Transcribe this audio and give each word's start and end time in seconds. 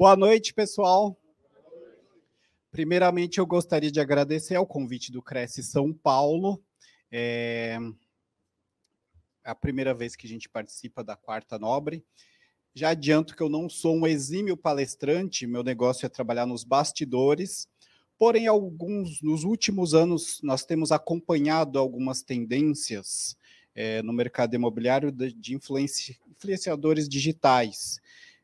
Boa 0.00 0.16
noite, 0.16 0.54
pessoal. 0.54 1.14
Primeiramente, 2.70 3.36
eu 3.36 3.44
gostaria 3.44 3.90
de 3.90 4.00
agradecer 4.00 4.54
ao 4.54 4.66
convite 4.66 5.12
do 5.12 5.20
Cresce 5.20 5.62
São 5.62 5.92
Paulo. 5.92 6.58
É 7.12 7.76
a 9.44 9.54
primeira 9.54 9.92
vez 9.92 10.16
que 10.16 10.26
a 10.26 10.30
gente 10.30 10.48
participa 10.48 11.04
da 11.04 11.16
Quarta 11.16 11.58
Nobre. 11.58 12.02
Já 12.74 12.88
adianto 12.88 13.36
que 13.36 13.42
eu 13.42 13.50
não 13.50 13.68
sou 13.68 13.94
um 13.94 14.06
exímio 14.06 14.56
palestrante, 14.56 15.46
meu 15.46 15.62
negócio 15.62 16.06
é 16.06 16.08
trabalhar 16.08 16.46
nos 16.46 16.64
bastidores. 16.64 17.68
Porém, 18.18 18.46
alguns 18.46 19.20
nos 19.20 19.44
últimos 19.44 19.92
anos 19.92 20.40
nós 20.42 20.64
temos 20.64 20.92
acompanhado 20.92 21.78
algumas 21.78 22.22
tendências 22.22 23.36
é, 23.74 24.00
no 24.00 24.14
mercado 24.14 24.54
imobiliário 24.54 25.12
de, 25.12 25.30
de 25.30 25.54
influenci, 25.54 26.18
influenciadores 26.26 27.06
digitais, 27.06 28.00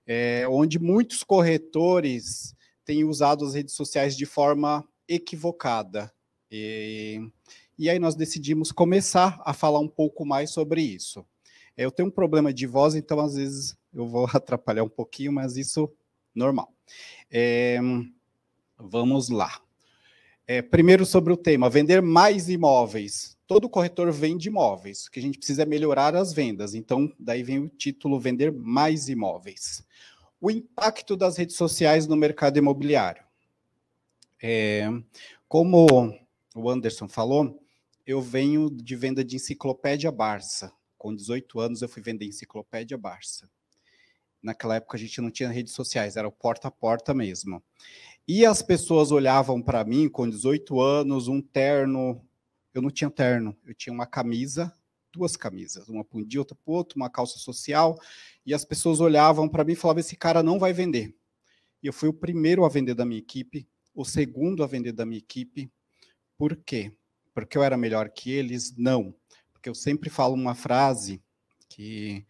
é, 0.07 0.47
onde 0.49 0.79
muitos 0.79 1.25
corretores 1.25 2.55
têm 2.85 3.05
usado 3.05 3.45
as 3.45 3.55
redes 3.55 3.75
sociais 3.75 4.17
de 4.17 4.25
forma 4.25 4.87
equivocada. 5.09 6.13
E, 6.51 7.21
e 7.79 7.91
aí 7.91 7.99
nós 7.99 8.15
decidimos 8.15 8.71
começar 8.71 9.41
a 9.45 9.53
falar 9.53 9.81
um 9.81 9.89
pouco 9.89 10.25
mais 10.25 10.51
sobre 10.51 10.81
isso. 10.81 11.27
É, 11.77 11.85
eu 11.85 11.91
tenho 11.91 12.09
um 12.09 12.13
problema 12.13 12.55
de 12.55 12.67
voz, 12.67 12.95
então 12.95 13.21
às 13.21 13.35
vezes 13.35 13.77
eu 13.93 14.07
vou 14.07 14.27
atrapalhar 14.33 14.85
um 14.85 14.89
pouquinho, 14.89 15.33
mas 15.33 15.57
isso 15.57 15.91
normal. 16.35 16.73
É, 17.31 17.79
vamos 18.79 19.29
lá. 19.29 19.61
É, 20.47 20.63
primeiro 20.63 21.05
sobre 21.05 21.33
o 21.33 21.37
tema, 21.37 21.69
vender 21.69 22.01
mais 22.01 22.49
imóveis. 22.49 23.36
Todo 23.47 23.69
corretor 23.69 24.11
vende 24.11 24.49
imóveis, 24.49 25.07
o 25.07 25.11
que 25.11 25.21
a 25.21 25.23
gente 25.23 25.39
precisa 25.39 25.63
é 25.63 25.67
melhorar 25.67 26.17
as 26.17 26.33
vendas. 26.33 26.75
Então, 26.75 27.13
daí 27.19 27.43
vem 27.43 27.61
o 27.61 27.69
título 27.69 28.19
vender 28.19 28.53
mais 28.53 29.09
imóveis. 29.09 29.85
O 30.41 30.51
impacto 30.51 31.17
das 31.17 31.37
redes 31.37 31.57
sociais 31.57 32.07
no 32.07 32.17
mercado 32.17 32.59
imobiliário. 32.59 33.25
É, 34.43 34.89
como 35.49 35.87
o 36.55 36.71
Anderson 36.71 37.09
falou, 37.09 37.63
eu 38.07 38.21
venho 38.21 38.69
de 38.71 38.97
venda 38.97 39.25
de 39.25 39.37
enciclopédia 39.37 40.11
Barça. 40.11 40.73
Com 40.99 41.15
18 41.15 41.61
anos 41.61 41.83
eu 41.83 41.89
fui 41.89 42.03
vender 42.03 42.27
enciclopédia 42.27 42.99
Barça. 42.99 43.49
Naquela 44.43 44.77
época 44.77 44.97
a 44.97 45.01
gente 45.01 45.21
não 45.21 45.31
tinha 45.31 45.49
redes 45.49 45.73
sociais, 45.73 46.17
era 46.17 46.27
o 46.27 46.33
porta 46.33 46.69
a 46.69 46.71
porta 46.71 47.15
mesmo. 47.15 47.63
E 48.29 48.45
as 48.45 48.61
pessoas 48.61 49.13
olhavam 49.13 49.63
para 49.63 49.85
mim 49.85 50.09
com 50.09 50.29
18 50.29 50.81
anos, 50.81 51.29
um 51.29 51.41
terno. 51.41 52.21
Eu 52.77 52.83
não 52.83 52.91
tinha 52.91 53.09
terno, 53.09 53.57
eu 53.65 53.75
tinha 53.75 53.91
uma 53.91 54.05
camisa, 54.05 54.71
duas 55.11 55.35
camisas, 55.35 55.89
uma 55.89 56.05
para 56.05 56.19
um 56.19 56.23
dia, 56.23 56.39
outra 56.39 56.55
para 56.55 56.75
outro, 56.75 56.97
uma 56.97 57.09
calça 57.09 57.39
social. 57.39 57.99
E 58.45 58.53
as 58.53 58.67
pessoas 58.67 59.01
olhavam 59.01 59.49
para 59.49 59.65
mim 59.65 59.73
e 59.73 59.77
falavam: 59.77 60.01
esse 60.01 60.15
cara 60.15 60.43
não 60.43 60.59
vai 60.59 60.75
vender. 60.75 61.17
E 61.83 61.87
eu 61.87 61.93
fui 61.93 62.11
o 62.11 62.13
primeiro 62.13 62.67
a 62.67 62.69
vender 62.69 62.93
da 62.95 63.07
minha 63.07 63.19
equipe, 63.19 63.67
o 63.95 64.05
segundo 64.05 64.63
a 64.63 64.67
vender 64.67 64.93
da 64.93 65.07
minha 65.07 65.17
equipe. 65.17 65.73
Por 66.37 66.55
quê? 66.55 66.93
Porque 67.33 67.57
eu 67.57 67.63
era 67.63 67.79
melhor 67.79 68.11
que 68.11 68.31
eles? 68.31 68.77
Não. 68.77 69.15
Porque 69.55 69.71
eu 69.71 69.75
sempre 69.75 70.11
falo 70.11 70.35
uma 70.35 70.55
frase 70.55 71.23
que 71.71 72.27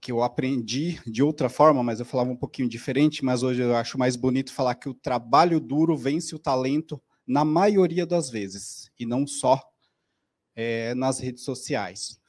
que 0.00 0.12
eu 0.12 0.22
aprendi 0.22 1.00
de 1.06 1.22
outra 1.22 1.48
forma, 1.48 1.82
mas 1.82 1.98
eu 1.98 2.04
falava 2.04 2.30
um 2.30 2.36
pouquinho 2.36 2.68
diferente, 2.68 3.24
mas 3.24 3.42
hoje 3.42 3.62
eu 3.62 3.74
acho 3.74 3.98
mais 3.98 4.16
bonito 4.16 4.52
falar 4.52 4.74
que 4.74 4.86
o 4.86 4.92
trabalho 4.92 5.58
duro 5.58 5.96
vence 5.96 6.34
o 6.34 6.38
talento 6.38 7.02
na 7.26 7.44
maioria 7.44 8.06
das 8.06 8.30
vezes, 8.30 8.90
e 8.98 9.06
não 9.06 9.26
só 9.26 9.60
é, 10.54 10.94
nas 10.94 11.18
redes 11.18 11.44
sociais. 11.44 12.20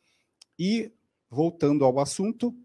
E, 0.58 0.92
voltando 1.30 1.84
ao 1.84 2.00
assunto, 2.00 2.56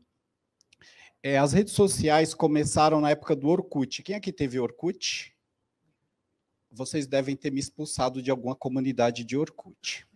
é, 1.23 1.39
as 1.39 1.53
redes 1.53 1.75
sociais 1.75 2.33
começaram 2.33 3.01
na 3.01 3.11
época 3.11 3.37
do 3.37 3.49
Orkut. 3.49 4.03
Quem 4.03 4.15
aqui 4.15 4.33
teve 4.33 4.59
Orkut? 4.59 5.35
Vocês 6.71 7.07
devem 7.07 7.37
ter 7.37 7.51
me 7.51 7.61
expulsado 7.61 8.23
de 8.23 8.31
alguma 8.31 8.55
comunidade 8.55 9.25
de 9.25 9.37
Orkut. 9.37 10.07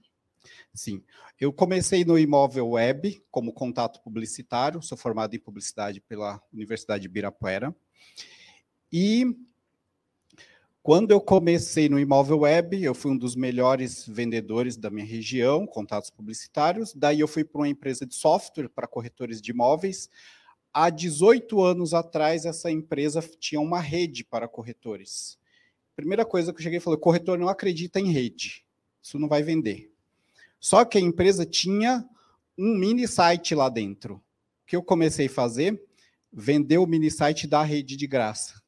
Sim. 0.73 1.05
Eu 1.39 1.53
comecei 1.53 2.05
no 2.05 2.19
imóvel 2.19 2.71
web 2.71 3.23
como 3.31 3.53
contato 3.53 4.01
publicitário, 4.03 4.83
sou 4.83 4.97
formado 4.97 5.35
em 5.35 5.39
publicidade 5.39 6.01
pela 6.01 6.43
Universidade 6.53 7.03
de 7.03 7.09
Ibirapuera. 7.09 7.75
E 8.93 9.37
quando 10.85 11.13
eu 11.13 11.19
comecei 11.19 11.89
no 11.89 11.99
imóvel 11.99 12.41
web, 12.41 12.85
eu 12.85 12.95
fui 12.95 13.11
um 13.11 13.17
dos 13.17 13.35
melhores 13.35 14.07
vendedores 14.07 14.77
da 14.77 14.91
minha 14.91 15.07
região, 15.07 15.67
contatos 15.67 16.11
publicitários. 16.11 16.93
Daí 16.93 17.21
eu 17.21 17.27
fui 17.27 17.43
para 17.43 17.63
uma 17.63 17.69
empresa 17.71 18.05
de 18.05 18.15
software 18.15 18.69
para 18.69 18.87
corretores 18.87 19.41
de 19.41 19.51
imóveis. 19.51 20.11
Há 20.75 20.91
18 20.91 21.63
anos 21.63 21.95
atrás, 21.95 22.45
essa 22.45 22.71
empresa 22.71 23.23
tinha 23.41 23.63
uma 23.63 23.81
rede 23.81 24.25
para 24.25 24.47
corretores. 24.47 25.39
Primeira 25.97 26.23
coisa 26.23 26.53
que 26.53 26.59
eu 26.59 26.63
cheguei 26.63 26.77
e 26.77 26.83
falei: 26.83 27.01
corretor 27.01 27.39
não 27.39 27.49
acredita 27.49 27.99
em 27.99 28.13
rede, 28.13 28.63
isso 29.01 29.19
não 29.19 29.27
vai 29.27 29.43
vender. 29.43 29.91
Só 30.61 30.85
que 30.85 30.99
a 30.99 31.01
empresa 31.01 31.47
tinha 31.47 32.07
um 32.59 32.77
mini 32.77 33.09
site 33.09 33.55
lá 33.55 33.71
dentro. 33.71 34.17
O 34.17 34.23
que 34.67 34.77
eu 34.77 34.83
comecei 34.83 35.29
a 35.29 35.31
fazer? 35.31 35.83
Vender 36.31 36.77
o 36.77 36.87
mini 36.87 37.11
site 37.11 37.47
da 37.47 37.63
rede 37.63 37.97
de 37.97 38.07
graça. 38.07 38.63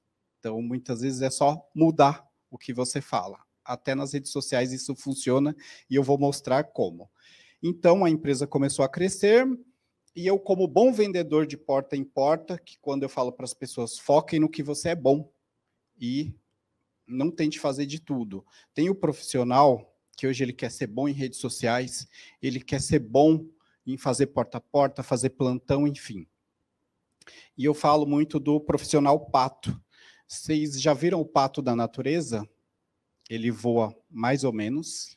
Então, 0.46 0.62
muitas 0.62 1.00
vezes 1.00 1.22
é 1.22 1.28
só 1.28 1.68
mudar 1.74 2.24
o 2.48 2.56
que 2.56 2.72
você 2.72 3.00
fala. 3.00 3.40
Até 3.64 3.96
nas 3.96 4.12
redes 4.12 4.30
sociais 4.30 4.72
isso 4.72 4.94
funciona 4.94 5.56
e 5.90 5.96
eu 5.96 6.04
vou 6.04 6.16
mostrar 6.16 6.62
como. 6.62 7.10
Então, 7.60 8.04
a 8.04 8.10
empresa 8.10 8.46
começou 8.46 8.84
a 8.84 8.88
crescer 8.88 9.44
e 10.14 10.24
eu, 10.24 10.38
como 10.38 10.68
bom 10.68 10.92
vendedor 10.92 11.48
de 11.48 11.56
porta 11.56 11.96
em 11.96 12.04
porta, 12.04 12.56
que 12.60 12.78
quando 12.78 13.02
eu 13.02 13.08
falo 13.08 13.32
para 13.32 13.42
as 13.42 13.52
pessoas, 13.52 13.98
foquem 13.98 14.38
no 14.38 14.48
que 14.48 14.62
você 14.62 14.90
é 14.90 14.94
bom 14.94 15.28
e 16.00 16.32
não 17.08 17.28
tente 17.28 17.58
fazer 17.58 17.84
de 17.84 17.98
tudo. 17.98 18.46
Tem 18.72 18.88
o 18.88 18.94
profissional 18.94 19.98
que 20.16 20.28
hoje 20.28 20.44
ele 20.44 20.52
quer 20.52 20.70
ser 20.70 20.86
bom 20.86 21.08
em 21.08 21.12
redes 21.12 21.40
sociais, 21.40 22.06
ele 22.40 22.60
quer 22.60 22.80
ser 22.80 23.00
bom 23.00 23.44
em 23.84 23.98
fazer 23.98 24.28
porta 24.28 24.58
a 24.58 24.60
porta, 24.60 25.02
fazer 25.02 25.30
plantão, 25.30 25.88
enfim. 25.88 26.24
E 27.58 27.64
eu 27.64 27.74
falo 27.74 28.06
muito 28.06 28.38
do 28.38 28.60
profissional 28.60 29.18
pato. 29.18 29.80
Vocês 30.26 30.80
já 30.80 30.92
viram 30.92 31.20
o 31.20 31.24
pato 31.24 31.62
da 31.62 31.76
natureza? 31.76 32.48
Ele 33.30 33.50
voa 33.50 33.96
mais 34.10 34.44
ou 34.44 34.52
menos, 34.52 35.16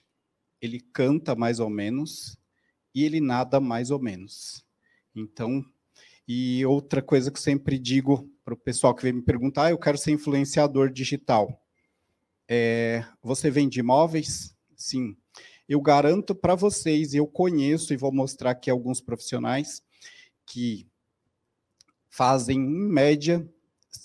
ele 0.62 0.80
canta 0.80 1.36
mais 1.36 1.60
ou 1.60 1.70
menos 1.70 2.38
e 2.94 3.04
ele 3.04 3.20
nada 3.20 3.60
mais 3.60 3.92
ou 3.92 4.00
menos. 4.00 4.66
Então, 5.16 5.64
e 6.28 6.64
outra 6.66 7.02
coisa 7.02 7.32
que 7.32 7.40
sempre 7.40 7.80
digo 7.80 8.30
para 8.46 8.54
o 8.54 8.58
pessoal 8.58 8.94
que 8.94 9.04
vem 9.04 9.14
me 9.14 9.22
perguntar, 9.22 9.66
ah, 9.66 9.72
eu 9.72 9.80
quero 9.80 9.98
ser 9.98 10.12
influenciador 10.12 10.92
digital. 10.92 11.60
É, 12.48 13.04
você 13.22 13.50
vende 13.50 13.80
imóveis? 13.80 14.56
Sim. 14.76 15.18
Eu 15.68 15.82
garanto 15.82 16.34
para 16.36 16.56
vocês, 16.56 17.14
eu 17.14 17.28
conheço 17.28 17.94
e 17.94 17.98
vou 17.98 18.12
mostrar 18.12 18.52
aqui 18.52 18.70
alguns 18.70 19.02
profissionais 19.02 19.84
que 20.46 20.88
fazem, 22.10 22.60
em 22.60 22.90
média, 22.90 23.48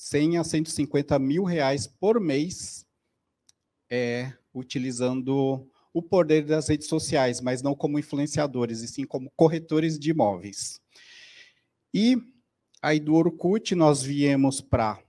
100 0.04 0.36
a 0.36 0.44
150 0.44 1.18
mil 1.18 1.44
reais 1.44 1.86
por 1.86 2.20
mês 2.20 2.86
é, 3.90 4.34
utilizando 4.52 5.66
o 5.94 6.02
poder 6.02 6.44
das 6.44 6.68
redes 6.68 6.88
sociais, 6.88 7.40
mas 7.40 7.62
não 7.62 7.74
como 7.74 7.98
influenciadores, 7.98 8.82
e 8.82 8.88
sim 8.88 9.06
como 9.06 9.32
corretores 9.34 9.98
de 9.98 10.10
imóveis. 10.10 10.78
E 11.92 12.18
aí 12.82 13.00
do 13.00 13.14
Orkut 13.14 13.74
nós 13.74 14.02
viemos 14.02 14.60
para 14.60 15.02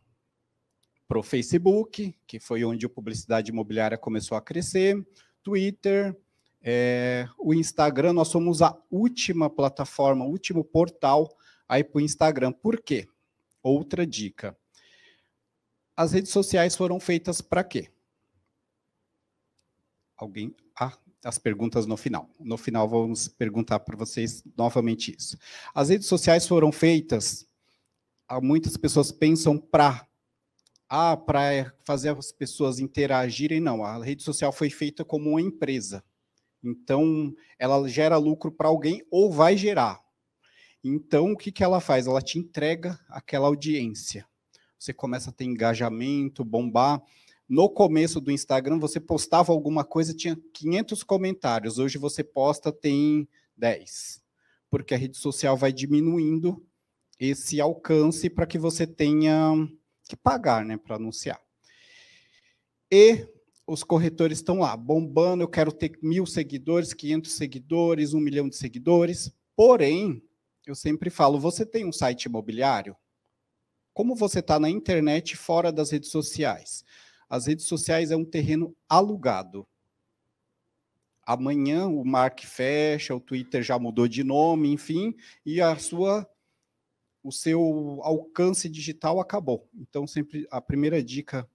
o 1.14 1.22
Facebook, 1.22 2.16
que 2.26 2.40
foi 2.40 2.64
onde 2.64 2.86
a 2.86 2.90
publicidade 2.90 3.52
imobiliária 3.52 3.98
começou 3.98 4.38
a 4.38 4.42
crescer, 4.42 5.06
Twitter, 5.44 6.16
é, 6.62 7.28
o 7.38 7.54
Instagram, 7.54 8.14
nós 8.14 8.30
somos 8.30 8.62
a 8.62 8.82
última 8.90 9.50
plataforma, 9.50 10.24
o 10.24 10.30
último 10.30 10.64
portal 10.64 11.36
aí 11.68 11.84
para 11.84 11.98
o 11.98 12.02
Instagram. 12.02 12.54
Por 12.54 12.82
quê? 12.82 13.10
Outra 13.62 14.08
dica. 14.08 14.58
As 15.96 16.12
redes 16.12 16.32
sociais 16.32 16.76
foram 16.76 17.00
feitas 17.00 17.42
para 17.42 17.64
quê? 17.64 17.90
Alguém? 20.18 20.56
Ah, 20.80 20.98
as 21.24 21.38
perguntas 21.38 21.86
no 21.86 21.96
final. 21.96 22.30
No 22.40 22.58
final 22.58 22.88
vamos 22.88 23.28
perguntar 23.28 23.80
para 23.80 23.96
vocês 23.96 24.44
novamente 24.58 25.16
isso. 25.18 25.38
As 25.74 25.90
redes 25.90 26.08
sociais 26.08 26.48
foram 26.48 26.72
feitas, 26.72 27.48
muitas 28.42 28.78
pessoas 28.78 29.12
pensam 29.12 29.58
para 29.58 30.08
ah, 30.88 31.18
para 31.18 31.74
fazer 31.84 32.10
as 32.10 32.32
pessoas 32.32 32.80
interagirem, 32.80 33.60
não. 33.60 33.84
A 33.84 34.04
rede 34.04 34.22
social 34.22 34.52
foi 34.52 34.70
feita 34.70 35.04
como 35.04 35.32
uma 35.32 35.42
empresa. 35.42 36.04
Então, 36.64 37.34
ela 37.58 37.88
gera 37.88 38.18
lucro 38.18 38.52
para 38.52 38.68
alguém 38.68 39.02
ou 39.10 39.32
vai 39.32 39.58
gerar. 39.58 40.00
Então, 40.84 41.32
o 41.32 41.38
que, 41.38 41.52
que 41.52 41.64
ela 41.64 41.80
faz? 41.80 42.06
Ela 42.06 42.22
te 42.22 42.38
entrega 42.38 43.00
aquela 43.10 43.48
audiência. 43.48 44.28
Você 44.86 44.94
começa 44.94 45.32
a 45.32 45.34
ter 45.34 45.46
engajamento, 45.46 46.46
bombar. 46.46 47.02
No 47.50 47.68
começo 47.68 48.22
do 48.22 48.32
Instagram, 48.32 48.78
você 48.78 49.00
postava 49.00 49.52
alguma 49.52 49.84
coisa, 49.84 50.14
tinha 50.14 50.40
500 50.54 51.02
comentários. 51.02 51.80
Hoje 51.80 51.98
você 51.98 52.24
posta, 52.24 52.72
tem 52.72 53.28
10. 53.58 54.22
Porque 54.70 54.94
a 54.94 54.98
rede 54.98 55.18
social 55.18 55.58
vai 55.58 55.74
diminuindo 55.74 56.64
esse 57.20 57.60
alcance 57.60 58.30
para 58.30 58.46
que 58.46 58.60
você 58.60 58.86
tenha 58.86 59.56
que 60.04 60.16
pagar 60.16 60.64
né, 60.64 60.78
para 60.78 60.98
anunciar. 60.98 61.42
E 62.92 63.28
os 63.66 63.84
corretores 63.84 64.38
estão 64.38 64.60
lá, 64.60 64.78
bombando, 64.78 65.42
eu 65.44 65.48
quero 65.48 65.72
ter 65.72 65.98
mil 66.04 66.28
seguidores, 66.28 66.94
500 66.94 67.32
seguidores, 67.32 68.14
um 68.14 68.20
milhão 68.20 68.48
de 68.48 68.56
seguidores. 68.56 69.36
Porém, 69.56 70.22
eu 70.64 70.76
sempre 70.76 71.10
falo, 71.10 71.40
você 71.40 71.66
tem 71.66 71.84
um 71.88 71.92
site 71.92 72.26
imobiliário? 72.26 72.96
Como 73.96 74.14
você 74.14 74.40
está 74.40 74.60
na 74.60 74.70
internet 74.70 75.38
fora 75.38 75.72
das 75.72 75.90
redes 75.90 76.10
sociais? 76.10 76.84
As 77.30 77.48
redes 77.48 77.66
sociais 77.66 78.12
é 78.12 78.18
um 78.18 78.26
terreno 78.26 78.76
alugado. 78.90 79.66
Amanhã 81.24 81.88
o 81.88 82.04
Mark 82.04 82.42
fecha, 82.42 83.16
o 83.16 83.22
Twitter 83.22 83.64
já 83.64 83.80
mudou 83.80 84.06
de 84.06 84.22
nome, 84.22 84.70
enfim, 84.70 85.16
e 85.46 85.62
a 85.62 85.78
sua 85.78 86.30
o 87.24 87.32
seu 87.32 88.02
alcance 88.04 88.68
digital 88.68 89.22
acabou. 89.22 89.68
Então, 89.74 90.06
sempre 90.06 90.46
a 90.52 90.60
primeira 90.60 91.02
dica, 91.02 91.50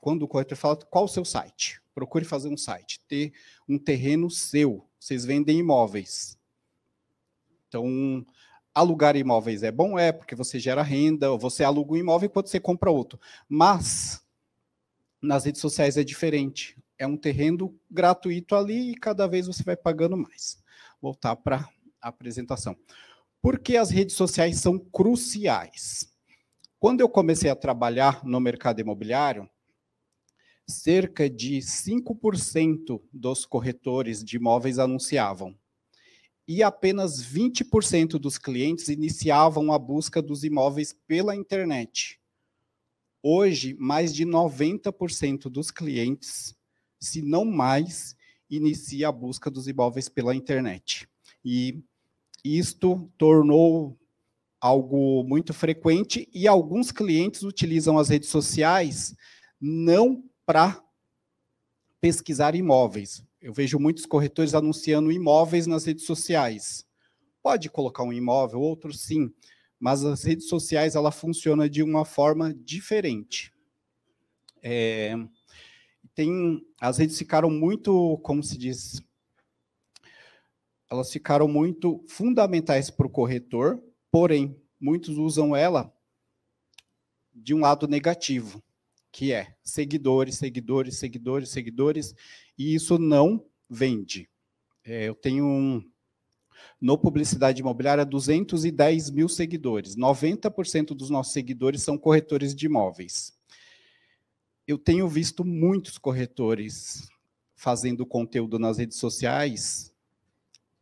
quando 0.00 0.24
o 0.24 0.28
corretor 0.28 0.58
fala, 0.58 0.76
qual 0.76 1.04
o 1.04 1.08
seu 1.08 1.24
site? 1.24 1.80
Procure 1.94 2.24
fazer 2.24 2.48
um 2.48 2.56
site, 2.56 3.00
ter 3.06 3.32
um 3.68 3.78
terreno 3.78 4.28
seu. 4.28 4.84
Vocês 4.98 5.24
vendem 5.24 5.60
imóveis. 5.60 6.36
Então, 7.68 8.26
alugar 8.74 9.16
imóveis 9.16 9.62
é 9.62 9.70
bom? 9.70 9.98
É, 9.98 10.12
porque 10.12 10.34
você 10.34 10.58
gera 10.58 10.82
renda, 10.82 11.36
você 11.36 11.64
aluga 11.64 11.92
um 11.92 11.96
imóvel 11.96 12.26
enquanto 12.26 12.48
você 12.48 12.60
compra 12.60 12.90
outro. 12.90 13.18
Mas, 13.48 14.22
nas 15.20 15.44
redes 15.44 15.60
sociais 15.60 15.96
é 15.96 16.04
diferente. 16.04 16.76
É 16.98 17.06
um 17.06 17.16
terreno 17.16 17.78
gratuito 17.90 18.54
ali 18.54 18.92
e 18.92 18.96
cada 18.96 19.26
vez 19.26 19.46
você 19.46 19.62
vai 19.62 19.76
pagando 19.76 20.16
mais. 20.16 20.62
Voltar 21.00 21.36
para 21.36 21.68
a 22.00 22.08
apresentação. 22.08 22.76
Por 23.40 23.58
que 23.58 23.76
as 23.76 23.90
redes 23.90 24.14
sociais 24.14 24.58
são 24.58 24.78
cruciais? 24.78 26.12
Quando 26.78 27.00
eu 27.00 27.08
comecei 27.08 27.50
a 27.50 27.56
trabalhar 27.56 28.24
no 28.24 28.40
mercado 28.40 28.80
imobiliário, 28.80 29.48
cerca 30.66 31.28
de 31.28 31.60
5% 31.60 33.02
dos 33.12 33.44
corretores 33.44 34.22
de 34.22 34.36
imóveis 34.36 34.78
anunciavam. 34.78 35.56
E 36.54 36.62
apenas 36.62 37.24
20% 37.24 38.18
dos 38.18 38.36
clientes 38.36 38.88
iniciavam 38.88 39.72
a 39.72 39.78
busca 39.78 40.20
dos 40.20 40.44
imóveis 40.44 40.92
pela 40.92 41.34
internet. 41.34 42.20
Hoje, 43.22 43.74
mais 43.80 44.14
de 44.14 44.26
90% 44.26 45.48
dos 45.48 45.70
clientes, 45.70 46.54
se 47.00 47.22
não 47.22 47.46
mais, 47.46 48.14
inicia 48.50 49.08
a 49.08 49.12
busca 49.12 49.50
dos 49.50 49.66
imóveis 49.66 50.10
pela 50.10 50.36
internet. 50.36 51.08
E 51.42 51.82
isto 52.44 53.10
tornou 53.16 53.98
algo 54.60 55.24
muito 55.24 55.54
frequente 55.54 56.28
e 56.34 56.46
alguns 56.46 56.92
clientes 56.92 57.44
utilizam 57.44 57.96
as 57.96 58.10
redes 58.10 58.28
sociais 58.28 59.16
não 59.58 60.22
para 60.44 60.84
pesquisar 61.98 62.54
imóveis. 62.54 63.24
Eu 63.42 63.52
vejo 63.52 63.76
muitos 63.76 64.06
corretores 64.06 64.54
anunciando 64.54 65.10
imóveis 65.10 65.66
nas 65.66 65.84
redes 65.84 66.06
sociais. 66.06 66.86
Pode 67.42 67.68
colocar 67.68 68.04
um 68.04 68.12
imóvel, 68.12 68.60
outro 68.60 68.92
sim, 68.92 69.34
mas 69.80 70.04
as 70.04 70.22
redes 70.22 70.46
sociais 70.46 70.94
ela 70.94 71.10
funciona 71.10 71.68
de 71.68 71.82
uma 71.82 72.04
forma 72.04 72.54
diferente. 72.54 73.52
É, 74.62 75.16
tem, 76.14 76.64
as 76.80 76.98
redes 76.98 77.18
ficaram 77.18 77.50
muito, 77.50 78.16
como 78.18 78.44
se 78.44 78.56
diz, 78.56 79.02
elas 80.88 81.10
ficaram 81.10 81.48
muito 81.48 82.04
fundamentais 82.06 82.90
para 82.90 83.08
o 83.08 83.10
corretor, 83.10 83.82
porém, 84.08 84.56
muitos 84.78 85.18
usam 85.18 85.56
ela 85.56 85.92
de 87.34 87.52
um 87.54 87.58
lado 87.58 87.88
negativo, 87.88 88.62
que 89.10 89.32
é 89.32 89.56
seguidores, 89.64 90.36
seguidores, 90.36 90.98
seguidores, 90.98 91.48
seguidores, 91.48 92.14
e 92.58 92.74
isso 92.74 92.98
não 92.98 93.44
vende. 93.68 94.28
É, 94.84 95.08
eu 95.08 95.14
tenho 95.14 95.44
um, 95.44 95.82
no 96.80 96.98
Publicidade 96.98 97.60
Imobiliária 97.60 98.04
210 98.04 99.10
mil 99.10 99.28
seguidores, 99.28 99.96
90% 99.96 100.88
dos 100.88 101.10
nossos 101.10 101.32
seguidores 101.32 101.82
são 101.82 101.96
corretores 101.96 102.54
de 102.54 102.66
imóveis. 102.66 103.32
Eu 104.66 104.78
tenho 104.78 105.08
visto 105.08 105.44
muitos 105.44 105.98
corretores 105.98 107.08
fazendo 107.56 108.04
conteúdo 108.06 108.58
nas 108.58 108.78
redes 108.78 108.98
sociais 108.98 109.92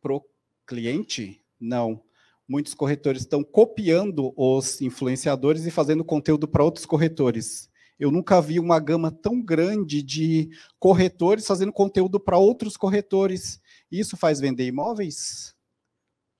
pro 0.01 0.25
cliente? 0.67 1.43
Não. 1.59 2.03
Muitos 2.49 2.75
corretores 2.75 3.23
estão 3.23 3.45
copiando 3.45 4.33
os 4.37 4.81
influenciadores 4.81 5.67
e 5.67 5.71
fazendo 5.71 6.05
conteúdo 6.05 6.49
para 6.49 6.65
outros 6.65 6.85
corretores. 6.85 7.70
Eu 8.01 8.11
nunca 8.11 8.41
vi 8.41 8.59
uma 8.59 8.81
gama 8.81 9.13
tão 9.13 9.43
grande 9.43 10.03
de 10.03 10.49
corretores 10.79 11.47
fazendo 11.47 11.71
conteúdo 11.71 12.19
para 12.19 12.39
outros 12.39 12.75
corretores. 12.75 13.61
Isso 13.93 14.17
faz 14.17 14.41
vender 14.41 14.67
imóveis? 14.67 15.55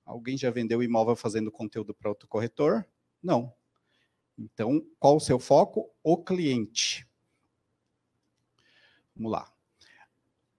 Alguém 0.03 0.35
já 0.35 0.49
vendeu 0.49 0.81
imóvel 0.81 1.15
fazendo 1.15 1.51
conteúdo 1.51 1.93
para 1.93 2.09
outro 2.09 2.27
corretor? 2.27 2.83
Não. 3.21 3.53
Então, 4.35 4.83
qual 4.99 5.17
o 5.17 5.19
seu 5.19 5.37
foco? 5.37 5.87
O 6.03 6.17
cliente. 6.17 7.07
Vamos 9.15 9.31
lá. 9.31 9.47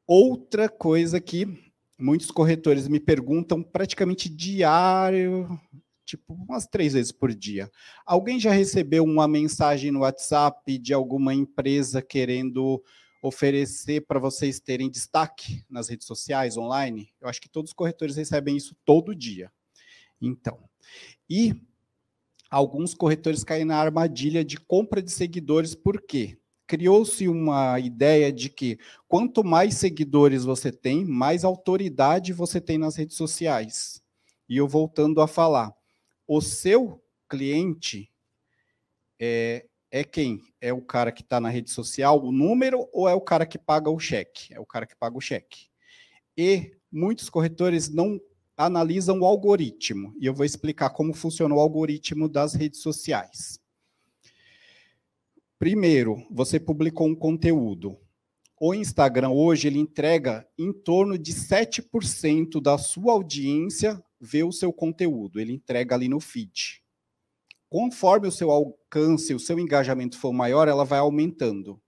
Outra 0.07 0.69
coisa 0.69 1.21
que 1.21 1.73
muitos 1.99 2.31
corretores 2.31 2.87
me 2.87 3.01
perguntam 3.01 3.61
praticamente 3.61 4.29
diário, 4.29 5.61
tipo 6.05 6.35
umas 6.35 6.67
três 6.67 6.93
vezes 6.93 7.13
por 7.13 7.35
dia. 7.35 7.71
Alguém 8.05 8.39
já 8.39 8.51
recebeu 8.51 9.05
uma 9.05 9.27
mensagem 9.29 9.91
no 9.91 10.01
WhatsApp 10.01 10.79
de 10.79 10.93
alguma 10.93 11.35
empresa 11.35 12.03
querendo 12.03 12.83
oferecer 13.23 14.05
para 14.07 14.19
vocês 14.19 14.59
terem 14.59 14.91
destaque 14.91 15.65
nas 15.71 15.89
redes 15.89 16.07
sociais, 16.07 16.57
online? 16.57 17.13
Eu 17.21 17.29
acho 17.29 17.41
que 17.41 17.49
todos 17.49 17.71
os 17.71 17.75
corretores 17.75 18.17
recebem 18.17 18.57
isso 18.57 18.75
todo 18.85 19.15
dia. 19.15 19.51
Então, 20.21 20.59
e 21.31 21.55
alguns 22.51 22.95
corretores 22.95 23.45
caem 23.45 23.65
na 23.65 23.77
armadilha 23.77 24.45
de 24.45 24.57
compra 24.57 25.01
de 25.01 25.11
seguidores, 25.13 25.75
por 25.75 26.03
quê? 26.03 26.39
criou-se 26.73 27.29
uma 27.29 27.79
ideia 27.79 28.33
de 28.33 28.49
que 28.49 28.79
quanto 29.07 29.45
mais 29.45 29.75
seguidores 29.75 30.43
você 30.43 30.73
tem, 30.73 31.05
mais 31.05 31.45
autoridade 31.45 32.33
você 32.33 32.63
tem 32.63 32.79
nas 32.79 32.97
redes 32.97 33.15
sociais. 33.15 34.03
E 34.49 34.57
eu 34.57 34.67
voltando 34.67 35.21
a 35.21 35.29
falar, 35.29 35.71
o 36.37 36.41
seu 36.41 37.03
cliente 37.29 38.11
é, 39.21 39.67
é 39.91 40.03
quem? 40.03 40.41
É 40.63 40.73
o 40.73 40.81
cara 40.81 41.13
que 41.13 41.21
está 41.21 41.39
na 41.39 41.51
rede 41.51 41.71
social, 41.71 42.25
o 42.25 42.33
número, 42.33 42.89
ou 42.91 43.07
é 43.07 43.15
o 43.15 43.21
cara 43.21 43.45
que 43.45 43.59
paga 43.59 43.91
o 43.91 43.99
cheque? 43.99 44.55
É 44.55 44.59
o 44.59 44.65
cara 44.65 44.87
que 44.87 44.97
paga 44.97 45.15
o 45.15 45.21
cheque. 45.21 45.67
E 46.35 46.75
muitos 46.91 47.29
corretores 47.29 47.91
não 47.91 48.19
analisam 48.57 49.21
o 49.21 49.27
algoritmo. 49.27 50.15
E 50.19 50.25
eu 50.25 50.33
vou 50.33 50.47
explicar 50.47 50.89
como 50.91 51.13
funciona 51.13 51.55
o 51.55 51.61
algoritmo 51.61 52.31
das 52.31 52.55
redes 52.55 52.81
sociais. 52.81 53.61
Primeiro, 55.59 56.27
você 56.31 56.59
publicou 56.59 57.07
um 57.07 57.15
conteúdo. 57.15 57.99
O 58.59 58.73
Instagram 58.73 59.31
hoje 59.31 59.69
ele 59.69 59.79
entrega 59.79 60.49
em 60.57 60.73
torno 60.73 61.19
de 61.19 61.35
7% 61.35 62.59
da 62.59 62.79
sua 62.79 63.13
audiência 63.13 64.03
ver 64.25 64.45
o 64.45 64.53
seu 64.53 64.73
conteúdo, 64.73 65.41
ele 65.41 65.53
entrega 65.53 65.97
ali 65.97 66.09
no 66.09 66.21
feed. 66.21 66.81
Conforme 67.69 68.29
o 68.29 68.33
seu 68.33 68.53
alcance, 68.53 69.35
o 69.35 69.41
seu 69.41 69.59
engajamento 69.59 70.17
for 70.17 70.33
maior, 70.33 70.69
ela 70.69 70.85
vai 70.85 71.01
aumentando. 71.01 71.83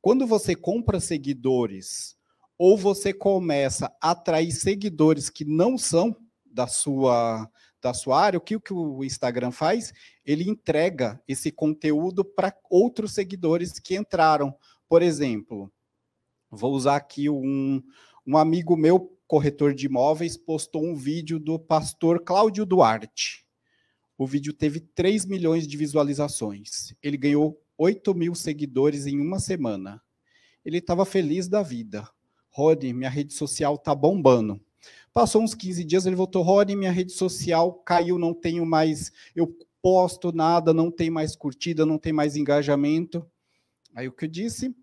Quando 0.00 0.26
você 0.26 0.54
compra 0.54 0.98
seguidores 1.00 2.16
ou 2.56 2.78
você 2.78 3.12
começa 3.12 3.94
a 4.00 4.12
atrair 4.12 4.52
seguidores 4.52 5.28
que 5.28 5.44
não 5.44 5.76
são 5.76 6.16
da 6.46 6.66
sua 6.66 7.50
da 7.82 7.92
sua 7.92 8.20
área, 8.20 8.38
o 8.38 8.40
que, 8.40 8.56
o 8.56 8.60
que 8.60 8.72
o 8.72 9.04
Instagram 9.04 9.52
faz? 9.52 9.92
Ele 10.24 10.48
entrega 10.48 11.22
esse 11.28 11.52
conteúdo 11.52 12.24
para 12.24 12.56
outros 12.68 13.12
seguidores 13.12 13.78
que 13.78 13.94
entraram. 13.94 14.52
Por 14.88 15.02
exemplo, 15.02 15.70
vou 16.50 16.72
usar 16.72 16.96
aqui 16.96 17.28
um, 17.30 17.80
um 18.26 18.36
amigo 18.36 18.76
meu, 18.76 19.15
corretor 19.26 19.74
de 19.74 19.86
imóveis, 19.86 20.36
postou 20.36 20.84
um 20.84 20.94
vídeo 20.94 21.38
do 21.38 21.58
pastor 21.58 22.20
Cláudio 22.20 22.64
Duarte. 22.64 23.44
O 24.16 24.26
vídeo 24.26 24.52
teve 24.52 24.80
3 24.80 25.26
milhões 25.26 25.66
de 25.66 25.76
visualizações. 25.76 26.94
Ele 27.02 27.16
ganhou 27.16 27.60
8 27.76 28.14
mil 28.14 28.34
seguidores 28.34 29.06
em 29.06 29.20
uma 29.20 29.38
semana. 29.38 30.00
Ele 30.64 30.78
estava 30.78 31.04
feliz 31.04 31.48
da 31.48 31.62
vida. 31.62 32.08
Rod, 32.48 32.82
minha 32.84 33.10
rede 33.10 33.34
social 33.34 33.76
tá 33.76 33.94
bombando. 33.94 34.60
Passou 35.12 35.42
uns 35.42 35.54
15 35.54 35.84
dias, 35.84 36.06
ele 36.06 36.14
voltou, 36.14 36.42
Rony, 36.42 36.76
minha 36.76 36.92
rede 36.92 37.12
social 37.12 37.72
caiu, 37.72 38.18
não 38.18 38.34
tenho 38.34 38.66
mais, 38.66 39.10
eu 39.34 39.56
posto 39.80 40.30
nada, 40.30 40.74
não 40.74 40.90
tem 40.90 41.08
mais 41.10 41.34
curtida, 41.34 41.86
não 41.86 41.98
tem 41.98 42.12
mais 42.12 42.36
engajamento. 42.36 43.26
Aí 43.94 44.08
o 44.08 44.12
que 44.12 44.26
eu 44.26 44.28
disse? 44.28 44.74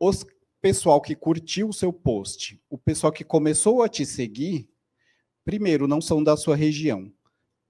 Os 0.00 0.24
pessoal 0.60 1.00
que 1.00 1.14
curtiu 1.14 1.68
o 1.68 1.72
seu 1.72 1.92
post, 1.92 2.60
o 2.68 2.78
pessoal 2.78 3.12
que 3.12 3.24
começou 3.24 3.82
a 3.82 3.88
te 3.88 4.04
seguir, 4.04 4.68
primeiro, 5.44 5.86
não 5.86 6.00
são 6.00 6.22
da 6.22 6.36
sua 6.36 6.56
região. 6.56 7.12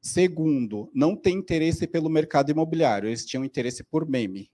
Segundo, 0.01 0.91
não 0.95 1.17
tem 1.17 1.37
interesse 1.37 1.87
pelo 1.87 2.09
mercado 2.09 2.51
imobiliário, 2.51 3.09
eles 3.09 3.25
tinham 3.25 3.45
interesse 3.45 3.83
por 3.83 4.09
meme. 4.09 4.51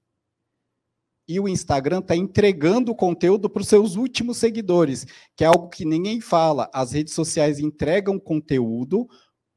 E 1.28 1.38
o 1.38 1.48
Instagram 1.48 2.00
está 2.00 2.16
entregando 2.16 2.94
conteúdo 2.94 3.48
para 3.48 3.62
os 3.62 3.68
seus 3.68 3.96
últimos 3.96 4.38
seguidores, 4.38 5.06
que 5.36 5.44
é 5.44 5.46
algo 5.46 5.68
que 5.68 5.84
ninguém 5.84 6.20
fala. 6.20 6.68
As 6.74 6.92
redes 6.92 7.14
sociais 7.14 7.58
entregam 7.58 8.18
conteúdo 8.18 9.08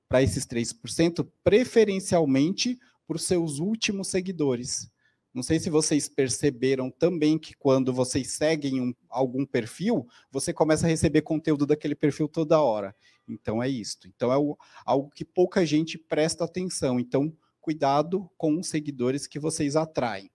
para 0.07 0.21
esses 0.21 0.45
3%, 0.45 1.27
preferencialmente 1.43 2.77
para 3.07 3.17
os 3.17 3.23
seus 3.23 3.59
últimos 3.59 4.09
seguidores. 4.09 4.89
Não 5.35 5.43
sei 5.43 5.59
se 5.59 5.69
vocês 5.69 6.07
perceberam 6.07 6.89
também 6.89 7.37
que 7.37 7.53
quando 7.57 7.91
vocês 7.91 8.31
seguem 8.31 8.79
um, 8.79 8.95
algum 9.09 9.45
perfil, 9.45 10.07
você 10.31 10.53
começa 10.53 10.85
a 10.85 10.89
receber 10.89 11.23
conteúdo 11.23 11.65
daquele 11.65 11.93
perfil 11.93 12.29
toda 12.29 12.61
hora. 12.61 12.95
Então 13.27 13.61
é 13.61 13.67
isso. 13.67 13.99
Então 14.05 14.31
é 14.31 14.37
o, 14.37 14.57
algo 14.85 15.09
que 15.09 15.25
pouca 15.25 15.65
gente 15.65 15.97
presta 15.97 16.45
atenção. 16.45 17.01
Então, 17.01 17.35
cuidado 17.59 18.31
com 18.37 18.57
os 18.57 18.69
seguidores 18.69 19.27
que 19.27 19.37
vocês 19.37 19.75
atraem. 19.75 20.31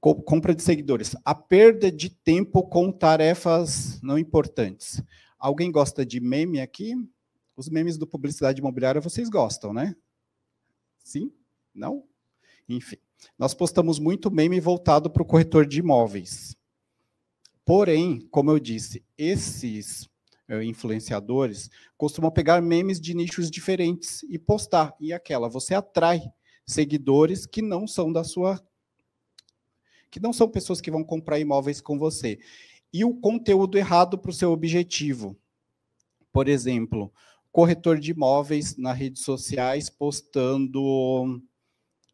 compra 0.00 0.54
de 0.54 0.62
seguidores. 0.62 1.14
A 1.22 1.34
perda 1.34 1.92
de 1.92 2.08
tempo 2.08 2.62
com 2.62 2.90
tarefas 2.90 4.00
não 4.00 4.18
importantes. 4.18 5.02
Alguém 5.38 5.70
gosta 5.70 6.06
de 6.06 6.20
meme 6.20 6.58
aqui? 6.58 6.94
Os 7.54 7.68
memes 7.68 7.98
do 7.98 8.06
publicidade 8.06 8.60
imobiliária 8.60 8.98
vocês 8.98 9.28
gostam, 9.28 9.74
né? 9.74 9.94
Sim? 11.04 11.30
Não? 11.74 12.08
Enfim. 12.66 12.96
Nós 13.38 13.54
postamos 13.54 13.98
muito 13.98 14.30
meme 14.30 14.60
voltado 14.60 15.10
para 15.10 15.22
o 15.22 15.26
corretor 15.26 15.66
de 15.66 15.80
imóveis. 15.80 16.56
Porém, 17.64 18.26
como 18.30 18.50
eu 18.50 18.58
disse, 18.58 19.04
esses 19.16 20.08
uh, 20.48 20.62
influenciadores 20.62 21.70
costumam 21.96 22.30
pegar 22.30 22.60
memes 22.60 23.00
de 23.00 23.14
nichos 23.14 23.50
diferentes 23.50 24.22
e 24.24 24.38
postar. 24.38 24.94
E 25.00 25.12
aquela, 25.12 25.48
você 25.48 25.74
atrai 25.74 26.22
seguidores 26.66 27.46
que 27.46 27.62
não 27.62 27.86
são 27.86 28.12
da 28.12 28.24
sua. 28.24 28.60
que 30.10 30.20
não 30.20 30.32
são 30.32 30.48
pessoas 30.48 30.80
que 30.80 30.90
vão 30.90 31.04
comprar 31.04 31.38
imóveis 31.38 31.80
com 31.80 31.98
você. 31.98 32.38
E 32.92 33.04
o 33.04 33.14
conteúdo 33.14 33.78
errado 33.78 34.18
para 34.18 34.30
o 34.30 34.34
seu 34.34 34.50
objetivo. 34.50 35.36
Por 36.32 36.48
exemplo, 36.48 37.12
corretor 37.52 37.98
de 37.98 38.10
imóveis 38.10 38.76
nas 38.76 38.98
redes 38.98 39.22
sociais 39.22 39.88
postando. 39.88 41.40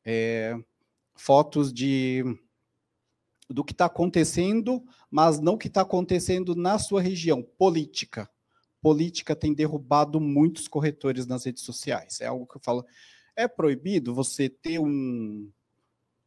É, 0.05 0.55
fotos 1.17 1.73
de 1.73 2.25
do 3.49 3.65
que 3.65 3.73
está 3.73 3.87
acontecendo, 3.87 4.83
mas 5.11 5.39
não 5.39 5.55
o 5.55 5.59
que 5.59 5.69
está 5.69 5.83
acontecendo 5.83 6.55
na 6.55 6.79
sua 6.79 7.01
região. 7.01 7.43
Política. 7.57 8.29
Política 8.83 9.37
tem 9.37 9.55
derrubado 9.55 10.21
muitos 10.21 10.69
corretores 10.69 11.27
nas 11.27 11.45
redes 11.45 11.63
sociais. 11.63 12.21
É 12.21 12.27
algo 12.27 12.47
que 12.47 12.57
eu 12.57 12.61
falo. 12.63 12.85
É 13.37 13.47
proibido 13.47 14.15
você 14.15 14.49
ter 14.49 14.79
um, 14.79 15.51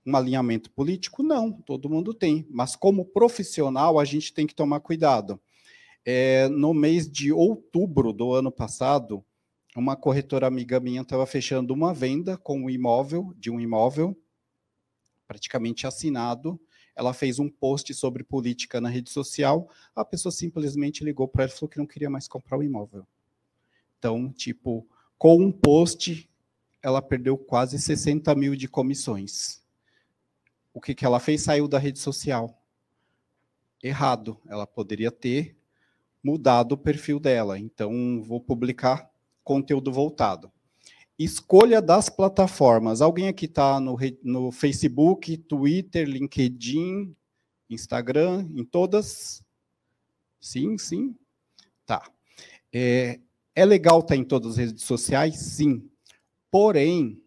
um 0.05 0.15
alinhamento 0.15 0.71
político? 0.71 1.21
Não, 1.21 1.51
todo 1.51 1.89
mundo 1.89 2.13
tem. 2.13 2.47
Mas 2.49 2.75
como 2.75 3.05
profissional, 3.05 3.99
a 3.99 4.05
gente 4.05 4.33
tem 4.33 4.47
que 4.47 4.55
tomar 4.55 4.79
cuidado. 4.79 5.39
É, 6.05 6.47
no 6.47 6.73
mês 6.73 7.09
de 7.09 7.31
outubro 7.31 8.13
do 8.13 8.33
ano 8.33 8.51
passado, 8.51 9.23
uma 9.75 9.95
corretora 9.95 10.47
amiga 10.47 10.79
minha 10.79 11.01
estava 11.01 11.25
fechando 11.25 11.73
uma 11.73 11.93
venda 11.93 12.37
com 12.37 12.61
um 12.61 12.69
imóvel, 12.69 13.33
de 13.37 13.51
um 13.51 13.59
imóvel, 13.59 14.17
praticamente 15.29 15.85
assinado. 15.85 16.59
Ela 16.95 17.13
fez 17.13 17.37
um 17.37 17.47
post 17.47 17.93
sobre 17.93 18.23
política 18.23 18.81
na 18.81 18.89
rede 18.89 19.11
social. 19.11 19.69
A 19.95 20.03
pessoa 20.03 20.31
simplesmente 20.31 21.03
ligou 21.03 21.27
para 21.27 21.43
ela 21.43 21.51
e 21.51 21.55
falou 21.55 21.69
que 21.69 21.77
não 21.77 21.85
queria 21.85 22.09
mais 22.09 22.27
comprar 22.27 22.57
o 22.57 22.63
imóvel. 22.63 23.05
Então, 23.99 24.33
tipo, 24.33 24.87
com 25.19 25.37
um 25.37 25.51
post, 25.51 26.27
ela 26.81 26.99
perdeu 26.99 27.37
quase 27.37 27.77
60 27.77 28.33
mil 28.33 28.55
de 28.55 28.67
comissões. 28.67 29.61
O 30.73 30.81
que, 30.81 30.95
que 30.95 31.05
ela 31.05 31.19
fez? 31.19 31.43
Saiu 31.43 31.67
da 31.67 31.77
rede 31.77 31.99
social. 31.99 32.59
Errado. 33.83 34.41
Ela 34.47 34.65
poderia 34.65 35.11
ter 35.11 35.55
mudado 36.23 36.71
o 36.71 36.77
perfil 36.77 37.19
dela. 37.19 37.59
Então, 37.59 38.19
vou 38.23 38.41
publicar 38.41 39.11
conteúdo 39.43 39.91
voltado. 39.91 40.51
Escolha 41.19 41.81
das 41.81 42.09
plataformas. 42.09 43.01
Alguém 43.01 43.27
aqui 43.27 43.43
está 43.43 43.77
no, 43.77 43.97
no 44.23 44.53
Facebook, 44.53 45.35
Twitter, 45.37 46.07
LinkedIn, 46.07 47.13
Instagram, 47.69 48.49
em 48.55 48.63
todas? 48.63 49.43
Sim, 50.39 50.77
sim. 50.77 51.13
Tá. 51.85 52.09
É, 52.71 53.19
é 53.53 53.65
legal 53.65 53.99
estar 53.99 54.15
tá 54.15 54.15
em 54.15 54.23
todas 54.23 54.51
as 54.51 54.57
redes 54.57 54.83
sociais? 54.85 55.35
Sim. 55.35 55.91
Porém, 56.49 57.21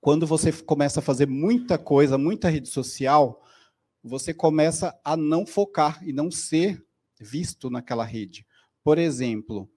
quando 0.00 0.26
você 0.26 0.50
começa 0.50 0.98
a 0.98 1.02
fazer 1.02 1.28
muita 1.28 1.78
coisa, 1.78 2.18
muita 2.18 2.48
rede 2.48 2.68
social, 2.68 3.44
você 4.02 4.34
começa 4.34 4.98
a 5.04 5.16
não 5.16 5.46
focar 5.46 6.02
e 6.04 6.12
não 6.12 6.32
ser 6.32 6.84
visto 7.20 7.70
naquela 7.70 8.04
rede. 8.04 8.44
Por 8.82 8.98
exemplo, 8.98 9.70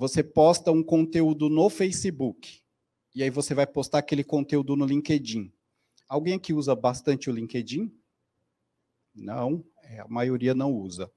você 0.00 0.24
posta 0.24 0.72
um 0.72 0.82
conteúdo 0.82 1.50
no 1.50 1.68
Facebook 1.68 2.62
e 3.14 3.22
aí 3.22 3.28
você 3.28 3.52
vai 3.52 3.66
postar 3.66 3.98
aquele 3.98 4.24
conteúdo 4.24 4.74
no 4.74 4.86
LinkedIn. 4.86 5.52
Alguém 6.08 6.36
aqui 6.36 6.54
usa 6.54 6.74
bastante 6.74 7.28
o 7.28 7.32
LinkedIn? 7.34 7.92
Não, 9.14 9.62
é, 9.82 10.00
a 10.00 10.08
maioria 10.08 10.54
não 10.54 10.72
usa. 10.72 11.12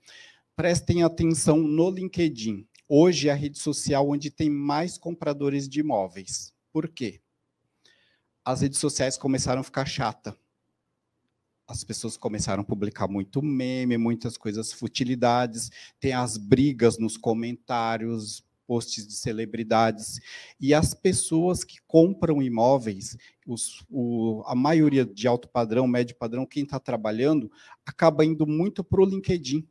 Prestem 0.54 1.02
atenção 1.02 1.60
no 1.60 1.90
LinkedIn. 1.90 2.68
Hoje 2.86 3.30
é 3.30 3.32
a 3.32 3.36
rede 3.36 3.58
social 3.58 4.10
onde 4.10 4.30
tem 4.30 4.50
mais 4.50 4.98
compradores 4.98 5.70
de 5.70 5.80
imóveis. 5.80 6.54
Por 6.70 6.90
quê? 6.90 7.22
As 8.44 8.60
redes 8.60 8.80
sociais 8.80 9.18
começaram 9.18 9.62
a 9.62 9.64
ficar 9.64 9.86
chata. 9.86 10.38
As 11.66 11.86
pessoas 11.86 12.18
começaram 12.18 12.64
a 12.64 12.66
publicar 12.66 13.08
muito 13.08 13.42
meme, 13.42 13.98
muitas 13.98 14.36
coisas 14.36 14.74
futilidades, 14.74 15.72
tem 16.02 16.12
as 16.12 16.36
brigas 16.36 16.98
nos 16.98 17.16
comentários, 17.16 18.44
posts 18.68 19.08
de 19.08 19.14
celebridades. 19.14 20.20
E 20.60 20.74
as 20.74 20.94
pessoas 20.94 21.64
que 21.64 21.78
compram 21.88 22.42
imóveis, 22.42 23.18
os, 23.46 23.86
o, 23.90 24.44
a 24.46 24.56
maioria 24.56 25.06
de 25.06 25.28
alto 25.28 25.48
padrão, 25.48 25.88
médio 25.88 26.16
padrão, 26.16 26.46
quem 26.46 26.64
está 26.64 26.80
trabalhando, 26.80 27.52
acaba 27.86 28.26
indo 28.26 28.48
muito 28.48 28.84
para 28.84 29.02
o 29.02 29.06
LinkedIn. 29.06 29.68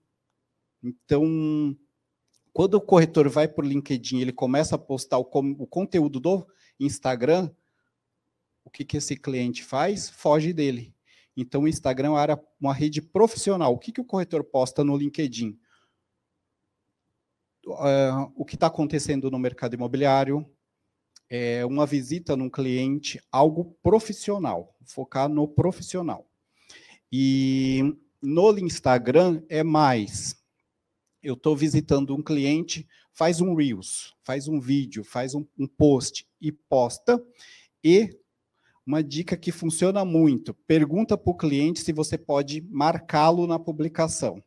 Então, 0.82 1.76
quando 2.52 2.74
o 2.74 2.80
corretor 2.80 3.28
vai 3.28 3.48
para 3.48 3.64
o 3.64 3.68
LinkedIn, 3.68 4.20
ele 4.20 4.32
começa 4.32 4.74
a 4.74 4.78
postar 4.78 5.18
o, 5.18 5.28
o 5.58 5.66
conteúdo 5.66 6.20
do 6.20 6.46
Instagram, 6.78 7.50
o 8.64 8.70
que, 8.70 8.84
que 8.84 8.96
esse 8.96 9.16
cliente 9.16 9.64
faz? 9.64 10.10
Foge 10.10 10.52
dele. 10.52 10.94
Então, 11.36 11.62
o 11.62 11.68
Instagram 11.68 12.16
era 12.18 12.40
uma 12.60 12.74
rede 12.74 13.00
profissional. 13.00 13.72
O 13.72 13.78
que, 13.78 13.90
que 13.90 14.00
o 14.00 14.04
corretor 14.04 14.44
posta 14.44 14.84
no 14.84 14.96
LinkedIn? 14.96 15.58
Uh, 17.66 18.32
o 18.34 18.44
que 18.44 18.54
está 18.54 18.66
acontecendo 18.66 19.30
no 19.30 19.38
mercado 19.38 19.74
imobiliário, 19.74 20.46
é 21.28 21.64
uma 21.64 21.86
visita 21.86 22.36
num 22.36 22.50
cliente, 22.50 23.20
algo 23.30 23.76
profissional, 23.82 24.76
focar 24.84 25.28
no 25.28 25.48
profissional. 25.48 26.26
E 27.10 27.96
no 28.20 28.58
Instagram 28.58 29.42
é 29.48 29.62
mais. 29.62 30.36
Eu 31.22 31.34
estou 31.34 31.56
visitando 31.56 32.14
um 32.14 32.22
cliente, 32.22 32.86
faz 33.12 33.40
um 33.40 33.54
Reels, 33.54 34.14
faz 34.22 34.46
um 34.46 34.60
vídeo, 34.60 35.04
faz 35.04 35.34
um, 35.34 35.46
um 35.58 35.66
post 35.66 36.26
e 36.40 36.52
posta. 36.52 37.22
E 37.82 38.10
uma 38.86 39.02
dica 39.02 39.36
que 39.36 39.52
funciona 39.52 40.04
muito: 40.04 40.52
pergunta 40.66 41.16
para 41.16 41.30
o 41.30 41.36
cliente 41.36 41.80
se 41.80 41.92
você 41.92 42.18
pode 42.18 42.60
marcá-lo 42.68 43.46
na 43.46 43.58
publicação 43.58 44.42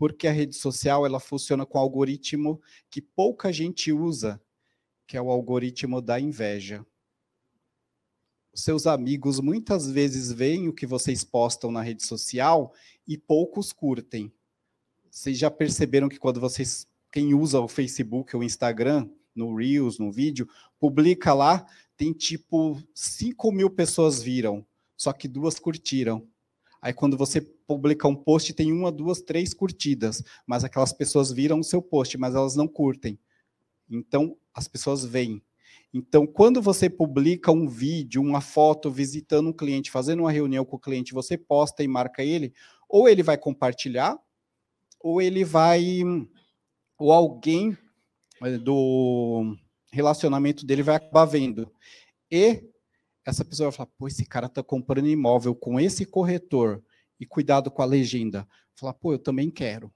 porque 0.00 0.26
a 0.26 0.32
rede 0.32 0.56
social 0.56 1.04
ela 1.04 1.20
funciona 1.20 1.66
com 1.66 1.76
um 1.76 1.80
algoritmo 1.82 2.58
que 2.88 3.02
pouca 3.02 3.52
gente 3.52 3.92
usa, 3.92 4.40
que 5.06 5.14
é 5.14 5.20
o 5.20 5.28
algoritmo 5.30 6.00
da 6.00 6.18
inveja. 6.18 6.86
seus 8.54 8.86
amigos 8.86 9.40
muitas 9.40 9.90
vezes 9.90 10.32
veem 10.32 10.68
o 10.68 10.72
que 10.72 10.86
vocês 10.86 11.22
postam 11.22 11.70
na 11.70 11.82
rede 11.82 12.02
social 12.02 12.72
e 13.06 13.18
poucos 13.18 13.74
curtem. 13.74 14.32
Vocês 15.10 15.36
já 15.36 15.50
perceberam 15.50 16.08
que 16.08 16.18
quando 16.18 16.40
vocês, 16.40 16.88
quem 17.12 17.34
usa 17.34 17.60
o 17.60 17.68
Facebook 17.68 18.34
ou 18.34 18.40
o 18.40 18.44
Instagram, 18.44 19.06
no 19.34 19.54
Reels, 19.54 19.98
no 19.98 20.10
vídeo, 20.10 20.48
publica 20.78 21.34
lá, 21.34 21.66
tem 21.94 22.14
tipo 22.14 22.82
5 22.94 23.52
mil 23.52 23.68
pessoas 23.68 24.22
viram, 24.22 24.66
só 24.96 25.12
que 25.12 25.28
duas 25.28 25.58
curtiram. 25.58 26.26
Aí 26.82 26.92
quando 26.92 27.16
você 27.16 27.40
publica 27.40 28.08
um 28.08 28.16
post, 28.16 28.52
tem 28.54 28.72
uma, 28.72 28.90
duas, 28.90 29.20
três 29.20 29.52
curtidas, 29.52 30.22
mas 30.46 30.64
aquelas 30.64 30.92
pessoas 30.92 31.30
viram 31.30 31.60
o 31.60 31.64
seu 31.64 31.82
post, 31.82 32.16
mas 32.16 32.34
elas 32.34 32.56
não 32.56 32.66
curtem. 32.66 33.18
Então, 33.88 34.36
as 34.54 34.66
pessoas 34.66 35.04
veem. 35.04 35.42
Então, 35.92 36.26
quando 36.26 36.62
você 36.62 36.88
publica 36.88 37.50
um 37.50 37.68
vídeo, 37.68 38.22
uma 38.22 38.40
foto 38.40 38.90
visitando 38.90 39.48
um 39.48 39.52
cliente, 39.52 39.90
fazendo 39.90 40.20
uma 40.20 40.30
reunião 40.30 40.64
com 40.64 40.76
o 40.76 40.80
cliente, 40.80 41.12
você 41.12 41.36
posta 41.36 41.82
e 41.82 41.88
marca 41.88 42.22
ele, 42.22 42.54
ou 42.88 43.08
ele 43.08 43.22
vai 43.22 43.36
compartilhar, 43.36 44.16
ou 45.00 45.20
ele 45.20 45.44
vai, 45.44 46.02
ou 46.96 47.12
alguém 47.12 47.76
eh, 48.42 48.58
do 48.58 49.56
relacionamento 49.92 50.64
dele 50.64 50.82
vai 50.82 50.96
acabar 50.96 51.24
vendo. 51.24 51.70
E 52.30 52.62
essa 53.24 53.44
pessoa 53.44 53.70
vai 53.70 53.76
falar: 53.76 53.90
pô, 53.98 54.08
esse 54.08 54.24
cara 54.24 54.46
está 54.46 54.62
comprando 54.62 55.08
imóvel 55.08 55.54
com 55.54 55.78
esse 55.78 56.04
corretor 56.04 56.82
e 57.18 57.26
cuidado 57.26 57.70
com 57.70 57.82
a 57.82 57.86
legenda. 57.86 58.46
Falar, 58.74 58.94
pô, 58.94 59.12
eu 59.12 59.18
também 59.18 59.50
quero. 59.50 59.92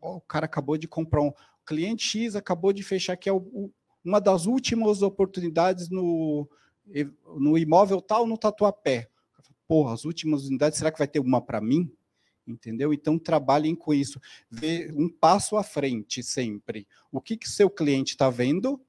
Oh, 0.00 0.16
o 0.16 0.20
cara 0.20 0.46
acabou 0.46 0.76
de 0.76 0.86
comprar 0.86 1.22
um. 1.22 1.28
O 1.28 1.64
cliente 1.64 2.04
X 2.04 2.36
acabou 2.36 2.72
de 2.72 2.82
fechar, 2.82 3.16
que 3.16 3.28
é 3.28 3.32
o, 3.32 3.70
uma 4.04 4.20
das 4.20 4.46
últimas 4.46 5.02
oportunidades 5.02 5.88
no, 5.88 6.48
no 7.38 7.56
imóvel 7.56 8.00
tal, 8.00 8.26
no 8.26 8.36
Tatuapé. 8.36 9.08
Porra, 9.66 9.94
as 9.94 10.04
últimas 10.04 10.46
unidades, 10.46 10.78
será 10.78 10.90
que 10.90 10.98
vai 10.98 11.06
ter 11.06 11.20
uma 11.20 11.40
para 11.40 11.60
mim? 11.60 11.92
Entendeu? 12.46 12.92
Então, 12.92 13.18
trabalhem 13.18 13.74
com 13.74 13.94
isso. 13.94 14.20
Vê 14.50 14.92
um 14.96 15.08
passo 15.08 15.56
à 15.56 15.62
frente 15.62 16.22
sempre. 16.22 16.88
O 17.12 17.20
que, 17.20 17.36
que 17.36 17.48
seu 17.48 17.70
cliente 17.70 18.12
está 18.12 18.28
vendo 18.28 18.80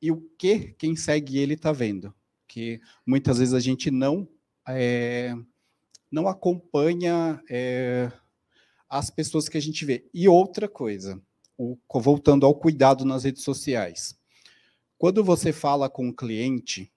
e 0.00 0.10
o 0.10 0.20
que 0.38 0.74
quem 0.78 0.96
segue 0.96 1.38
ele 1.38 1.54
está 1.54 1.70
vendo. 1.70 2.12
Que 2.52 2.82
muitas 3.06 3.38
vezes 3.38 3.54
a 3.54 3.60
gente 3.60 3.90
não 3.90 4.28
é, 4.68 5.34
não 6.10 6.28
acompanha 6.28 7.42
é, 7.48 8.12
as 8.90 9.08
pessoas 9.08 9.48
que 9.48 9.56
a 9.56 9.60
gente 9.60 9.86
vê. 9.86 10.06
E 10.12 10.28
outra 10.28 10.68
coisa, 10.68 11.18
o, 11.56 11.78
voltando 11.94 12.44
ao 12.44 12.54
cuidado 12.54 13.06
nas 13.06 13.24
redes 13.24 13.42
sociais. 13.42 14.14
Quando 14.98 15.24
você 15.24 15.50
fala 15.50 15.88
com 15.88 16.10
o 16.10 16.14
cliente, 16.14 16.92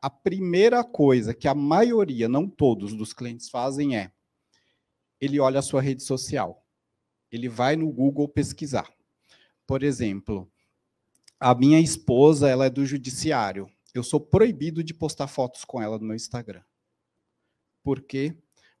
a 0.00 0.08
primeira 0.08 0.84
coisa 0.84 1.34
que 1.34 1.48
a 1.48 1.54
maioria, 1.54 2.28
não 2.28 2.48
todos, 2.48 2.94
dos 2.94 3.12
clientes 3.12 3.50
fazem 3.50 3.96
é 3.96 4.12
ele 5.20 5.40
olha 5.40 5.58
a 5.58 5.62
sua 5.62 5.82
rede 5.82 6.04
social. 6.04 6.64
Ele 7.30 7.48
vai 7.48 7.74
no 7.74 7.90
Google 7.90 8.28
pesquisar. 8.28 8.88
Por 9.66 9.82
exemplo, 9.82 10.48
a 11.40 11.56
minha 11.56 11.80
esposa, 11.80 12.48
ela 12.48 12.66
é 12.66 12.70
do 12.70 12.86
judiciário. 12.86 13.68
Eu 13.94 14.02
sou 14.02 14.20
proibido 14.20 14.82
de 14.82 14.94
postar 14.94 15.26
fotos 15.26 15.64
com 15.64 15.80
ela 15.80 15.98
no 15.98 16.06
meu 16.06 16.16
Instagram. 16.16 16.62
Por 17.82 18.00
quê? 18.00 18.34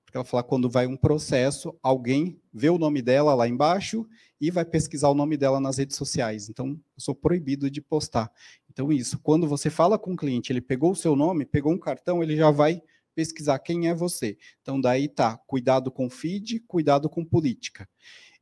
Porque 0.04 0.16
ela 0.16 0.24
fala 0.24 0.42
quando 0.42 0.70
vai 0.70 0.86
um 0.86 0.96
processo, 0.96 1.78
alguém 1.82 2.40
vê 2.52 2.70
o 2.70 2.78
nome 2.78 3.02
dela 3.02 3.34
lá 3.34 3.48
embaixo 3.48 4.06
e 4.40 4.50
vai 4.50 4.64
pesquisar 4.64 5.08
o 5.08 5.14
nome 5.14 5.36
dela 5.36 5.60
nas 5.60 5.78
redes 5.78 5.96
sociais. 5.96 6.48
Então, 6.48 6.68
eu 6.68 7.00
sou 7.00 7.14
proibido 7.14 7.70
de 7.70 7.80
postar. 7.80 8.30
Então, 8.70 8.92
isso, 8.92 9.18
quando 9.18 9.46
você 9.46 9.70
fala 9.70 9.98
com 9.98 10.14
o 10.14 10.16
cliente, 10.16 10.52
ele 10.52 10.60
pegou 10.60 10.92
o 10.92 10.96
seu 10.96 11.14
nome, 11.14 11.44
pegou 11.44 11.72
um 11.72 11.78
cartão, 11.78 12.22
ele 12.22 12.36
já 12.36 12.50
vai 12.50 12.82
pesquisar 13.14 13.58
quem 13.58 13.88
é 13.88 13.94
você. 13.94 14.38
Então, 14.60 14.80
daí 14.80 15.08
tá, 15.08 15.36
cuidado 15.46 15.90
com 15.90 16.08
feed, 16.08 16.60
cuidado 16.60 17.08
com 17.08 17.24
política. 17.24 17.88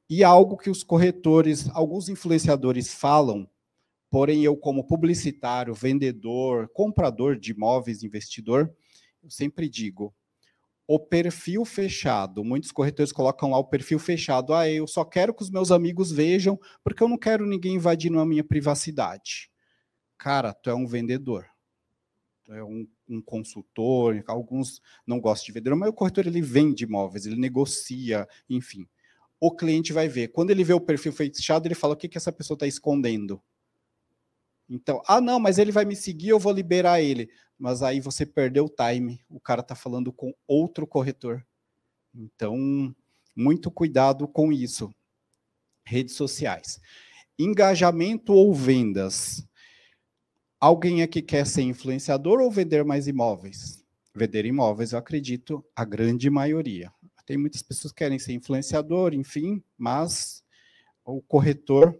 E 0.08 0.24
algo 0.24 0.56
que 0.56 0.70
os 0.70 0.82
corretores, 0.82 1.68
alguns 1.70 2.08
influenciadores 2.08 2.92
falam, 2.92 3.48
porém 4.11 4.45
eu 4.45 4.57
como 4.57 4.87
publicitário, 4.87 5.73
vendedor, 5.73 6.69
comprador 6.75 7.38
de 7.38 7.52
imóveis, 7.52 8.02
investidor, 8.02 8.75
eu 9.23 9.31
sempre 9.31 9.69
digo, 9.69 10.12
o 10.93 10.99
perfil 10.99 11.64
fechado. 11.64 12.43
Muitos 12.43 12.73
corretores 12.73 13.12
colocam 13.12 13.52
lá 13.52 13.59
o 13.59 13.69
perfil 13.69 14.00
fechado. 14.00 14.52
Ah, 14.52 14.69
eu 14.69 14.88
só 14.88 15.05
quero 15.05 15.33
que 15.33 15.43
os 15.43 15.49
meus 15.49 15.71
amigos 15.71 16.11
vejam, 16.11 16.59
porque 16.83 17.00
eu 17.00 17.09
não 17.09 17.17
quero 17.17 17.47
ninguém 17.47 17.76
invadindo 17.76 18.19
a 18.19 18.26
minha 18.26 18.43
privacidade. 18.43 19.49
Cara, 20.19 20.52
tu 20.52 20.69
é 20.69 20.75
um 20.75 20.88
vendedor. 20.88 21.47
Tu 22.45 22.52
é 22.52 22.64
um, 22.64 22.88
um 23.09 23.23
consultor. 23.23 24.25
Alguns 24.26 24.83
não 25.07 25.21
gostam 25.21 25.47
de 25.47 25.52
vendedor, 25.52 25.79
mas 25.79 25.90
o 25.90 25.93
corretor 25.93 26.26
ele 26.26 26.43
vende 26.43 26.83
imóveis, 26.83 27.25
ele 27.25 27.37
negocia, 27.37 28.27
enfim. 28.49 28.88
O 29.38 29.55
cliente 29.55 29.92
vai 29.92 30.09
ver. 30.09 30.29
Quando 30.29 30.51
ele 30.51 30.64
vê 30.64 30.73
o 30.73 30.81
perfil 30.81 31.12
fechado, 31.12 31.66
ele 31.66 31.77
fala: 31.77 31.94
o 31.94 31.96
que, 31.96 32.09
que 32.09 32.18
essa 32.18 32.33
pessoa 32.33 32.57
está 32.57 32.66
escondendo? 32.66 33.40
Então, 34.70 35.02
ah, 35.09 35.20
não, 35.20 35.40
mas 35.40 35.59
ele 35.59 35.72
vai 35.72 35.85
me 35.85 35.96
seguir, 35.96 36.28
eu 36.28 36.38
vou 36.38 36.52
liberar 36.52 37.02
ele. 37.02 37.28
Mas 37.59 37.83
aí 37.83 38.00
você 38.00 38.24
perdeu 38.24 38.66
o 38.66 38.68
time, 38.70 39.20
o 39.28 39.40
cara 39.40 39.62
está 39.62 39.74
falando 39.74 40.12
com 40.12 40.33
outro 40.46 40.87
corretor. 40.87 41.44
Então, 42.14 42.94
muito 43.35 43.68
cuidado 43.68 44.28
com 44.28 44.52
isso. 44.52 44.94
Redes 45.85 46.14
sociais. 46.14 46.80
Engajamento 47.37 48.33
ou 48.33 48.54
vendas? 48.54 49.44
Alguém 50.61 51.02
aqui 51.02 51.20
quer 51.20 51.46
ser 51.46 51.62
influenciador 51.62 52.38
ou 52.40 52.50
vender 52.50 52.85
mais 52.85 53.09
imóveis? 53.09 53.85
Vender 54.14 54.44
imóveis, 54.46 54.92
eu 54.92 54.98
acredito, 54.98 55.64
a 55.74 55.85
grande 55.85 56.30
maioria. 56.30 56.92
Tem 57.26 57.37
muitas 57.37 57.62
pessoas 57.62 57.92
que 57.92 57.98
querem 57.98 58.18
ser 58.18 58.35
influenciador, 58.35 59.14
enfim, 59.14 59.62
mas 59.76 60.44
o 61.04 61.22
corretor 61.22 61.98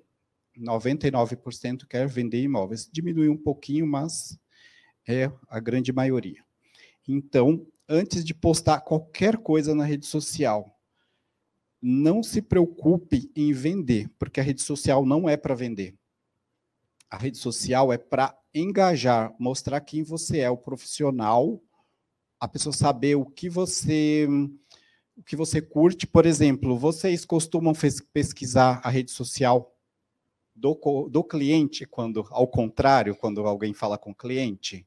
99% 0.61 1.87
quer 1.87 2.07
vender 2.07 2.43
imóveis. 2.43 2.89
Diminui 2.93 3.29
um 3.29 3.37
pouquinho, 3.37 3.87
mas 3.87 4.39
é 5.09 5.31
a 5.49 5.59
grande 5.59 5.93
maioria. 5.93 6.45
Então, 7.09 7.67
antes 7.89 8.25
de 8.25 8.35
postar 8.35 8.81
qualquer 8.81 9.39
coisa 9.39 9.75
na 9.75 9.85
rede 9.85 10.07
social, 10.07 10.79
não 11.83 12.23
se 12.23 12.43
preocupe 12.43 13.31
em 13.35 13.53
vender, 13.53 14.11
porque 14.19 14.39
a 14.39 14.43
rede 14.43 14.63
social 14.63 15.05
não 15.05 15.29
é 15.29 15.37
para 15.37 15.55
vender. 15.55 15.97
A 17.09 17.17
rede 17.17 17.39
social 17.39 17.93
é 17.93 17.99
para 17.99 18.37
engajar, 18.55 19.35
mostrar 19.39 19.81
quem 19.81 20.03
você 20.03 20.41
é, 20.41 20.51
o 20.51 20.57
profissional, 20.57 21.61
a 22.39 22.47
pessoa 22.47 22.73
saber 22.73 23.17
o 23.17 23.25
que 23.25 23.49
você 23.49 24.29
o 25.17 25.23
que 25.23 25.37
você 25.37 25.61
curte. 25.61 26.07
Por 26.07 26.25
exemplo, 26.25 26.79
vocês 26.79 27.25
costumam 27.25 27.75
pesquisar 28.13 28.81
a 28.83 28.89
rede 28.89 29.11
social 29.11 29.70
do, 30.61 31.09
do 31.09 31.25
cliente, 31.25 31.87
quando, 31.87 32.27
ao 32.31 32.47
contrário, 32.47 33.17
quando 33.17 33.45
alguém 33.47 33.73
fala 33.73 33.97
com 33.97 34.11
o 34.11 34.15
cliente? 34.15 34.87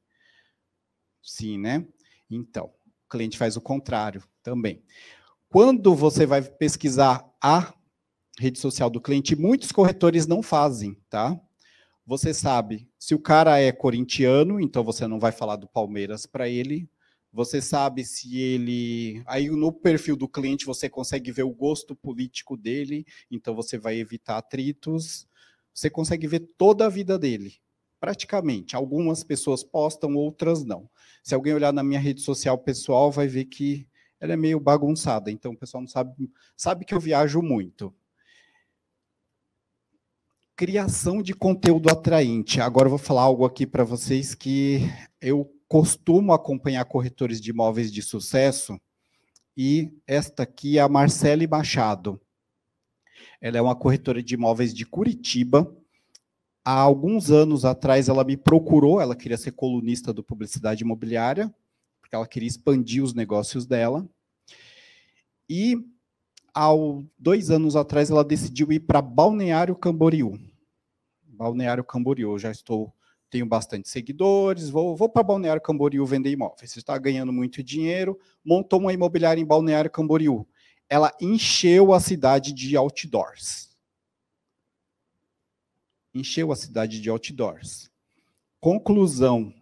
Sim, 1.22 1.58
né? 1.58 1.86
Então, 2.30 2.66
o 3.06 3.10
cliente 3.10 3.38
faz 3.38 3.58
o 3.58 3.62
contrário 3.62 4.24
também. 4.44 4.84
Quando 5.50 5.96
você 5.96 6.26
vai 6.26 6.42
pesquisar 6.42 7.28
a 7.42 7.74
rede 8.40 8.60
social 8.60 8.90
do 8.90 9.02
cliente, 9.02 9.36
muitos 9.36 9.72
corretores 9.72 10.28
não 10.28 10.44
fazem, 10.44 10.98
tá? 11.10 11.40
Você 12.06 12.34
sabe, 12.34 12.90
se 13.00 13.16
o 13.16 13.20
cara 13.20 13.60
é 13.60 13.72
corintiano, 13.72 14.60
então 14.60 14.84
você 14.84 15.08
não 15.08 15.20
vai 15.20 15.32
falar 15.32 15.56
do 15.56 15.68
Palmeiras 15.68 16.26
para 16.26 16.50
ele. 16.50 16.90
Você 17.32 17.62
sabe 17.62 18.04
se 18.04 18.38
ele. 18.38 19.24
Aí 19.26 19.50
no 19.50 19.72
perfil 19.72 20.16
do 20.16 20.28
cliente 20.28 20.66
você 20.66 20.88
consegue 20.88 21.32
ver 21.32 21.44
o 21.44 21.50
gosto 21.50 21.96
político 21.96 22.56
dele, 22.56 23.06
então 23.32 23.56
você 23.56 23.76
vai 23.78 23.98
evitar 23.98 24.38
atritos 24.38 25.28
você 25.74 25.90
consegue 25.90 26.28
ver 26.28 26.40
toda 26.58 26.86
a 26.86 26.90
vida 26.90 27.18
dele, 27.18 27.56
praticamente. 28.00 28.76
Algumas 28.76 29.24
pessoas 29.24 29.64
postam, 29.64 30.16
outras 30.16 30.64
não. 30.64 30.90
Se 31.24 31.34
alguém 31.34 31.54
olhar 31.54 31.74
na 31.74 31.84
minha 31.84 32.00
rede 32.00 32.22
social 32.22 32.58
pessoal, 32.58 33.12
vai 33.12 33.28
ver 33.28 33.46
que 33.46 33.88
ela 34.20 34.34
é 34.34 34.38
meio 34.38 34.60
bagunçada, 34.60 35.30
então 35.30 35.52
o 35.52 35.58
pessoal 35.58 35.82
não 35.82 35.88
sabe, 35.88 36.32
sabe 36.56 36.86
que 36.86 36.94
eu 36.94 37.00
viajo 37.00 37.42
muito. 37.42 37.94
Criação 40.56 41.22
de 41.22 41.34
conteúdo 41.34 41.90
atraente. 41.90 42.62
Agora 42.62 42.86
eu 42.86 42.92
vou 42.92 43.00
falar 43.00 43.24
algo 43.24 43.44
aqui 43.44 43.66
para 43.66 43.84
vocês 43.84 44.34
que 44.34 44.82
eu 45.20 45.52
costumo 45.68 46.32
acompanhar 46.32 46.86
corretores 46.86 47.42
de 47.42 47.50
imóveis 47.50 47.92
de 47.92 48.02
sucesso, 48.02 48.80
e 49.58 49.92
esta 50.08 50.44
aqui 50.44 50.78
é 50.78 50.82
a 50.82 50.88
Marcele 50.88 51.48
Machado. 51.48 52.22
Ela 53.42 53.58
é 53.58 53.62
uma 53.62 53.76
corretora 53.76 54.22
de 54.22 54.36
imóveis 54.36 54.74
de 54.74 54.86
Curitiba. 54.86 55.76
Há 56.64 56.80
alguns 56.80 57.30
anos 57.30 57.66
atrás, 57.66 58.08
ela 58.08 58.24
me 58.24 58.38
procurou, 58.38 59.02
ela 59.02 59.16
queria 59.16 59.38
ser 59.38 59.52
colunista 59.52 60.14
do 60.14 60.24
Publicidade 60.24 60.84
Imobiliária, 60.84 61.54
porque 62.02 62.16
ela 62.16 62.28
queria 62.28 62.48
expandir 62.48 63.04
os 63.04 63.14
negócios 63.14 63.66
dela. 63.66 64.08
E, 65.50 65.78
há 66.56 66.70
dois 67.20 67.50
anos 67.50 67.76
atrás, 67.76 68.10
ela 68.10 68.24
decidiu 68.24 68.72
ir 68.72 68.80
para 68.82 69.02
Balneário 69.02 69.76
Camboriú. 69.76 70.40
Balneário 71.28 71.84
Camboriú, 71.84 72.38
já 72.40 72.52
estou 72.52 72.94
tenho 73.30 73.48
bastante 73.48 73.90
seguidores, 73.90 74.70
vou, 74.70 74.96
vou 74.96 75.10
para 75.10 75.24
Balneário 75.24 75.60
Camboriú 75.60 76.06
vender 76.06 76.30
imóveis. 76.30 76.78
Está 76.78 76.96
ganhando 77.00 77.34
muito 77.34 77.64
dinheiro, 77.64 78.20
montou 78.46 78.80
uma 78.80 78.94
imobiliária 78.94 79.42
em 79.42 79.46
Balneário 79.46 79.90
Camboriú 79.90 80.48
ela 80.89 81.15
encheu 81.19 81.93
a 81.93 82.00
cidade 82.00 82.54
de 82.54 82.76
outdoors. 82.78 83.76
Encheu 86.13 86.52
a 86.52 86.56
cidade 86.56 87.02
de 87.02 87.10
outdoors. 87.10 87.89
Conclusão: 88.60 89.54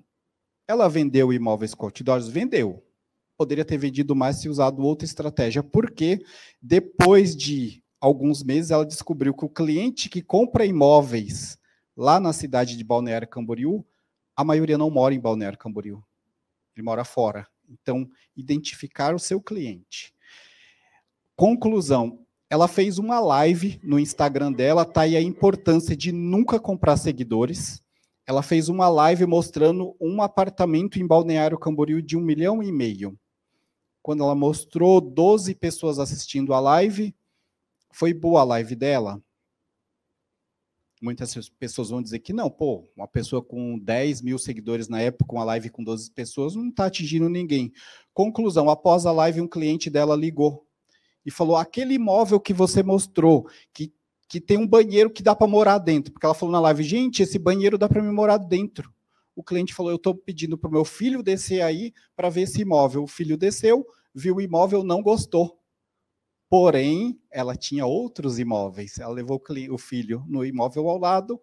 ela 0.68 0.88
vendeu 0.88 1.34
imóveis 1.34 1.74
com 1.74 1.86
outdoors? 1.86 2.28
Vendeu. 2.28 2.86
Poderia 3.38 3.66
ter 3.66 3.78
vendido 3.78 4.16
mais 4.16 4.38
se 4.38 4.50
usado 4.50 4.84
outra 4.84 5.06
estratégia, 5.06 5.64
porque 5.64 6.24
depois 6.62 7.36
de 7.36 7.84
alguns 8.00 8.44
meses 8.44 8.72
ela 8.72 8.86
descobriu 8.86 9.34
que 9.34 9.46
o 9.46 9.50
cliente 9.50 10.10
que 10.10 10.22
compra 10.22 10.66
imóveis 10.66 11.58
lá 11.96 12.20
na 12.20 12.34
cidade 12.34 12.78
de 12.78 12.84
Balneário 12.84 13.28
Camboriú, 13.28 13.86
a 14.36 14.44
maioria 14.44 14.78
não 14.78 14.90
mora 14.90 15.14
em 15.14 15.20
Balneário 15.20 15.58
Camboriú. 15.58 16.04
Ele 16.76 16.84
mora 16.84 17.04
fora. 17.04 17.48
Então, 17.70 18.10
identificar 18.36 19.14
o 19.14 19.20
seu 19.20 19.42
cliente. 19.42 20.14
Conclusão, 21.42 22.20
ela 22.52 22.68
fez 22.68 23.00
uma 23.00 23.20
live 23.20 23.80
no 23.82 23.98
Instagram 23.98 24.54
dela, 24.54 24.86
tá 24.86 25.02
aí 25.02 25.18
a 25.18 25.22
importância 25.24 25.98
de 25.98 26.12
nunca 26.12 26.60
comprar 26.60 26.98
seguidores. 26.98 27.82
ela 28.28 28.44
fez 28.44 28.70
uma 28.70 28.88
live 28.88 29.26
mostrando 29.26 29.96
um 30.00 30.22
apartamento 30.22 31.00
em 31.00 31.08
Balneário 31.08 31.58
Camboriú 31.58 32.00
de 32.00 32.16
um 32.16 32.22
milhão 32.22 32.62
e 32.62 32.72
meio. 32.72 33.20
Quando 34.04 34.24
ela 34.24 34.36
mostrou 34.36 35.02
12 35.02 35.56
pessoas 35.56 35.98
assistindo 35.98 36.54
a 36.54 36.60
live, 36.60 37.12
foi 37.92 38.14
boa 38.14 38.42
a 38.42 38.44
live 38.44 38.76
dela? 38.76 39.20
Muitas 41.02 41.50
pessoas 41.50 41.90
vão 41.90 42.04
dizer 42.04 42.20
que 42.20 42.34
não, 42.34 42.52
pô, 42.52 42.88
uma 42.96 43.08
pessoa 43.08 43.42
com 43.42 43.80
10 43.80 44.22
mil 44.22 44.38
seguidores 44.38 44.88
na 44.88 45.02
época, 45.02 45.34
uma 45.34 45.46
live 45.46 45.72
com 45.72 45.84
12 45.84 46.12
pessoas, 46.12 46.54
não 46.54 46.70
está 46.70 46.86
atingindo 46.86 47.28
ninguém. 47.28 47.74
Conclusão: 48.14 48.70
após 48.70 49.08
a 49.08 49.12
live, 49.12 49.42
um 49.42 49.48
cliente 49.48 49.90
dela 49.90 50.16
ligou 50.16 50.68
e 51.26 51.32
falou: 51.32 51.56
aquele 51.56 51.96
imóvel 51.96 52.40
que 52.40 52.54
você 52.54 52.84
mostrou, 52.84 53.48
que, 53.74 53.94
que 54.28 54.40
tem 54.40 54.58
um 54.58 54.68
banheiro 54.68 55.10
que 55.10 55.24
dá 55.24 55.36
para 55.36 55.48
morar 55.48 55.78
dentro. 55.78 56.12
Porque 56.12 56.26
ela 56.26 56.36
falou 56.36 56.52
na 56.52 56.60
live: 56.62 56.84
gente, 56.84 57.24
esse 57.24 57.38
banheiro 57.38 57.78
dá 57.78 57.88
para 57.88 58.02
me 58.02 58.12
morar 58.12 58.38
dentro. 58.38 58.94
O 59.36 59.44
cliente 59.44 59.74
falou: 59.74 59.92
eu 59.92 59.98
estou 59.98 60.16
pedindo 60.16 60.58
para 60.58 60.70
o 60.70 60.74
meu 60.74 60.86
filho 60.86 61.24
descer 61.24 61.62
aí 61.62 61.94
para 62.16 62.30
ver 62.30 62.42
esse 62.42 62.62
imóvel. 62.62 63.04
O 63.04 63.08
filho 63.08 63.38
desceu, 63.38 63.86
viu 64.14 64.36
o 64.36 64.42
imóvel, 64.42 64.84
não 64.84 65.02
gostou. 65.02 65.60
Porém, 66.50 67.18
ela 67.32 67.56
tinha 67.56 67.86
outros 67.86 68.38
imóveis. 68.38 69.00
Ela 69.00 69.14
levou 69.14 69.42
o 69.70 69.78
filho 69.78 70.26
no 70.28 70.44
imóvel 70.44 70.90
ao 70.90 70.98
lado, 70.98 71.42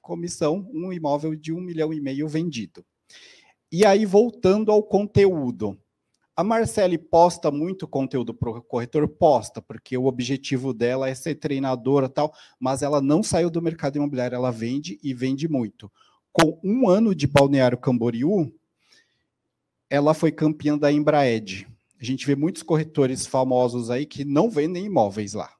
comissão, 0.00 0.66
um 0.72 0.90
imóvel 0.90 1.36
de 1.36 1.52
um 1.52 1.60
milhão 1.60 1.92
e 1.92 2.00
meio 2.00 2.26
vendido. 2.26 2.82
E 3.70 3.84
aí, 3.84 4.06
voltando 4.06 4.72
ao 4.72 4.82
conteúdo. 4.82 5.78
A 6.36 6.44
Marcele 6.44 6.98
posta 6.98 7.50
muito 7.50 7.88
conteúdo 7.88 8.34
para 8.34 8.50
o 8.50 8.62
corretor? 8.62 9.08
Posta, 9.08 9.62
porque 9.62 9.96
o 9.96 10.04
objetivo 10.04 10.74
dela 10.74 11.08
é 11.08 11.14
ser 11.14 11.36
treinadora 11.36 12.10
tal, 12.10 12.34
mas 12.60 12.82
ela 12.82 13.00
não 13.00 13.22
saiu 13.22 13.48
do 13.48 13.62
mercado 13.62 13.96
imobiliário, 13.96 14.36
ela 14.36 14.50
vende 14.52 14.98
e 15.02 15.14
vende 15.14 15.48
muito. 15.48 15.90
Com 16.30 16.60
um 16.62 16.90
ano 16.90 17.14
de 17.14 17.26
Balneário 17.26 17.78
Camboriú, 17.78 18.52
ela 19.88 20.12
foi 20.12 20.30
campeã 20.30 20.76
da 20.76 20.92
Embraed. 20.92 21.66
A 21.98 22.04
gente 22.04 22.26
vê 22.26 22.36
muitos 22.36 22.62
corretores 22.62 23.26
famosos 23.26 23.88
aí 23.88 24.04
que 24.04 24.22
não 24.22 24.50
vendem 24.50 24.84
imóveis 24.84 25.32
lá. 25.32 25.50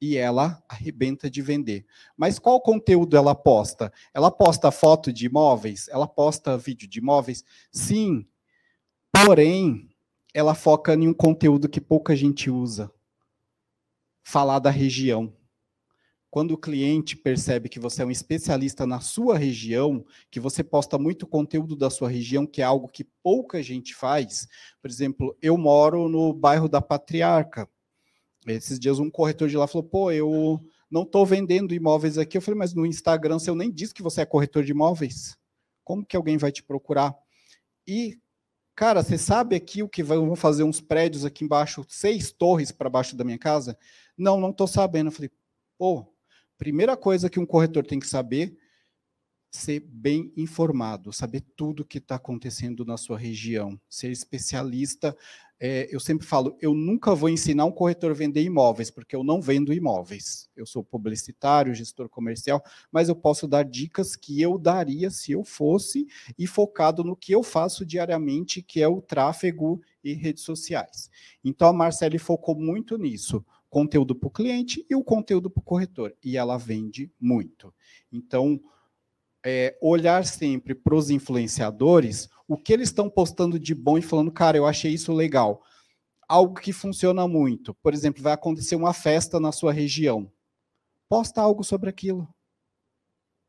E 0.00 0.16
ela 0.16 0.62
arrebenta 0.68 1.28
de 1.28 1.42
vender. 1.42 1.86
Mas 2.16 2.38
qual 2.38 2.60
conteúdo 2.60 3.16
ela 3.16 3.34
posta? 3.34 3.92
Ela 4.12 4.30
posta 4.30 4.70
foto 4.70 5.12
de 5.12 5.26
imóveis? 5.26 5.88
Ela 5.88 6.06
posta 6.06 6.56
vídeo 6.56 6.86
de 6.86 7.00
imóveis? 7.00 7.44
Sim. 7.72 8.24
Porém, 9.10 9.88
ela 10.34 10.54
foca 10.54 10.92
em 10.94 11.06
um 11.06 11.14
conteúdo 11.14 11.68
que 11.68 11.80
pouca 11.80 12.16
gente 12.16 12.50
usa. 12.50 12.90
Falar 14.24 14.58
da 14.58 14.70
região. 14.70 15.32
Quando 16.28 16.50
o 16.50 16.58
cliente 16.58 17.16
percebe 17.16 17.68
que 17.68 17.78
você 17.78 18.02
é 18.02 18.04
um 18.04 18.10
especialista 18.10 18.84
na 18.84 18.98
sua 18.98 19.38
região, 19.38 20.04
que 20.28 20.40
você 20.40 20.64
posta 20.64 20.98
muito 20.98 21.28
conteúdo 21.28 21.76
da 21.76 21.88
sua 21.88 22.08
região, 22.08 22.44
que 22.44 22.60
é 22.60 22.64
algo 22.64 22.88
que 22.88 23.04
pouca 23.22 23.62
gente 23.62 23.94
faz. 23.94 24.48
Por 24.82 24.90
exemplo, 24.90 25.36
eu 25.40 25.56
moro 25.56 26.08
no 26.08 26.32
bairro 26.32 26.68
da 26.68 26.82
Patriarca. 26.82 27.68
Esses 28.44 28.80
dias 28.80 28.98
um 28.98 29.08
corretor 29.08 29.48
de 29.48 29.56
lá 29.56 29.68
falou: 29.68 29.86
pô, 29.88 30.10
eu 30.10 30.60
não 30.90 31.02
estou 31.02 31.24
vendendo 31.24 31.72
imóveis 31.72 32.18
aqui. 32.18 32.36
Eu 32.36 32.42
falei, 32.42 32.58
mas 32.58 32.74
no 32.74 32.84
Instagram 32.84 33.38
você 33.38 33.54
nem 33.54 33.70
disse 33.70 33.94
que 33.94 34.02
você 34.02 34.22
é 34.22 34.26
corretor 34.26 34.64
de 34.64 34.72
imóveis. 34.72 35.38
Como 35.84 36.04
que 36.04 36.16
alguém 36.16 36.36
vai 36.36 36.50
te 36.50 36.64
procurar? 36.64 37.14
E, 37.86 38.18
cara, 38.74 39.02
você 39.02 39.18
sabe 39.18 39.56
aqui 39.56 39.82
o 39.82 39.88
que 39.88 40.02
vão 40.02 40.34
fazer 40.36 40.62
uns 40.62 40.80
prédios 40.80 41.24
aqui 41.24 41.44
embaixo, 41.44 41.84
seis 41.88 42.32
torres 42.32 42.72
para 42.72 42.90
baixo 42.90 43.16
da 43.16 43.24
minha 43.24 43.38
casa? 43.38 43.78
Não, 44.16 44.40
não 44.40 44.50
estou 44.50 44.66
sabendo. 44.66 45.08
Eu 45.08 45.12
falei, 45.12 45.30
pô, 45.78 46.14
Primeira 46.56 46.96
coisa 46.96 47.28
que 47.28 47.40
um 47.40 47.46
corretor 47.46 47.84
tem 47.84 47.98
que 47.98 48.06
saber, 48.06 48.56
ser 49.50 49.80
bem 49.80 50.32
informado, 50.36 51.12
saber 51.12 51.42
tudo 51.56 51.80
o 51.80 51.84
que 51.84 51.98
está 51.98 52.14
acontecendo 52.14 52.84
na 52.84 52.96
sua 52.96 53.18
região, 53.18 53.78
ser 53.88 54.10
especialista. 54.10 55.16
É, 55.60 55.88
eu 55.94 56.00
sempre 56.00 56.26
falo, 56.26 56.56
eu 56.60 56.74
nunca 56.74 57.14
vou 57.14 57.28
ensinar 57.28 57.64
um 57.64 57.72
corretor 57.72 58.10
a 58.10 58.14
vender 58.14 58.42
imóveis, 58.42 58.90
porque 58.90 59.14
eu 59.14 59.22
não 59.22 59.40
vendo 59.40 59.72
imóveis. 59.72 60.50
Eu 60.56 60.66
sou 60.66 60.84
publicitário, 60.84 61.74
gestor 61.74 62.08
comercial, 62.08 62.62
mas 62.90 63.08
eu 63.08 63.16
posso 63.16 63.46
dar 63.46 63.64
dicas 63.64 64.16
que 64.16 64.40
eu 64.42 64.58
daria 64.58 65.10
se 65.10 65.32
eu 65.32 65.44
fosse 65.44 66.06
e 66.38 66.46
focado 66.46 67.04
no 67.04 67.16
que 67.16 67.32
eu 67.32 67.42
faço 67.42 67.86
diariamente, 67.86 68.62
que 68.62 68.82
é 68.82 68.88
o 68.88 69.00
tráfego 69.00 69.80
e 70.02 70.12
redes 70.12 70.42
sociais. 70.42 71.08
Então 71.42 71.68
a 71.68 71.72
Marcele 71.72 72.18
focou 72.18 72.54
muito 72.54 72.98
nisso 72.98 73.44
conteúdo 73.74 74.14
para 74.14 74.28
o 74.28 74.30
cliente 74.30 74.86
e 74.88 74.94
o 74.94 75.02
conteúdo 75.02 75.50
para 75.50 75.60
o 75.60 75.64
corretor. 75.64 76.14
E 76.22 76.36
ela 76.36 76.56
vende 76.56 77.10
muito. 77.20 77.74
Então, 78.12 78.60
é, 79.44 79.76
olhar 79.82 80.24
sempre 80.24 80.76
para 80.76 80.94
os 80.94 81.10
influenciadores, 81.10 82.28
o 82.48 82.56
que 82.56 82.72
eles 82.72 82.88
estão 82.88 83.08
postando 83.08 83.58
de 83.58 83.74
bom 83.74 83.96
e 83.98 84.02
falando, 84.02 84.30
cara, 84.30 84.56
eu 84.56 84.66
achei 84.66 84.92
isso 84.92 85.12
legal. 85.12 85.62
Algo 86.28 86.60
que 86.60 86.72
funciona 86.72 87.26
muito. 87.28 87.74
Por 87.74 87.94
exemplo, 87.94 88.22
vai 88.22 88.32
acontecer 88.32 88.76
uma 88.76 88.92
festa 88.92 89.40
na 89.40 89.52
sua 89.52 89.72
região. 89.72 90.30
Posta 91.08 91.40
algo 91.40 91.62
sobre 91.62 91.88
aquilo. 91.88 92.28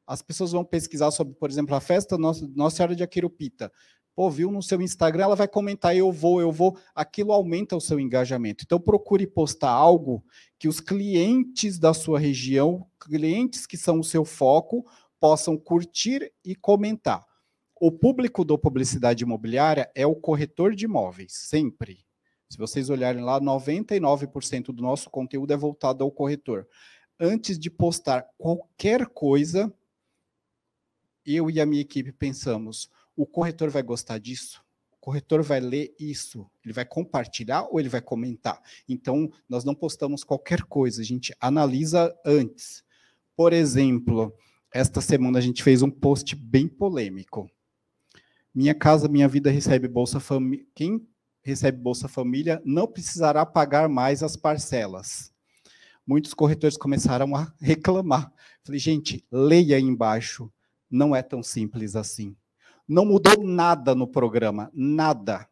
As 0.08 0.22
pessoas 0.22 0.52
vão 0.52 0.64
pesquisar 0.64 1.10
sobre, 1.12 1.34
por 1.34 1.50
exemplo, 1.50 1.74
a 1.76 1.82
festa 1.82 2.18
Nossa, 2.18 2.48
Nossa 2.56 2.78
Senhora 2.78 2.96
de 2.96 3.04
Aquirupita 3.04 3.72
pô, 4.16 4.30
viu 4.30 4.50
no 4.50 4.64
seu 4.64 4.82
Instagram, 4.82 5.26
ela 5.26 5.36
vai 5.36 5.48
comentar, 5.48 5.96
eu 5.96 6.12
vou, 6.12 6.40
eu 6.40 6.52
vou, 6.52 6.78
aquilo 6.96 7.34
aumenta 7.34 7.76
o 7.76 7.82
seu 7.82 8.00
engajamento. 8.00 8.64
Então 8.64 8.80
procure 8.80 9.28
postar 9.28 9.70
algo 9.70 10.24
que 10.58 10.68
os 10.68 10.80
clientes 10.80 11.78
da 11.78 11.94
sua 11.94 12.18
região, 12.18 12.88
clientes 13.00 13.68
que 13.68 13.78
são 13.78 14.00
o 14.00 14.04
seu 14.04 14.24
foco, 14.24 14.86
possam 15.20 15.58
curtir 15.58 16.32
e 16.44 16.56
comentar. 16.56 17.26
O 17.78 17.92
público 17.92 18.46
do 18.46 18.58
publicidade 18.58 19.24
imobiliária 19.24 19.92
é 19.94 20.08
o 20.08 20.16
corretor 20.16 20.74
de 20.74 20.86
imóveis, 20.86 21.34
sempre. 21.34 22.06
Se 22.50 22.58
vocês 22.58 22.90
olharem 22.90 23.22
lá, 23.22 23.42
99% 23.42 24.68
do 24.68 24.82
nosso 24.82 25.10
conteúdo 25.10 25.52
é 25.52 25.58
voltado 25.58 26.02
ao 26.02 26.10
corretor. 26.10 26.66
Antes 27.20 27.60
de 27.60 27.70
postar 27.70 28.26
qualquer 28.38 29.08
coisa, 29.08 29.74
eu 31.26 31.50
e 31.50 31.60
a 31.60 31.66
minha 31.66 31.82
equipe 31.82 32.14
pensamos: 32.14 32.90
o 33.14 33.26
corretor 33.26 33.70
vai 33.70 33.84
gostar 33.84 34.20
disso? 34.20 34.64
O 34.94 34.98
corretor 34.98 35.44
vai 35.44 35.60
ler 35.60 35.94
isso? 36.00 36.50
Ele 36.64 36.74
vai 36.74 36.86
compartilhar 36.86 37.64
ou 37.64 37.78
ele 37.78 37.90
vai 37.90 38.02
comentar? 38.02 38.62
Então, 38.88 39.30
nós 39.50 39.66
não 39.66 39.76
postamos 39.76 40.24
qualquer 40.24 40.64
coisa, 40.64 41.02
a 41.02 41.06
gente 41.06 41.36
analisa 41.42 42.18
antes. 42.26 42.86
Por 43.36 43.52
exemplo, 43.52 44.34
esta 44.74 45.02
semana 45.02 45.40
a 45.40 45.42
gente 45.42 45.62
fez 45.62 45.82
um 45.82 45.92
post 45.92 46.36
bem 46.38 46.70
polêmico. 46.70 47.50
Minha 48.56 48.74
casa, 48.74 49.10
minha 49.10 49.28
vida 49.28 49.52
recebe 49.52 49.86
Bolsa 49.86 50.18
Família. 50.18 50.66
Quem 50.74 51.06
recebe 51.44 51.78
Bolsa 51.78 52.08
Família 52.08 52.62
não 52.64 52.88
precisará 52.88 53.46
pagar 53.46 53.90
mais 53.90 54.24
as 54.24 54.38
parcelas. 54.38 55.30
Muitos 56.08 56.34
corretores 56.34 56.78
começaram 56.78 57.36
a 57.36 57.52
reclamar. 57.60 58.32
Falei, 58.64 58.80
gente, 58.80 59.26
leia 59.30 59.76
aí 59.76 59.84
embaixo. 59.84 60.50
Não 60.90 61.14
é 61.14 61.22
tão 61.22 61.44
simples 61.44 61.98
assim. 61.98 62.34
Não 62.88 63.04
mudou 63.04 63.44
nada 63.44 63.94
no 63.94 64.08
programa, 64.08 64.72
nada. 64.74 65.46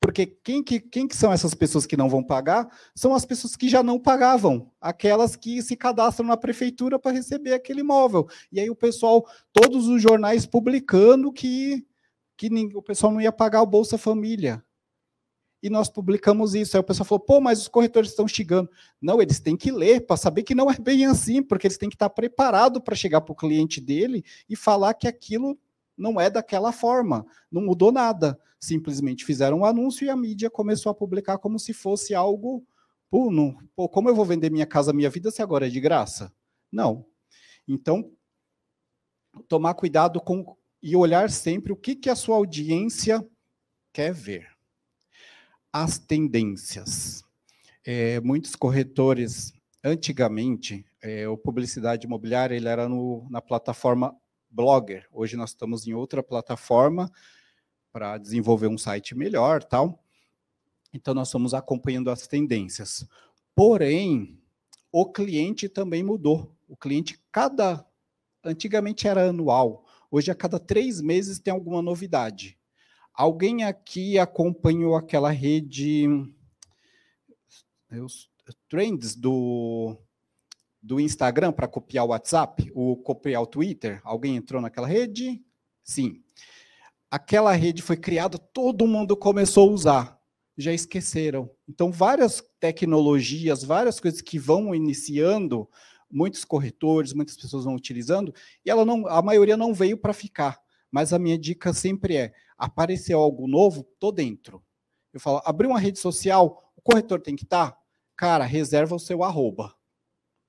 Porque 0.00 0.26
quem 0.26 0.62
que, 0.62 0.78
quem 0.78 1.08
que 1.08 1.16
são 1.16 1.32
essas 1.32 1.54
pessoas 1.54 1.86
que 1.86 1.96
não 1.96 2.08
vão 2.08 2.22
pagar? 2.22 2.68
São 2.94 3.14
as 3.14 3.24
pessoas 3.24 3.56
que 3.56 3.68
já 3.68 3.82
não 3.82 3.98
pagavam, 3.98 4.70
aquelas 4.80 5.34
que 5.34 5.60
se 5.60 5.76
cadastram 5.76 6.28
na 6.28 6.36
prefeitura 6.36 7.00
para 7.00 7.10
receber 7.10 7.52
aquele 7.52 7.80
imóvel. 7.80 8.28
E 8.52 8.60
aí 8.60 8.70
o 8.70 8.76
pessoal, 8.76 9.26
todos 9.52 9.88
os 9.88 10.00
jornais 10.00 10.46
publicando 10.46 11.32
que, 11.32 11.84
que 12.38 12.48
o 12.74 12.80
pessoal 12.80 13.12
não 13.12 13.20
ia 13.20 13.32
pagar 13.32 13.60
o 13.60 13.66
Bolsa 13.66 13.98
Família. 13.98 14.64
E 15.60 15.68
nós 15.68 15.88
publicamos 15.88 16.54
isso. 16.54 16.76
Aí 16.76 16.80
o 16.80 16.84
pessoal 16.84 17.04
falou: 17.04 17.20
pô, 17.20 17.40
mas 17.40 17.60
os 17.60 17.68
corretores 17.68 18.10
estão 18.10 18.28
chegando. 18.28 18.70
Não, 19.02 19.20
eles 19.20 19.40
têm 19.40 19.56
que 19.56 19.72
ler 19.72 20.06
para 20.06 20.16
saber 20.16 20.44
que 20.44 20.54
não 20.54 20.70
é 20.70 20.78
bem 20.78 21.04
assim, 21.04 21.42
porque 21.42 21.66
eles 21.66 21.76
têm 21.76 21.88
que 21.88 21.96
estar 21.96 22.08
preparados 22.08 22.80
para 22.80 22.94
chegar 22.94 23.20
para 23.22 23.32
o 23.32 23.36
cliente 23.36 23.80
dele 23.80 24.24
e 24.48 24.54
falar 24.54 24.94
que 24.94 25.08
aquilo 25.08 25.58
não 25.96 26.20
é 26.20 26.30
daquela 26.30 26.70
forma, 26.70 27.26
não 27.50 27.60
mudou 27.60 27.90
nada. 27.90 28.38
Simplesmente 28.60 29.24
fizeram 29.24 29.58
um 29.58 29.64
anúncio 29.64 30.04
e 30.04 30.10
a 30.10 30.16
mídia 30.16 30.48
começou 30.48 30.90
a 30.90 30.94
publicar 30.94 31.38
como 31.38 31.58
se 31.58 31.72
fosse 31.72 32.14
algo. 32.14 32.64
Pô, 33.10 33.30
não, 33.32 33.56
pô, 33.74 33.88
como 33.88 34.08
eu 34.08 34.14
vou 34.14 34.24
vender 34.24 34.50
minha 34.50 34.66
casa, 34.66 34.92
minha 34.92 35.10
vida, 35.10 35.30
se 35.32 35.42
agora 35.42 35.66
é 35.66 35.70
de 35.70 35.80
graça? 35.80 36.32
Não. 36.70 37.04
Então, 37.66 38.12
tomar 39.48 39.74
cuidado 39.74 40.20
com 40.20 40.56
e 40.82 40.96
olhar 40.96 41.30
sempre 41.30 41.72
o 41.72 41.76
que, 41.76 41.94
que 41.94 42.10
a 42.10 42.16
sua 42.16 42.36
audiência 42.36 43.26
quer 43.92 44.12
ver. 44.12 44.48
As 45.72 45.98
tendências. 45.98 47.24
É, 47.84 48.20
muitos 48.20 48.54
corretores, 48.54 49.52
antigamente, 49.82 50.84
é, 51.02 51.28
o 51.28 51.36
publicidade 51.36 52.06
imobiliária 52.06 52.54
ele 52.54 52.68
era 52.68 52.88
no, 52.88 53.26
na 53.30 53.40
plataforma 53.40 54.16
Blogger. 54.50 55.06
Hoje 55.12 55.36
nós 55.36 55.50
estamos 55.50 55.86
em 55.86 55.94
outra 55.94 56.22
plataforma 56.22 57.10
para 57.92 58.18
desenvolver 58.18 58.68
um 58.68 58.78
site 58.78 59.14
melhor, 59.14 59.62
tal. 59.62 60.02
Então 60.92 61.14
nós 61.14 61.28
estamos 61.28 61.54
acompanhando 61.54 62.10
as 62.10 62.26
tendências. 62.26 63.06
Porém, 63.54 64.40
o 64.90 65.10
cliente 65.10 65.68
também 65.68 66.02
mudou. 66.02 66.56
O 66.66 66.76
cliente 66.76 67.20
cada 67.30 67.84
antigamente 68.44 69.06
era 69.06 69.28
anual, 69.28 69.84
Hoje, 70.10 70.30
a 70.30 70.34
cada 70.34 70.58
três 70.58 71.00
meses, 71.00 71.38
tem 71.38 71.52
alguma 71.52 71.82
novidade. 71.82 72.58
Alguém 73.12 73.64
aqui 73.64 74.18
acompanhou 74.18 74.94
aquela 74.94 75.30
rede 75.30 76.06
os 77.90 78.30
trends 78.68 79.14
do, 79.14 79.96
do 80.82 81.00
Instagram 81.00 81.52
para 81.52 81.68
copiar 81.68 82.04
o 82.04 82.08
WhatsApp, 82.08 82.70
o 82.74 82.96
copiar 82.96 83.42
o 83.42 83.46
Twitter? 83.46 84.00
Alguém 84.04 84.36
entrou 84.36 84.60
naquela 84.60 84.86
rede? 84.86 85.42
Sim. 85.82 86.22
Aquela 87.10 87.52
rede 87.52 87.82
foi 87.82 87.96
criada, 87.96 88.38
todo 88.38 88.86
mundo 88.86 89.16
começou 89.16 89.68
a 89.68 89.72
usar. 89.72 90.18
Já 90.56 90.72
esqueceram. 90.72 91.48
Então, 91.68 91.90
várias 91.90 92.42
tecnologias, 92.58 93.62
várias 93.62 94.00
coisas 94.00 94.20
que 94.20 94.38
vão 94.38 94.74
iniciando, 94.74 95.68
muitos 96.10 96.44
corretores, 96.44 97.12
muitas 97.12 97.36
pessoas 97.36 97.64
vão 97.64 97.74
utilizando, 97.74 98.34
e 98.64 98.70
ela 98.70 98.84
não, 98.84 99.06
a 99.06 99.20
maioria 99.22 99.56
não 99.56 99.74
veio 99.74 99.96
para 99.96 100.12
ficar. 100.12 100.60
Mas 100.90 101.12
a 101.12 101.18
minha 101.18 101.38
dica 101.38 101.72
sempre 101.72 102.16
é: 102.16 102.32
apareceu 102.56 103.18
algo 103.18 103.46
novo, 103.46 103.84
tô 103.98 104.10
dentro. 104.10 104.62
Eu 105.12 105.20
falo, 105.20 105.40
abrir 105.44 105.66
uma 105.66 105.78
rede 105.78 105.98
social, 105.98 106.72
o 106.76 106.82
corretor 106.82 107.20
tem 107.20 107.36
que 107.36 107.44
estar? 107.44 107.72
Tá? 107.72 107.78
Cara, 108.16 108.44
reserva 108.44 108.94
o 108.94 108.98
seu 108.98 109.22
arroba. 109.22 109.74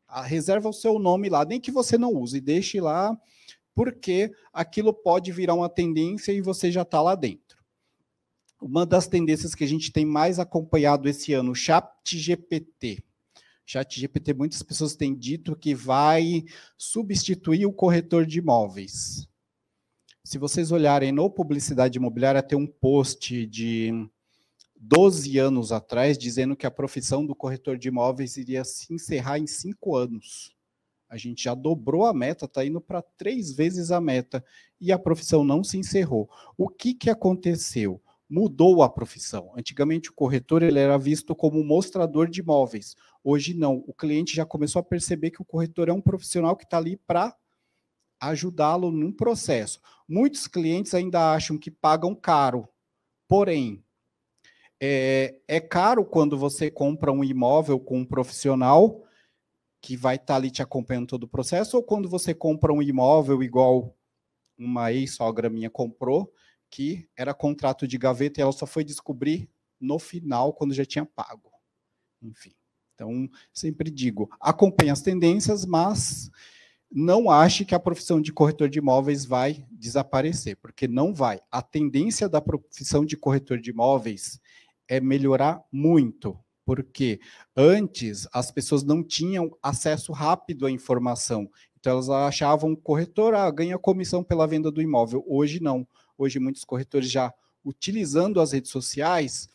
Ah, 0.08 0.24
reserva 0.24 0.68
o 0.70 0.74
seu 0.74 0.98
nome 0.98 1.30
lá, 1.30 1.46
nem 1.46 1.62
que 1.62 1.72
você 1.72 1.98
não 1.98 2.12
use, 2.14 2.42
deixe 2.42 2.82
lá, 2.82 3.16
porque 3.76 4.32
aquilo 4.52 4.92
pode 4.92 5.32
virar 5.32 5.54
uma 5.54 5.70
tendência 5.70 6.32
e 6.32 6.42
você 6.42 6.72
já 6.72 6.82
está 6.82 7.02
lá 7.02 7.14
dentro. 7.14 7.60
Uma 8.60 8.86
das 8.86 9.08
tendências 9.08 9.54
que 9.54 9.64
a 9.64 9.68
gente 9.68 9.92
tem 9.92 10.06
mais 10.06 10.40
acompanhado 10.40 11.08
esse 11.08 11.32
ano, 11.34 11.52
o 11.52 11.56
Chat 11.56 12.18
GPT. 12.18 13.04
Chat 13.72 14.00
GPT, 14.00 14.34
muitas 14.34 14.64
pessoas 14.64 14.96
têm 14.96 15.16
dito 15.16 15.56
que 15.56 15.76
vai 15.76 16.44
substituir 16.76 17.68
o 17.68 17.72
corretor 17.72 18.26
de 18.26 18.40
imóveis. 18.40 19.30
Se 20.24 20.40
vocês 20.40 20.72
olharem 20.72 21.12
no 21.12 21.30
Publicidade 21.30 22.00
Imobiliária, 22.00 22.42
tem 22.42 22.58
um 22.58 22.66
post 22.66 23.46
de 23.46 23.92
12 24.76 25.38
anos 25.38 25.72
atrás, 25.72 26.18
dizendo 26.18 26.56
que 26.56 26.66
a 26.66 26.72
profissão 26.72 27.24
do 27.24 27.36
corretor 27.36 27.78
de 27.78 27.90
imóveis 27.90 28.38
iria 28.38 28.64
se 28.64 28.92
encerrar 28.92 29.38
em 29.38 29.46
cinco 29.46 29.96
anos. 29.96 30.56
A 31.08 31.16
gente 31.16 31.44
já 31.44 31.54
dobrou 31.54 32.08
a 32.08 32.14
meta, 32.14 32.46
está 32.46 32.66
indo 32.66 32.82
para 32.82 33.04
três 33.04 33.52
vezes 33.52 33.92
a 33.92 34.02
meta, 34.02 34.44
e 34.82 34.92
a 34.92 34.98
profissão 34.98 35.44
não 35.44 35.64
se 35.64 35.78
encerrou. 35.78 36.28
O 36.58 36.70
que, 36.70 36.96
que 36.96 37.08
aconteceu? 37.08 38.02
Mudou 38.30 38.84
a 38.84 38.90
profissão. 38.90 39.52
Antigamente, 39.58 40.10
o 40.10 40.14
corretor 40.14 40.62
ele 40.62 40.80
era 40.80 40.98
visto 40.98 41.36
como 41.36 41.64
mostrador 41.64 42.30
de 42.30 42.42
imóveis. 42.42 42.96
Hoje, 43.24 43.54
não. 43.54 43.84
O 43.88 43.94
cliente 43.94 44.36
já 44.36 44.46
começou 44.46 44.80
a 44.80 44.84
perceber 44.84 45.32
que 45.32 45.42
o 45.42 45.46
corretor 45.46 45.90
é 45.90 45.94
um 45.94 46.02
profissional 46.02 46.56
que 46.56 46.64
está 46.64 46.78
ali 46.78 46.96
para 46.96 47.36
ajudá-lo 48.22 48.92
num 48.92 49.12
processo. 49.12 49.80
Muitos 50.08 50.48
clientes 50.48 50.94
ainda 50.94 51.34
acham 51.34 51.58
que 51.58 51.72
pagam 51.72 52.14
caro. 52.14 52.68
Porém, 53.28 53.84
é, 54.82 55.36
é 55.48 55.60
caro 55.60 56.06
quando 56.06 56.38
você 56.38 56.70
compra 56.70 57.12
um 57.12 57.24
imóvel 57.24 57.80
com 57.80 58.00
um 58.00 58.06
profissional 58.06 59.04
que 59.82 59.96
vai 59.96 60.16
estar 60.16 60.28
tá 60.28 60.36
ali 60.36 60.52
te 60.52 60.62
acompanhando 60.62 61.08
todo 61.08 61.24
o 61.24 61.28
processo, 61.28 61.78
ou 61.78 61.84
quando 61.84 62.10
você 62.10 62.34
compra 62.34 62.74
um 62.74 62.82
imóvel 62.82 63.42
igual 63.42 63.96
uma 64.58 64.92
ex-sogra 64.92 65.50
minha 65.50 65.70
comprou, 65.70 66.34
que 66.70 67.08
era 67.16 67.34
contrato 67.34 67.88
de 67.88 67.98
gaveta 67.98 68.40
e 68.40 68.44
ela 68.44 68.52
só 68.52 68.66
foi 68.66 68.84
descobrir 68.84 69.50
no 69.80 69.98
final, 69.98 70.54
quando 70.54 70.74
já 70.74 70.86
tinha 70.86 71.06
pago. 71.06 71.52
Enfim. 72.22 72.54
Então, 72.94 73.30
sempre 73.54 73.90
digo, 73.90 74.30
acompanhe 74.42 74.92
as 74.92 75.02
tendências, 75.02 75.66
mas 75.66 76.30
não 76.92 77.32
ache 77.32 77.64
que 77.64 77.76
a 77.76 77.80
profissão 77.80 78.20
de 78.20 78.34
corretor 78.34 78.68
de 78.68 78.80
imóveis 78.80 79.24
vai 79.24 79.66
desaparecer, 79.72 80.58
porque 80.58 80.88
não 80.88 81.14
vai. 81.14 81.40
A 81.50 81.62
tendência 81.62 82.28
da 82.28 82.42
profissão 82.42 83.06
de 83.06 83.16
corretor 83.16 83.60
de 83.60 83.70
imóveis 83.70 84.40
é 84.88 85.00
melhorar 85.00 85.64
muito, 85.72 86.38
porque 86.66 87.22
antes 87.56 88.28
as 88.34 88.52
pessoas 88.52 88.84
não 88.84 89.04
tinham 89.04 89.56
acesso 89.62 90.12
rápido 90.12 90.66
à 90.66 90.72
informação. 90.72 91.50
Então 91.80 91.94
elas 91.94 92.10
achavam 92.10 92.76
corretor 92.76 93.34
ah, 93.34 93.50
ganha 93.50 93.78
comissão 93.78 94.24
pela 94.24 94.48
venda 94.48 94.70
do 94.70 94.82
imóvel. 94.82 95.24
Hoje 95.28 95.62
não. 95.62 95.88
Hoje 96.20 96.38
muitos 96.38 96.64
corretores 96.64 97.10
já 97.10 97.34
utilizando 97.66 98.40
as 98.40 98.52
redes 98.52 98.70
sociais 98.70 99.50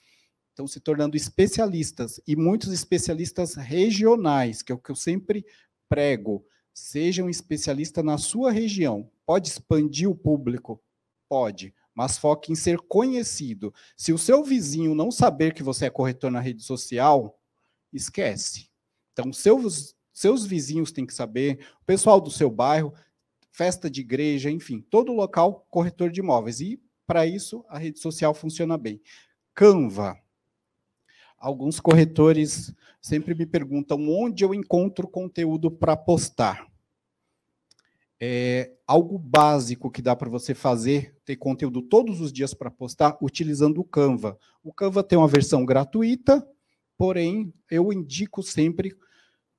estão 0.48 0.66
se 0.66 0.81
tornando 0.81 1.16
especialistas 1.16 2.20
e 2.27 2.35
muitos 2.35 2.72
especialistas 2.72 3.55
regionais, 3.55 4.62
que 4.62 4.72
é 4.72 4.74
o 4.74 4.79
que 4.79 4.90
eu 4.90 4.96
sempre 4.96 5.46
prego. 5.88 6.44
Seja 6.72 7.22
um 7.22 7.31
especialista 7.31 8.03
na 8.03 8.18
sua 8.18 8.50
região. 8.50 9.09
Pode 9.27 9.48
expandir 9.48 10.11
o 10.11 10.16
público? 10.16 10.83
Pode 11.29 11.72
mas 11.94 12.18
foque 12.18 12.50
em 12.50 12.57
ser 12.57 12.79
conhecido. 12.81 13.72
Se 13.96 14.12
o 14.12 14.18
seu 14.18 14.42
vizinho 14.42 14.94
não 14.94 15.11
saber 15.11 15.55
que 15.55 15.62
você 15.62 15.87
é 15.87 15.90
corretor 15.90 16.31
na 16.31 16.40
rede 16.40 16.62
social, 16.62 17.38
esquece. 17.92 18.68
Então, 19.12 19.33
seus, 19.33 19.94
seus 20.12 20.44
vizinhos 20.44 20.90
têm 20.90 21.07
que 21.07 21.14
saber, 21.14 21.64
o 21.81 21.85
pessoal 21.85 22.20
do 22.20 22.31
seu 22.31 22.50
bairro, 22.50 22.92
festa 23.55 23.88
de 23.88 24.01
igreja, 24.01 24.51
enfim, 24.51 24.81
todo 24.90 25.12
local 25.12 25.64
corretor 25.71 26.11
de 26.11 26.19
imóveis. 26.19 26.61
E, 26.61 26.83
para 27.07 27.25
isso, 27.25 27.64
a 27.69 27.79
rede 27.79 28.01
social 28.01 28.35
funciona 28.35 28.77
bem. 28.77 29.01
Canva. 29.55 30.19
Alguns 31.38 31.79
corretores 31.79 32.75
sempre 33.01 33.33
me 33.33 33.47
perguntam 33.47 34.09
onde 34.09 34.45
eu 34.45 34.53
encontro 34.53 35.07
conteúdo 35.07 35.71
para 35.71 35.97
postar 35.97 36.67
é, 38.21 38.73
algo 38.87 39.19
básico 39.19 39.90
que 39.90 40.01
dá 40.03 40.17
para 40.17 40.31
você 40.31 40.55
fazer, 40.55 41.14
ter 41.25 41.37
conteúdo 41.37 41.83
todos 41.83 42.21
os 42.21 42.33
dias 42.33 42.55
para 42.55 42.71
postar, 42.71 43.19
utilizando 43.21 43.81
o 43.81 43.85
Canva. 43.85 44.38
O 44.62 44.73
Canva 44.73 45.05
tem 45.05 45.19
uma 45.19 45.29
versão 45.29 45.64
gratuita, 45.64 46.47
porém, 46.97 47.53
eu 47.71 47.93
indico 47.93 48.43
sempre 48.43 48.97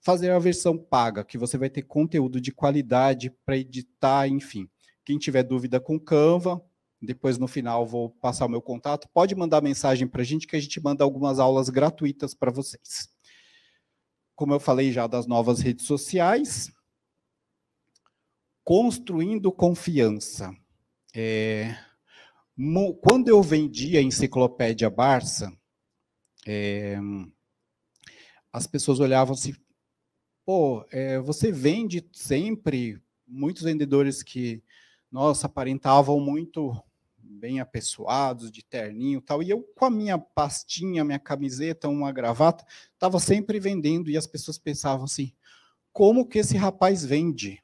fazer 0.06 0.30
a 0.30 0.38
versão 0.38 0.78
paga, 0.78 1.26
que 1.26 1.36
você 1.36 1.58
vai 1.58 1.68
ter 1.68 1.82
conteúdo 1.82 2.40
de 2.40 2.52
qualidade 2.52 3.32
para 3.44 3.58
editar, 3.58 4.28
enfim. 4.28 4.70
Quem 5.04 5.18
tiver 5.18 5.42
dúvida 5.42 5.80
com 5.80 6.00
Canva, 6.00 6.64
depois 7.02 7.40
no 7.40 7.48
final 7.48 7.88
vou 7.88 8.12
passar 8.12 8.46
o 8.46 8.50
meu 8.50 8.62
contato, 8.62 9.10
pode 9.12 9.34
mandar 9.34 9.64
mensagem 9.64 10.08
para 10.08 10.22
a 10.22 10.24
gente 10.24 10.46
que 10.46 10.56
a 10.56 10.60
gente 10.60 10.80
manda 10.80 11.04
algumas 11.04 11.40
aulas 11.40 11.70
gratuitas 11.70 12.36
para 12.36 12.52
vocês. 12.52 13.10
Como 14.36 14.54
eu 14.54 14.60
falei 14.60 14.92
já 14.92 15.08
das 15.08 15.26
novas 15.26 15.60
redes 15.60 15.88
sociais, 15.88 16.72
construindo 18.64 19.52
confiança. 19.52 20.56
É, 21.16 21.76
quando 23.02 23.28
eu 23.28 23.42
vendi 23.42 23.98
a 23.98 24.02
enciclopédia 24.04 24.88
Barça, 24.88 25.52
é, 26.46 27.00
as 28.54 28.68
pessoas 28.68 29.00
olhavam 29.00 29.34
assim, 29.34 29.56
pô, 30.46 30.86
é, 30.92 31.20
você 31.20 31.52
vende 31.52 32.08
sempre, 32.14 33.02
muitos 33.28 33.64
vendedores 33.64 34.22
que, 34.22 34.64
nossa, 35.12 35.48
aparentavam 35.48 36.20
muito 36.20 36.80
bem 37.18 37.60
apessoados, 37.60 38.52
de 38.52 38.64
terninho 38.64 39.18
e 39.18 39.22
tal, 39.22 39.42
e 39.42 39.50
eu 39.50 39.62
com 39.76 39.86
a 39.86 39.90
minha 39.90 40.18
pastinha, 40.18 41.04
minha 41.04 41.20
camiseta, 41.20 41.90
uma 41.90 42.12
gravata, 42.12 42.64
estava 42.94 43.20
sempre 43.20 43.60
vendendo, 43.60 44.10
e 44.10 44.18
as 44.18 44.28
pessoas 44.28 44.58
pensavam 44.58 45.06
assim, 45.06 45.34
como 45.92 46.28
que 46.28 46.40
esse 46.40 46.56
rapaz 46.56 47.04
vende? 47.04 47.62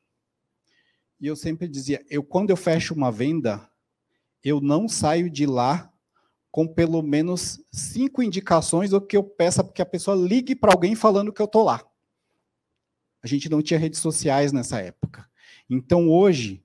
E 1.20 1.28
eu 1.28 1.36
sempre 1.36 1.68
dizia, 1.68 2.04
eu 2.10 2.24
quando 2.24 2.50
eu 2.50 2.58
fecho 2.58 2.96
uma 2.96 3.12
venda, 3.12 3.70
eu 4.44 4.60
não 4.60 4.88
saio 4.88 5.30
de 5.30 5.46
lá 5.46 5.94
com 6.50 6.68
pelo 6.68 7.02
menos 7.02 7.64
cinco 7.72 8.24
indicações 8.24 8.90
do 8.90 9.00
que 9.00 9.16
eu 9.16 9.24
peça 9.24 9.64
porque 9.64 9.82
a 9.82 9.86
pessoa 9.86 10.18
ligue 10.18 10.56
para 10.56 10.74
alguém 10.74 10.96
falando 10.96 11.32
que 11.32 11.42
eu 11.42 11.46
estou 11.46 11.64
lá. 11.64 11.91
A 13.24 13.28
gente 13.28 13.50
não 13.50 13.62
tinha 13.62 13.80
redes 13.80 14.00
sociais 14.00 14.52
nessa 14.52 14.80
época. 14.80 15.30
Então 15.70 16.10
hoje, 16.10 16.64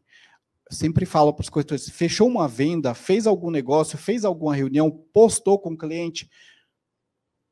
sempre 0.70 1.06
falo 1.06 1.32
para 1.32 1.42
os 1.42 1.48
corretores, 1.48 1.88
fechou 1.88 2.28
uma 2.28 2.48
venda, 2.48 2.94
fez 2.94 3.26
algum 3.26 3.50
negócio, 3.50 3.98
fez 3.98 4.24
alguma 4.24 4.54
reunião, 4.54 4.90
postou 5.12 5.58
com 5.58 5.70
o 5.70 5.78
cliente, 5.78 6.30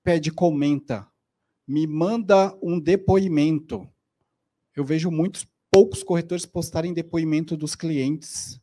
pede 0.03 0.31
comenta, 0.31 1.09
me 1.67 1.87
manda 1.87 2.57
um 2.63 2.81
depoimento. 2.81 3.89
Eu 4.75 4.85
vejo 4.85 5.11
muitos 5.11 5.47
poucos 5.71 6.03
corretores 6.03 6.47
postarem 6.47 6.93
depoimento 6.93 7.57
dos 7.57 7.75
clientes. 7.75 8.61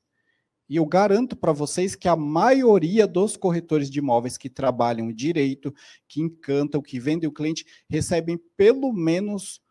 E 0.69 0.77
eu 0.77 0.85
garanto 0.85 1.35
para 1.35 1.51
vocês 1.51 1.95
que 1.95 2.07
a 2.07 2.15
maioria 2.15 3.05
dos 3.05 3.35
corretores 3.35 3.89
de 3.89 3.99
imóveis 3.99 4.37
que 4.37 4.49
trabalham 4.49 5.11
direito, 5.11 5.73
que 6.07 6.21
encantam, 6.21 6.81
que 6.81 6.97
vendem 6.97 7.27
o 7.27 7.33
cliente, 7.33 7.65
recebem 7.89 8.39
pelo 8.55 8.93
menos, 8.93 9.61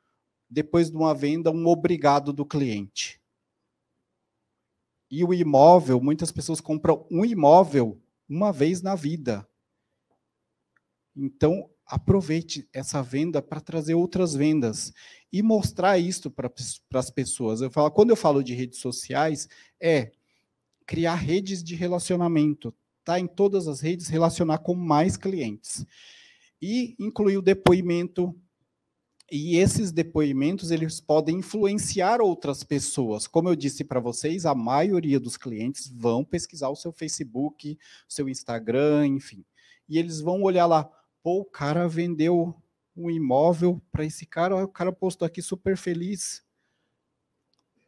depois 0.51 0.91
de 0.91 0.97
uma 0.97 1.15
venda, 1.15 1.51
um 1.51 1.67
obrigado 1.69 2.33
do 2.33 2.45
cliente. 2.45 3.21
E 5.09 5.23
o 5.23 5.33
imóvel, 5.33 6.01
muitas 6.01 6.33
pessoas 6.33 6.61
compram 6.61 7.07
um 7.11 7.25
imóvel 7.25 8.01
uma 8.29 8.53
vez 8.53 8.83
na 8.83 8.95
vida. 8.95 9.47
Então, 11.17 11.69
aproveite 11.87 12.69
essa 12.73 13.03
venda 13.03 13.43
para 13.43 13.61
trazer 13.61 13.95
outras 13.95 14.35
vendas 14.35 14.93
e 15.33 15.43
mostrar 15.43 15.99
isso 15.99 16.31
para 16.31 16.51
as 16.95 17.11
pessoas. 17.11 17.61
Eu 17.61 17.71
falo, 17.71 17.91
quando 17.91 18.11
eu 18.11 18.17
falo 18.17 18.43
de 18.43 18.55
redes 18.55 18.79
sociais, 18.79 19.49
é 19.81 20.13
criar 20.87 21.17
redes 21.17 21.63
de 21.63 21.75
relacionamento, 21.75 22.75
tá 23.05 23.19
em 23.19 23.27
todas 23.27 23.67
as 23.67 23.81
redes, 23.81 24.09
relacionar 24.09 24.59
com 24.59 24.75
mais 24.75 25.17
clientes. 25.17 25.85
E 26.63 26.95
incluir 26.99 27.39
o 27.39 27.43
depoimento 27.43 28.39
e 29.31 29.57
esses 29.59 29.93
depoimentos 29.93 30.71
eles 30.73 31.01
podem 31.01 31.39
influenciar 31.39 32.21
outras 32.21 32.65
pessoas. 32.65 33.29
Como 33.29 33.49
eu 33.49 33.55
disse 33.55 33.85
para 33.85 34.01
vocês, 34.01 34.45
a 34.45 34.55
maioria 34.55 35.21
dos 35.21 35.37
clientes 35.37 35.89
vão 35.89 36.25
pesquisar 36.25 36.69
o 36.69 36.77
seu 36.77 36.93
Facebook, 36.93 37.79
o 38.09 38.13
seu 38.13 38.29
Instagram, 38.29 39.07
enfim. 39.07 39.45
E 39.89 39.99
eles 39.99 40.21
vão 40.21 40.43
olhar 40.43 40.67
lá, 40.67 40.85
pô, 41.23 41.41
o 41.41 41.45
cara 41.45 41.89
vendeu 41.89 42.55
um 42.97 43.09
imóvel 43.09 43.81
para 43.93 44.05
esse 44.05 44.27
cara, 44.27 44.65
o 44.65 44.69
cara 44.69 44.93
postou 44.93 45.27
aqui 45.27 45.41
super 45.41 45.77
feliz. 45.77 46.43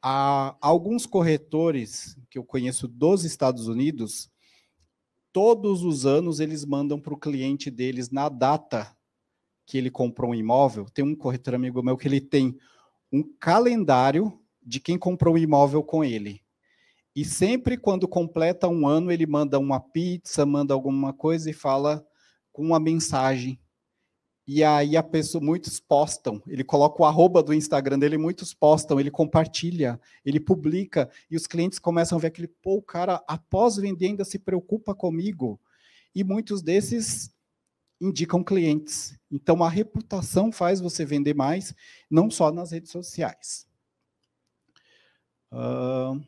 Há 0.01 0.57
alguns 0.61 1.07
corretores 1.07 2.17
que 2.31 2.39
eu 2.39 2.45
conheço 2.45 2.87
dos 2.87 3.25
Estados 3.25 3.67
Unidos, 3.67 4.31
todos 5.33 5.83
os 5.83 6.07
anos 6.07 6.39
eles 6.39 6.65
mandam 6.65 7.01
para 7.01 7.15
o 7.15 7.19
cliente 7.19 7.71
deles 7.71 8.11
na 8.11 8.29
data 8.29 8.97
que 9.65 9.79
ele 9.79 9.91
comprou 9.91 10.31
um 10.31 10.35
imóvel, 10.35 10.87
tem 10.87 11.05
um 11.05 11.15
corretor 11.15 11.55
amigo 11.55 11.83
meu 11.83 11.97
que 11.97 12.09
ele 12.09 12.21
tem 12.21 12.57
um 13.13 13.23
calendário 13.39 14.33
de 14.63 14.81
quem 14.81 14.99
comprou 14.99 15.35
o 15.35 15.39
imóvel 15.39 15.83
com 15.83 16.05
ele. 16.05 16.41
E 17.15 17.25
sempre 17.25 17.77
quando 17.77 18.09
completa 18.09 18.69
um 18.69 18.87
ano, 18.87 19.13
ele 19.13 19.27
manda 19.27 19.59
uma 19.59 19.79
pizza, 19.79 20.47
manda 20.47 20.73
alguma 20.73 21.13
coisa 21.13 21.51
e 21.51 21.53
fala 21.53 22.05
com 22.51 22.63
uma 22.63 22.81
mensagem. 22.81 23.61
E 24.47 24.65
aí 24.65 24.97
a 24.97 25.03
pessoa, 25.03 25.43
muitos 25.43 25.79
postam, 25.79 26.43
ele 26.47 26.65
coloca 26.65 27.01
o 27.01 27.05
arroba 27.05 27.43
do 27.43 27.55
Instagram 27.55 27.99
dele, 27.99 28.19
muitos 28.19 28.53
postam, 28.53 28.99
ele 28.99 29.11
compartilha, 29.11 30.01
ele 30.25 30.41
publica, 30.41 31.09
e 31.31 31.37
os 31.37 31.47
clientes 31.47 31.79
começam 31.79 32.19
a 32.19 32.21
ver 32.21 32.27
aquele, 32.29 32.49
pô, 32.49 32.77
o 32.77 32.83
cara, 32.83 33.23
após 33.29 33.77
vender, 33.77 34.07
ainda 34.07 34.25
se 34.25 34.39
preocupa 34.39 34.95
comigo. 34.95 35.61
E 36.15 36.25
muitos 36.25 36.61
desses 36.61 37.32
indicam 38.03 38.43
clientes. 38.43 39.17
Então, 39.31 39.63
a 39.63 39.69
reputação 39.69 40.51
faz 40.51 40.81
você 40.81 41.05
vender 41.05 41.35
mais, 41.35 41.73
não 42.11 42.29
só 42.29 42.51
nas 42.51 42.73
redes 42.73 42.91
sociais. 42.91 43.67
Uh, 45.53 46.21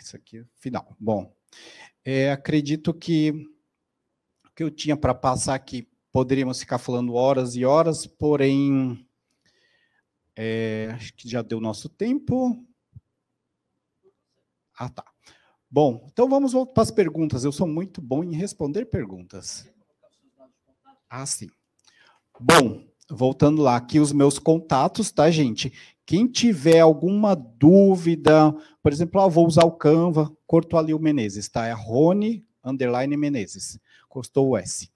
isso 0.00 0.16
aqui, 0.16 0.44
final. 0.56 0.96
Bom, 0.98 1.32
é, 2.04 2.32
acredito 2.32 2.94
que 2.94 3.30
o 4.44 4.50
que 4.54 4.62
eu 4.62 4.70
tinha 4.70 4.96
para 4.96 5.14
passar 5.14 5.54
aqui, 5.54 5.88
poderíamos 6.10 6.58
ficar 6.60 6.78
falando 6.78 7.14
horas 7.14 7.54
e 7.54 7.64
horas, 7.64 8.06
porém, 8.06 9.06
é, 10.34 10.90
acho 10.94 11.14
que 11.14 11.28
já 11.28 11.42
deu 11.42 11.60
nosso 11.60 11.88
tempo. 11.88 12.64
Ah, 14.76 14.88
tá. 14.88 15.04
Bom, 15.70 16.06
então 16.10 16.28
vamos 16.28 16.52
voltar 16.52 16.72
para 16.72 16.82
as 16.82 16.90
perguntas. 16.90 17.44
Eu 17.44 17.52
sou 17.52 17.66
muito 17.66 18.00
bom 18.00 18.24
em 18.24 18.34
responder 18.34 18.86
perguntas. 18.86 19.68
Ah, 21.14 21.26
sim. 21.26 21.50
Bom, 22.40 22.86
voltando 23.10 23.60
lá, 23.60 23.76
aqui 23.76 24.00
os 24.00 24.14
meus 24.14 24.38
contatos, 24.38 25.10
tá, 25.12 25.30
gente? 25.30 25.70
Quem 26.06 26.26
tiver 26.26 26.80
alguma 26.80 27.34
dúvida, 27.34 28.50
por 28.82 28.90
exemplo, 28.90 29.20
ah, 29.20 29.28
vou 29.28 29.46
usar 29.46 29.64
o 29.64 29.72
Canva, 29.72 30.34
cortou 30.46 30.78
ali 30.78 30.94
o 30.94 30.98
Menezes, 30.98 31.50
tá? 31.50 31.66
É 31.66 31.72
Rony, 31.72 32.46
underline 32.64 33.14
Menezes, 33.14 33.78
custou 34.08 34.48
o 34.48 34.56
S. 34.56 34.88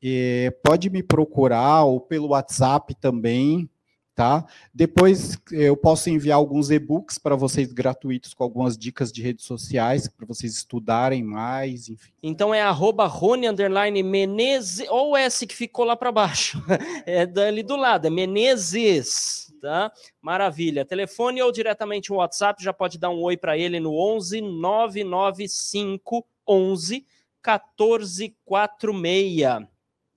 E 0.00 0.56
pode 0.62 0.88
me 0.90 1.02
procurar, 1.02 1.82
ou 1.82 2.00
pelo 2.00 2.28
WhatsApp 2.28 2.94
também, 2.94 3.68
tá? 4.14 4.46
Depois 4.72 5.36
eu 5.50 5.76
posso 5.76 6.08
enviar 6.08 6.36
alguns 6.36 6.70
e-books 6.70 7.18
para 7.18 7.34
vocês 7.34 7.72
gratuitos 7.72 8.32
com 8.32 8.44
algumas 8.44 8.78
dicas 8.78 9.10
de 9.10 9.20
redes 9.20 9.44
sociais 9.44 10.06
para 10.06 10.24
vocês 10.24 10.54
estudarem 10.54 11.20
mais, 11.22 11.88
enfim. 11.88 12.12
Então 12.22 12.54
é 12.54 12.62
arroba 12.62 13.06
Rony 13.06 13.48
Menezes, 14.02 14.86
ou 14.88 15.16
S 15.16 15.44
que 15.46 15.54
ficou 15.54 15.84
lá 15.84 15.96
para 15.96 16.12
baixo, 16.12 16.62
é 17.04 17.26
dali 17.26 17.64
do 17.64 17.76
lado, 17.76 18.06
é 18.06 18.10
Menezes, 18.10 19.52
tá? 19.60 19.90
Maravilha. 20.22 20.84
Telefone 20.84 21.42
ou 21.42 21.50
diretamente 21.50 22.12
o 22.12 22.16
WhatsApp, 22.16 22.62
já 22.62 22.72
pode 22.72 22.98
dar 22.98 23.10
um 23.10 23.20
oi 23.20 23.36
para 23.36 23.58
ele 23.58 23.80
no 23.80 23.94
11 23.94 24.40
995 24.40 26.24
11 26.46 27.04
1446, 27.44 29.66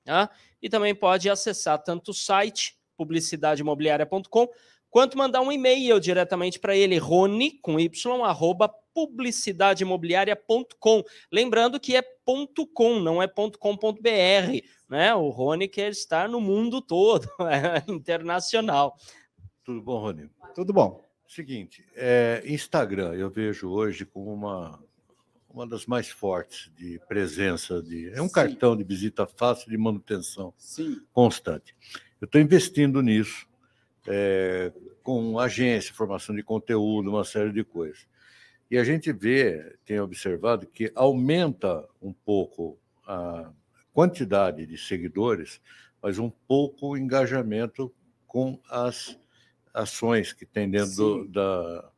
tá? 0.05 0.29
E 0.61 0.69
também 0.69 0.93
pode 0.93 1.27
acessar 1.29 1.81
tanto 1.83 2.11
o 2.11 2.13
site 2.13 2.76
publicidadeimobiliaria.com, 2.97 4.49
quanto 4.89 5.17
mandar 5.17 5.41
um 5.41 5.51
e-mail 5.51 5.99
diretamente 5.99 6.59
para 6.59 6.75
ele, 6.75 6.97
rony, 6.97 7.59
com 7.61 7.79
y, 7.79 8.23
arroba 8.23 8.73
publicidadeimobiliaria.com. 8.97 11.03
Lembrando 11.31 11.79
que 11.79 11.95
é 11.95 12.03
.com, 12.73 12.99
não 12.99 13.21
é 13.21 13.27
.com.br, 13.27 14.63
né? 14.89 15.13
O 15.13 15.29
Rony 15.29 15.67
quer 15.67 15.91
estar 15.91 16.27
no 16.27 16.41
mundo 16.41 16.81
todo, 16.81 17.29
é 17.47 17.83
internacional. 17.87 18.97
Tudo 19.63 19.79
bom, 19.81 19.99
Rony? 19.99 20.27
Tudo 20.55 20.73
bom. 20.73 21.05
Seguinte, 21.27 21.85
é, 21.93 22.41
Instagram 22.45 23.13
eu 23.13 23.29
vejo 23.29 23.69
hoje 23.69 24.03
como 24.05 24.33
uma, 24.33 24.81
uma 25.49 25.67
das 25.67 25.85
mais 25.85 26.09
fortes 26.09 26.71
de 26.73 26.99
presença 27.07 27.83
de 27.83 28.09
é 28.13 28.21
um 28.21 28.27
Sim. 28.27 28.33
cartão 28.33 28.77
de 28.77 28.83
visita 28.83 29.27
fácil 29.27 29.69
de 29.69 29.77
manutenção 29.77 30.53
Sim. 30.57 31.01
constante. 31.11 31.75
Eu 32.19 32.25
estou 32.25 32.41
investindo 32.41 32.99
nisso, 33.03 33.47
é, 34.07 34.71
com 35.03 35.37
agência, 35.37 35.93
formação 35.93 36.35
de 36.35 36.41
conteúdo, 36.41 37.11
uma 37.11 37.23
série 37.23 37.51
de 37.51 37.63
coisas. 37.63 38.07
E 38.71 38.77
a 38.77 38.83
gente 38.83 39.13
vê, 39.13 39.77
tem 39.85 39.99
observado, 39.99 40.65
que 40.65 40.91
aumenta 40.95 41.87
um 42.01 42.11
pouco 42.11 42.79
a 43.05 43.51
quantidade 43.93 44.65
de 44.65 44.77
seguidores, 44.79 45.61
mas 46.01 46.17
um 46.17 46.29
pouco 46.29 46.89
o 46.89 46.97
engajamento 46.97 47.93
com 48.25 48.59
as 48.67 49.17
ações 49.71 50.33
que 50.33 50.45
tem 50.45 50.69
dentro 50.69 50.95
do, 50.95 51.27
da. 51.27 51.91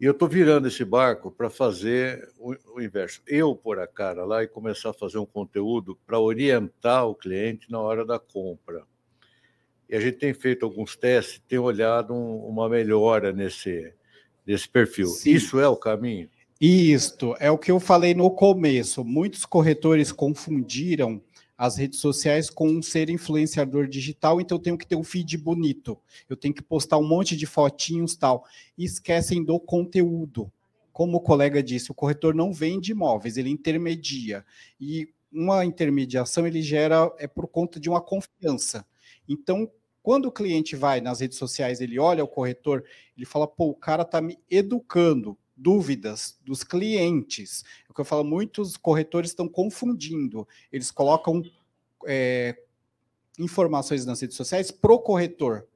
E 0.00 0.06
eu 0.06 0.12
estou 0.12 0.28
virando 0.28 0.68
esse 0.68 0.84
barco 0.86 1.30
para 1.30 1.50
fazer 1.50 2.32
o, 2.38 2.54
o, 2.74 2.80
inverso. 2.80 3.20
Eu 3.26 3.54
pôr 3.54 3.78
a 3.78 3.86
cara 3.86 4.24
lá 4.24 4.42
e 4.42 4.48
começar 4.48 4.90
a 4.90 4.94
fazer 4.94 5.18
um 5.18 5.26
conteúdo 5.26 5.98
para 6.06 6.18
orientar 6.18 7.06
o 7.06 7.14
cliente 7.14 7.70
na 7.70 7.78
hora 7.78 8.06
da 8.06 8.18
compra 8.18 8.86
e 9.88 9.96
a 9.96 10.00
gente 10.00 10.18
tem 10.18 10.34
feito 10.34 10.64
alguns 10.64 10.96
testes, 10.96 11.40
tem 11.48 11.58
olhado 11.58 12.12
um, 12.12 12.46
uma 12.46 12.68
melhora 12.68 13.32
nesse, 13.32 13.92
nesse 14.46 14.68
perfil. 14.68 15.06
Sim. 15.08 15.30
Isso 15.30 15.58
é 15.58 15.66
o 15.66 15.76
caminho? 15.76 16.28
Isto 16.60 17.36
é 17.38 17.50
o 17.50 17.56
que 17.56 17.70
eu 17.70 17.78
falei 17.78 18.14
no 18.14 18.30
começo. 18.30 19.04
Muitos 19.04 19.44
corretores 19.46 20.10
confundiram 20.10 21.22
as 21.56 21.76
redes 21.76 21.98
sociais 21.98 22.50
com 22.50 22.68
um 22.68 22.82
ser 22.82 23.10
influenciador 23.10 23.88
digital, 23.88 24.40
então 24.40 24.58
eu 24.58 24.62
tenho 24.62 24.78
que 24.78 24.86
ter 24.86 24.94
um 24.94 25.02
feed 25.02 25.36
bonito, 25.36 25.98
eu 26.28 26.36
tenho 26.36 26.54
que 26.54 26.62
postar 26.62 26.98
um 26.98 27.06
monte 27.06 27.36
de 27.36 27.46
fotinhos 27.46 28.14
tal, 28.14 28.44
e 28.76 28.84
esquecem 28.84 29.44
do 29.44 29.58
conteúdo. 29.58 30.52
Como 30.92 31.16
o 31.16 31.20
colega 31.20 31.60
disse, 31.60 31.90
o 31.90 31.94
corretor 31.94 32.32
não 32.32 32.52
vende 32.52 32.92
imóveis, 32.92 33.36
ele 33.36 33.50
intermedia. 33.50 34.44
E 34.80 35.08
uma 35.32 35.64
intermediação 35.64 36.46
ele 36.46 36.62
gera 36.62 37.12
é 37.18 37.26
por 37.26 37.48
conta 37.48 37.80
de 37.80 37.88
uma 37.88 38.00
confiança. 38.00 38.86
Então, 39.28 39.70
quando 40.08 40.24
o 40.24 40.32
cliente 40.32 40.74
vai 40.74 41.02
nas 41.02 41.20
redes 41.20 41.36
sociais, 41.36 41.82
ele 41.82 41.98
olha 41.98 42.24
o 42.24 42.28
corretor, 42.28 42.82
ele 43.14 43.26
fala, 43.26 43.46
pô, 43.46 43.66
o 43.66 43.74
cara 43.74 44.04
está 44.04 44.22
me 44.22 44.38
educando, 44.50 45.36
dúvidas 45.54 46.38
dos 46.42 46.64
clientes. 46.64 47.62
É 47.86 47.90
o 47.90 47.94
que 47.94 48.00
eu 48.00 48.06
falo, 48.06 48.24
muitos 48.24 48.74
corretores 48.78 49.32
estão 49.32 49.46
confundindo. 49.46 50.48
Eles 50.72 50.90
colocam 50.90 51.42
é, 52.06 52.56
informações 53.38 54.06
nas 54.06 54.18
redes 54.18 54.34
sociais 54.34 54.70
pro 54.70 54.98
corretor, 54.98 55.68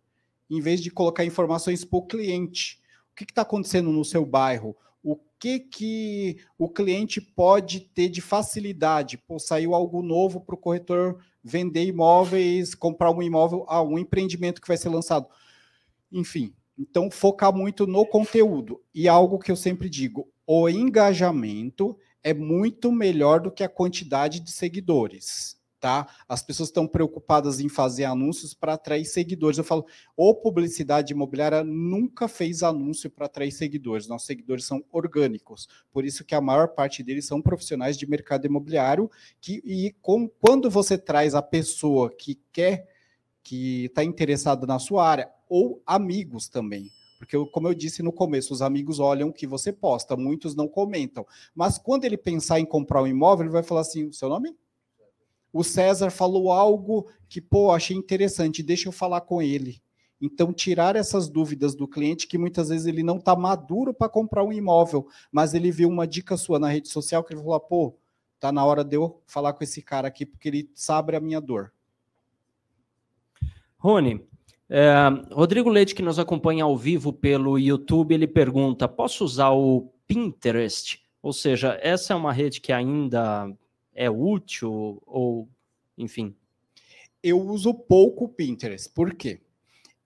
em 0.49 0.63
vez 0.63 0.81
de 0.81 0.91
colocar 0.91 1.27
informações 1.27 1.85
para 1.85 1.99
o 1.99 2.07
cliente. 2.07 2.81
O 3.13 3.15
que 3.15 3.25
está 3.25 3.43
acontecendo 3.43 3.93
no 3.93 4.03
seu 4.03 4.25
bairro? 4.25 4.75
O 5.03 5.19
que, 5.39 5.61
que 5.61 6.39
o 6.57 6.71
cliente 6.71 7.21
pode 7.21 7.81
ter 7.81 8.09
de 8.09 8.23
facilidade? 8.23 9.19
Pô, 9.19 9.39
saiu 9.39 9.75
algo 9.75 10.01
novo 10.01 10.41
para 10.41 10.55
o 10.55 10.59
corretor 10.59 11.23
vender 11.43 11.85
imóveis, 11.85 12.75
comprar 12.75 13.11
um 13.11 13.23
imóvel, 13.23 13.65
ah, 13.69 13.83
um 13.83 13.99
empreendimento 13.99 14.61
que 14.61 14.69
vai 14.69 14.77
ser 14.77 14.89
lançado. 14.89 15.27
Enfim, 16.11 16.55
então 16.79 17.11
focar 17.11 17.55
muito 17.55 17.87
no 17.87 18.05
conteúdo. 18.07 18.81
E 18.95 19.09
algo 19.09 19.39
que 19.39 19.51
eu 19.51 19.57
sempre 19.57 19.89
digo, 19.89 20.29
o 20.47 20.69
engajamento 20.69 21.97
é 22.23 22.35
muito 22.35 22.93
melhor 22.93 23.41
do 23.41 23.51
que 23.51 23.65
a 23.65 23.69
quantidade 23.69 24.41
de 24.41 24.51
seguidores 24.53 25.62
tá? 25.83 26.07
As 26.29 26.45
pessoas 26.45 26.69
estão 26.69 26.87
preocupadas 26.87 27.59
em 27.59 27.69
fazer 27.69 28.05
anúncios 28.05 28.55
para 28.55 28.75
atrair 28.75 29.05
seguidores. 29.05 29.59
Eu 29.59 29.65
falo, 29.65 29.85
ou 30.17 30.33
publicidade 30.33 31.13
imobiliária 31.13 31.65
nunca 31.65 32.29
fez 32.29 32.63
anúncio 32.63 33.11
para 33.11 33.27
atrair 33.27 33.51
seguidores. 33.51 34.07
Nossos 34.07 34.29
seguidores 34.29 34.65
são 34.65 34.85
orgânicos. 34.93 35.69
Por 35.91 36.05
isso 36.05 36.25
que 36.25 36.37
a 36.37 36.41
maior 36.41 36.69
parte 36.69 37.03
deles 37.03 37.27
são 37.27 37.43
profissionais 37.43 37.99
de 37.99 38.09
mercado 38.09 38.47
imobiliário 38.47 39.11
que 39.41 39.61
e 39.65 39.93
com, 40.01 40.29
quando 40.29 40.71
você 40.71 40.97
traz 40.97 41.35
a 41.35 41.43
pessoa 41.43 42.15
que 42.15 42.41
quer 42.53 42.89
que 43.43 43.87
está 43.87 44.05
interessada 44.05 44.65
na 44.69 44.79
sua 44.79 45.05
área 45.05 45.29
ou 45.49 45.83
amigos 45.85 46.49
também, 46.49 46.93
Porque, 47.19 47.37
como 47.47 47.67
eu 47.67 47.75
disse 47.75 48.05
no 48.05 48.13
começo, 48.13 48.55
os 48.55 48.63
amigos 48.63 49.01
olham 49.01 49.31
o 49.31 49.33
que 49.33 49.49
você 49.49 49.73
posta, 49.73 50.17
muitos 50.17 50.55
não 50.55 50.69
comentam. 50.69 51.27
Mas 51.53 51.77
quando 51.77 52.05
ele 52.05 52.17
pensar 52.17 52.61
em 52.61 52.65
comprar 52.65 53.03
um 53.03 53.07
imóvel, 53.07 53.47
ele 53.47 53.53
vai 53.53 53.63
falar 53.65 53.81
assim: 53.81 54.13
seu 54.13 54.29
nome? 54.29 54.57
O 55.53 55.63
César 55.63 56.11
falou 56.11 56.51
algo 56.51 57.09
que, 57.29 57.41
pô, 57.41 57.71
achei 57.71 57.97
interessante, 57.97 58.63
deixa 58.63 58.89
eu 58.89 58.93
falar 58.93 59.21
com 59.21 59.43
ele. 59.43 59.83
Então, 60.21 60.53
tirar 60.53 60.95
essas 60.95 61.29
dúvidas 61.29 61.75
do 61.75 61.89
cliente, 61.89 62.29
que 62.29 62.39
muitas 62.39 62.69
vezes 62.69 62.87
ele 62.87 63.03
não 63.03 63.17
está 63.17 63.35
maduro 63.35 63.93
para 63.93 64.09
comprar 64.09 64.45
um 64.45 64.53
imóvel, 64.53 65.09
mas 65.33 65.53
ele 65.53 65.71
viu 65.73 65.89
uma 65.89 66.07
dica 66.07 66.37
sua 66.37 66.61
na 66.61 66.69
rede 66.69 66.89
social 66.89 67.25
que 67.25 67.35
ele 67.35 67.43
falou: 67.43 67.59
pô, 67.59 67.99
tá 68.39 68.53
na 68.53 68.65
hora 68.65 68.85
de 68.85 68.97
eu 68.97 69.21
falar 69.27 69.53
com 69.53 69.65
esse 69.65 69.83
cara 69.83 70.09
aqui, 70.09 70.25
porque 70.25 70.49
ele 70.49 70.71
sabe 70.75 71.17
a 71.17 71.21
minha 71.21 71.41
dor. 71.41 71.73
Rony, 73.77 74.25
é, 74.71 74.95
Rodrigo 75.33 75.69
Leite, 75.69 75.95
que 75.95 76.03
nos 76.03 76.21
acompanha 76.21 76.65
ao 76.65 76.77
vivo 76.77 77.13
pelo 77.13 77.59
YouTube, 77.59 78.15
ele 78.15 78.29
pergunta: 78.29 78.87
posso 78.87 79.25
usar 79.25 79.51
o 79.51 79.93
Pinterest? 80.07 81.03
Ou 81.21 81.33
seja, 81.33 81.79
essa 81.83 82.13
é 82.13 82.17
uma 82.17 82.33
rede 82.33 82.61
que 82.61 82.73
ainda 82.73 83.53
é 83.95 84.11
útil 84.11 85.03
ou, 85.07 85.49
enfim? 85.97 86.35
Eu 87.23 87.41
uso 87.41 87.73
pouco 87.73 88.25
o 88.25 88.29
Pinterest. 88.29 88.91
Por 88.91 89.15
quê? 89.15 89.41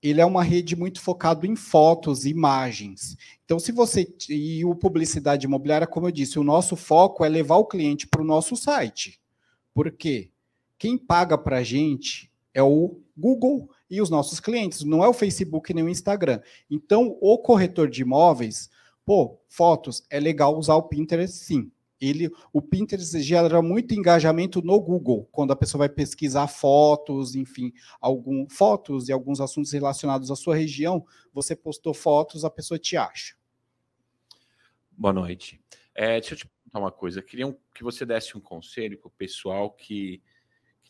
ele 0.03 0.21
é 0.21 0.27
uma 0.27 0.43
rede 0.43 0.77
muito 0.77 1.01
focado 1.01 1.47
em 1.47 1.57
fotos, 1.57 2.27
imagens. 2.27 3.17
Então, 3.45 3.59
se 3.59 3.73
você 3.73 4.07
e 4.29 4.65
o 4.65 4.75
publicidade 4.75 5.47
imobiliária, 5.47 5.87
como 5.87 6.07
eu 6.07 6.13
disse, 6.13 6.39
o 6.39 6.45
nosso 6.45 6.77
foco 6.77 7.25
é 7.25 7.29
levar 7.29 7.57
o 7.57 7.67
cliente 7.67 8.07
para 8.07 8.23
o 8.23 8.25
nosso 8.25 8.57
site. 8.57 9.21
Por 9.75 9.91
quê? 9.91 10.31
Quem 10.79 10.99
paga 10.99 11.37
para 11.39 11.59
a 11.59 11.63
gente 11.63 12.31
é 12.53 12.63
o 12.63 13.01
Google 13.17 13.71
e 13.91 14.01
os 14.01 14.11
nossos 14.11 14.41
clientes, 14.41 14.85
não 14.85 15.03
é 15.03 15.09
o 15.09 15.15
Facebook 15.15 15.73
nem 15.73 15.85
o 15.85 15.89
Instagram. 15.89 16.41
Então, 16.71 17.17
o 17.21 17.39
corretor 17.39 17.89
de 17.89 18.03
imóveis, 18.03 18.69
pô, 19.05 19.39
fotos, 19.49 20.05
é 20.11 20.21
legal 20.21 20.57
usar 20.57 20.75
o 20.75 20.83
Pinterest, 20.83 21.37
sim 21.37 21.71
ele, 22.01 22.31
o 22.53 22.61
Pinterest 22.61 23.21
gera 23.23 23.63
muito 23.63 23.95
engajamento 23.95 24.63
no 24.63 24.81
Google, 24.81 25.29
quando 25.33 25.53
a 25.53 25.57
pessoa 25.57 25.81
vai 25.81 25.89
pesquisar 25.89 26.47
fotos, 26.47 27.35
enfim, 27.35 27.73
algum, 28.01 28.49
fotos 28.49 29.09
e 29.09 29.13
alguns 29.13 29.41
assuntos 29.41 29.73
relacionados 29.73 30.31
à 30.31 30.37
sua 30.37 30.57
região, 30.57 31.05
você 31.33 31.57
postou 31.57 31.95
fotos, 31.95 32.45
a 32.45 32.51
pessoa 32.51 32.79
te 32.79 32.97
acha. 32.97 33.35
Boa 34.91 35.13
noite. 35.13 35.61
É, 35.95 36.21
deixa 36.21 36.35
eu 36.35 36.39
te 36.39 36.47
perguntar 36.47 36.79
uma 36.79 36.93
coisa. 36.93 37.23
Queria 37.23 37.57
que 37.75 37.83
você 37.83 38.05
desse 38.05 38.37
um 38.37 38.41
conselho 38.41 38.99
para 38.99 39.09
o 39.09 39.11
pessoal 39.11 39.71
que 39.71 40.23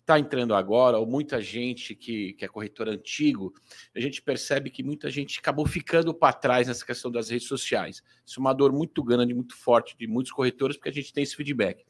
está 0.07 0.21
entrando 0.21 0.55
agora, 0.55 0.99
ou 0.99 1.05
muita 1.05 1.43
gente 1.43 1.93
que, 1.93 2.33
que 2.35 2.45
é 2.45 2.49
corretor 2.49 2.89
antigo, 2.89 3.53
a 3.95 3.99
gente 3.99 4.23
percebe 4.23 4.71
que 4.71 4.85
muita 4.85 5.11
gente 5.11 5.41
acabou 5.41 5.67
ficando 5.67 6.15
para 6.15 6.33
trás 6.33 6.69
nessa 6.69 6.87
questão 6.87 7.11
das 7.11 7.29
redes 7.29 7.49
sociais. 7.49 8.01
Isso 8.25 8.39
é 8.39 8.41
uma 8.41 8.53
dor 8.53 8.73
muito 8.73 9.03
grande, 9.03 9.35
muito 9.35 9.57
forte 9.57 9.97
de 9.99 10.07
muitos 10.07 10.31
corretores, 10.31 10.77
porque 10.77 10.91
a 10.91 10.93
gente 10.93 11.13
tem 11.13 11.25
esse 11.25 11.35
feedback. 11.35 11.85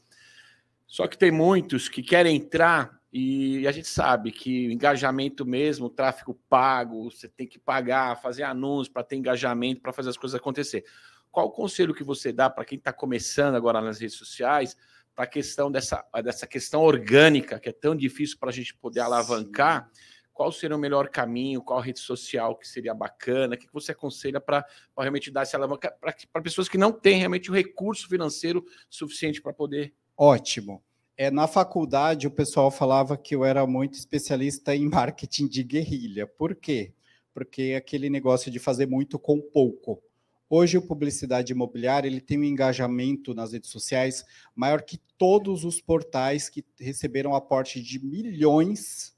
Só 0.86 1.06
que 1.06 1.18
tem 1.18 1.30
muitos 1.30 1.90
que 1.90 2.02
querem 2.02 2.36
entrar 2.36 2.98
e 3.12 3.66
a 3.66 3.72
gente 3.72 3.88
sabe 3.88 4.32
que 4.32 4.68
o 4.68 4.72
engajamento 4.72 5.44
mesmo, 5.44 5.86
o 5.86 5.90
tráfego 5.90 6.34
pago, 6.48 7.10
você 7.10 7.28
tem 7.28 7.46
que 7.46 7.58
pagar, 7.58 8.20
fazer 8.22 8.44
anúncios 8.44 8.88
para 8.88 9.04
ter 9.04 9.16
engajamento, 9.16 9.82
para 9.82 9.92
fazer 9.92 10.08
as 10.08 10.16
coisas 10.16 10.40
acontecer. 10.40 10.84
Qual 11.30 11.48
o 11.48 11.50
conselho 11.50 11.94
que 11.94 12.04
você 12.04 12.32
dá 12.32 12.48
para 12.48 12.64
quem 12.64 12.78
está 12.78 12.94
começando 12.94 13.56
agora 13.56 13.82
nas 13.82 14.00
redes 14.00 14.16
sociais? 14.16 14.74
Para 15.16 15.24
a 15.24 15.28
questão 15.28 15.72
dessa, 15.72 16.04
dessa 16.22 16.46
questão 16.46 16.82
orgânica, 16.82 17.58
que 17.58 17.70
é 17.70 17.72
tão 17.72 17.96
difícil 17.96 18.36
para 18.38 18.50
a 18.50 18.52
gente 18.52 18.74
poder 18.74 19.00
alavancar, 19.00 19.90
qual 20.34 20.52
seria 20.52 20.76
o 20.76 20.78
melhor 20.78 21.08
caminho, 21.08 21.62
qual 21.62 21.80
rede 21.80 21.98
social 21.98 22.54
que 22.54 22.68
seria 22.68 22.92
bacana, 22.92 23.54
o 23.54 23.58
que 23.58 23.66
você 23.72 23.92
aconselha 23.92 24.38
para 24.38 24.66
realmente 24.98 25.30
dar 25.30 25.40
essa 25.40 25.56
alavanca 25.56 25.96
para 26.30 26.42
pessoas 26.42 26.68
que 26.68 26.76
não 26.76 26.92
têm 26.92 27.18
realmente 27.18 27.50
o 27.50 27.54
recurso 27.54 28.06
financeiro 28.06 28.62
suficiente 28.90 29.40
para 29.40 29.54
poder. 29.54 29.94
Ótimo. 30.14 30.84
É, 31.16 31.30
na 31.30 31.48
faculdade, 31.48 32.26
o 32.26 32.30
pessoal 32.30 32.70
falava 32.70 33.16
que 33.16 33.34
eu 33.34 33.42
era 33.42 33.66
muito 33.66 33.94
especialista 33.94 34.76
em 34.76 34.84
marketing 34.90 35.48
de 35.48 35.62
guerrilha. 35.62 36.26
Por 36.26 36.54
quê? 36.54 36.92
Porque 37.32 37.72
é 37.72 37.76
aquele 37.76 38.10
negócio 38.10 38.50
de 38.50 38.58
fazer 38.58 38.86
muito 38.86 39.18
com 39.18 39.40
pouco. 39.40 40.02
Hoje, 40.48 40.78
o 40.78 40.82
publicidade 40.82 41.52
imobiliária 41.52 42.08
ele 42.08 42.20
tem 42.20 42.38
um 42.38 42.44
engajamento 42.44 43.34
nas 43.34 43.52
redes 43.52 43.70
sociais 43.70 44.24
maior 44.54 44.82
que 44.82 45.00
todos 45.18 45.64
os 45.64 45.80
portais 45.80 46.48
que 46.48 46.64
receberam 46.78 47.34
aporte 47.34 47.82
de 47.82 48.04
milhões 48.04 49.16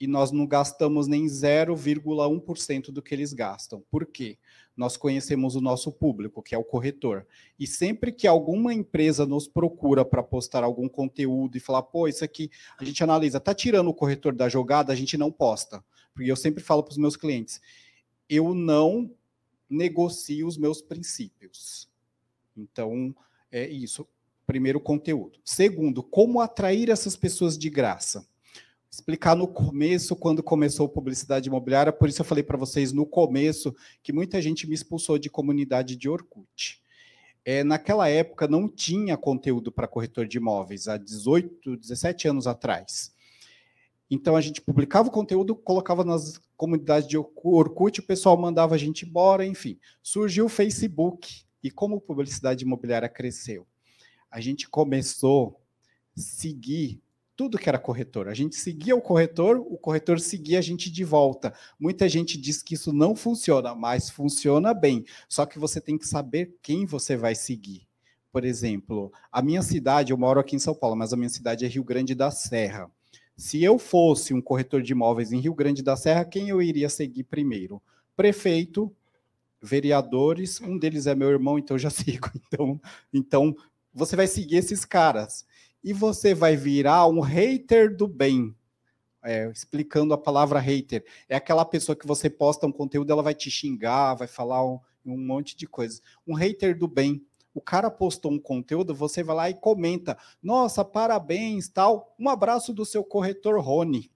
e 0.00 0.06
nós 0.06 0.30
não 0.30 0.46
gastamos 0.46 1.08
nem 1.08 1.26
0,1% 1.26 2.90
do 2.90 3.02
que 3.02 3.14
eles 3.14 3.32
gastam. 3.32 3.82
Por 3.90 4.06
quê? 4.06 4.38
Nós 4.76 4.96
conhecemos 4.96 5.56
o 5.56 5.60
nosso 5.60 5.90
público, 5.90 6.40
que 6.40 6.54
é 6.54 6.58
o 6.58 6.64
corretor. 6.64 7.26
E 7.58 7.66
sempre 7.66 8.12
que 8.12 8.26
alguma 8.26 8.72
empresa 8.72 9.26
nos 9.26 9.48
procura 9.48 10.04
para 10.04 10.22
postar 10.22 10.62
algum 10.62 10.88
conteúdo 10.88 11.56
e 11.56 11.60
falar, 11.60 11.82
pô, 11.82 12.06
isso 12.06 12.24
aqui 12.24 12.48
a 12.78 12.84
gente 12.84 13.02
analisa, 13.02 13.40
tá 13.40 13.52
tirando 13.52 13.88
o 13.88 13.94
corretor 13.94 14.32
da 14.32 14.48
jogada, 14.48 14.92
a 14.92 14.96
gente 14.96 15.18
não 15.18 15.32
posta. 15.32 15.84
Porque 16.14 16.30
eu 16.30 16.36
sempre 16.36 16.62
falo 16.62 16.82
para 16.82 16.92
os 16.92 16.98
meus 16.98 17.16
clientes, 17.16 17.60
eu 18.28 18.54
não 18.54 19.10
negocio 19.68 20.46
os 20.46 20.56
meus 20.56 20.80
princípios. 20.80 21.88
Então, 22.56 23.14
é 23.50 23.68
isso. 23.68 24.06
Primeiro, 24.46 24.80
conteúdo. 24.80 25.38
Segundo, 25.44 26.02
como 26.02 26.40
atrair 26.40 26.90
essas 26.90 27.16
pessoas 27.16 27.58
de 27.58 27.68
graça. 27.68 28.26
Explicar 28.90 29.36
no 29.36 29.46
começo, 29.46 30.16
quando 30.16 30.42
começou 30.42 30.88
publicidade 30.88 31.48
imobiliária, 31.48 31.92
por 31.92 32.08
isso 32.08 32.22
eu 32.22 32.24
falei 32.24 32.42
para 32.42 32.56
vocês 32.56 32.90
no 32.90 33.04
começo 33.04 33.76
que 34.02 34.12
muita 34.12 34.40
gente 34.40 34.66
me 34.66 34.74
expulsou 34.74 35.18
de 35.18 35.28
comunidade 35.28 35.94
de 35.94 36.08
Orkut. 36.08 36.82
É, 37.44 37.62
naquela 37.62 38.08
época 38.08 38.48
não 38.48 38.68
tinha 38.68 39.16
conteúdo 39.16 39.70
para 39.70 39.86
corretor 39.86 40.26
de 40.26 40.38
imóveis, 40.38 40.88
há 40.88 40.96
18, 40.96 41.76
17 41.76 42.28
anos 42.28 42.46
atrás. 42.46 43.12
Então 44.10 44.34
a 44.34 44.40
gente 44.40 44.60
publicava 44.60 45.08
o 45.08 45.12
conteúdo, 45.12 45.54
colocava 45.54 46.02
nas 46.02 46.40
comunidades 46.58 47.08
de 47.08 47.16
Orkut, 47.16 48.00
o 48.00 48.02
pessoal 48.02 48.36
mandava 48.36 48.74
a 48.74 48.78
gente 48.78 49.06
embora, 49.06 49.46
enfim. 49.46 49.78
Surgiu 50.02 50.46
o 50.46 50.48
Facebook. 50.50 51.44
E 51.62 51.70
como 51.70 51.96
a 51.96 52.00
publicidade 52.00 52.64
imobiliária 52.64 53.08
cresceu? 53.08 53.66
A 54.30 54.40
gente 54.40 54.68
começou 54.68 55.60
a 56.16 56.20
seguir 56.20 57.00
tudo 57.36 57.58
que 57.58 57.68
era 57.68 57.78
corretor. 57.78 58.26
A 58.26 58.34
gente 58.34 58.56
seguia 58.56 58.96
o 58.96 59.00
corretor, 59.00 59.58
o 59.58 59.78
corretor 59.78 60.18
seguia 60.18 60.58
a 60.58 60.62
gente 60.62 60.90
de 60.90 61.04
volta. 61.04 61.54
Muita 61.78 62.08
gente 62.08 62.36
diz 62.36 62.60
que 62.60 62.74
isso 62.74 62.92
não 62.92 63.14
funciona, 63.14 63.74
mas 63.76 64.10
funciona 64.10 64.74
bem. 64.74 65.04
Só 65.28 65.46
que 65.46 65.60
você 65.60 65.80
tem 65.80 65.96
que 65.96 66.06
saber 66.06 66.56
quem 66.60 66.84
você 66.84 67.16
vai 67.16 67.36
seguir. 67.36 67.86
Por 68.32 68.44
exemplo, 68.44 69.12
a 69.30 69.40
minha 69.40 69.62
cidade, 69.62 70.10
eu 70.12 70.18
moro 70.18 70.40
aqui 70.40 70.56
em 70.56 70.60
São 70.60 70.74
Paulo, 70.74 70.96
mas 70.96 71.12
a 71.12 71.16
minha 71.16 71.28
cidade 71.28 71.64
é 71.64 71.68
Rio 71.68 71.84
Grande 71.84 72.14
da 72.16 72.32
Serra. 72.32 72.90
Se 73.38 73.62
eu 73.62 73.78
fosse 73.78 74.34
um 74.34 74.42
corretor 74.42 74.82
de 74.82 74.90
imóveis 74.90 75.30
em 75.30 75.38
Rio 75.38 75.54
Grande 75.54 75.80
da 75.80 75.94
Serra, 75.94 76.24
quem 76.24 76.48
eu 76.48 76.60
iria 76.60 76.88
seguir 76.88 77.22
primeiro? 77.22 77.80
Prefeito, 78.16 78.92
vereadores, 79.62 80.60
um 80.60 80.76
deles 80.76 81.06
é 81.06 81.14
meu 81.14 81.30
irmão, 81.30 81.56
então 81.56 81.76
eu 81.76 81.78
já 81.78 81.88
sigo. 81.88 82.28
Então, 82.34 82.80
então 83.14 83.56
você 83.94 84.16
vai 84.16 84.26
seguir 84.26 84.56
esses 84.56 84.84
caras. 84.84 85.46
E 85.84 85.92
você 85.92 86.34
vai 86.34 86.56
virar 86.56 87.06
um 87.06 87.20
hater 87.20 87.96
do 87.96 88.08
bem. 88.08 88.52
É, 89.22 89.48
explicando 89.52 90.12
a 90.12 90.18
palavra 90.18 90.58
hater. 90.58 91.04
É 91.28 91.36
aquela 91.36 91.64
pessoa 91.64 91.94
que 91.94 92.08
você 92.08 92.28
posta 92.28 92.66
um 92.66 92.72
conteúdo, 92.72 93.12
ela 93.12 93.22
vai 93.22 93.34
te 93.34 93.52
xingar, 93.52 94.14
vai 94.14 94.26
falar 94.26 94.66
um, 94.66 94.80
um 95.06 95.16
monte 95.16 95.56
de 95.56 95.64
coisas. 95.64 96.02
Um 96.26 96.34
hater 96.34 96.76
do 96.76 96.88
bem 96.88 97.24
o 97.54 97.60
cara 97.60 97.90
postou 97.90 98.32
um 98.32 98.38
conteúdo, 98.38 98.94
você 98.94 99.22
vai 99.22 99.36
lá 99.36 99.50
e 99.50 99.54
comenta: 99.54 100.16
"Nossa, 100.42 100.84
parabéns", 100.84 101.68
tal. 101.68 102.14
Um 102.18 102.28
abraço 102.28 102.72
do 102.72 102.84
seu 102.84 103.04
corretor 103.04 103.60
Rony. 103.60 104.10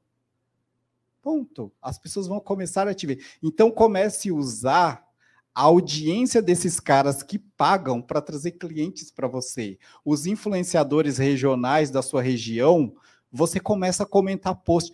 Ponto. 1.23 1.73
As 1.81 1.99
pessoas 1.99 2.27
vão 2.27 2.41
começar 2.41 2.89
a 2.89 2.95
te 2.95 3.07
ver. 3.07 3.25
Então 3.43 3.71
comece 3.71 4.31
a 4.31 4.35
usar 4.35 5.07
a 5.55 5.63
audiência 5.63 6.41
desses 6.41 6.81
caras 6.81 7.23
que 7.23 7.39
pagam 7.39 8.01
para 8.01 8.21
trazer 8.23 8.53
clientes 8.53 9.11
para 9.11 9.29
você. 9.29 9.79
Os 10.05 10.27
influenciadores 10.27 11.19
regionais 11.19 11.91
da 11.91 12.03
sua 12.03 12.23
região, 12.23 12.95
você 13.31 13.61
começa 13.61 14.03
a 14.03 14.07
comentar 14.07 14.57
post. 14.57 14.93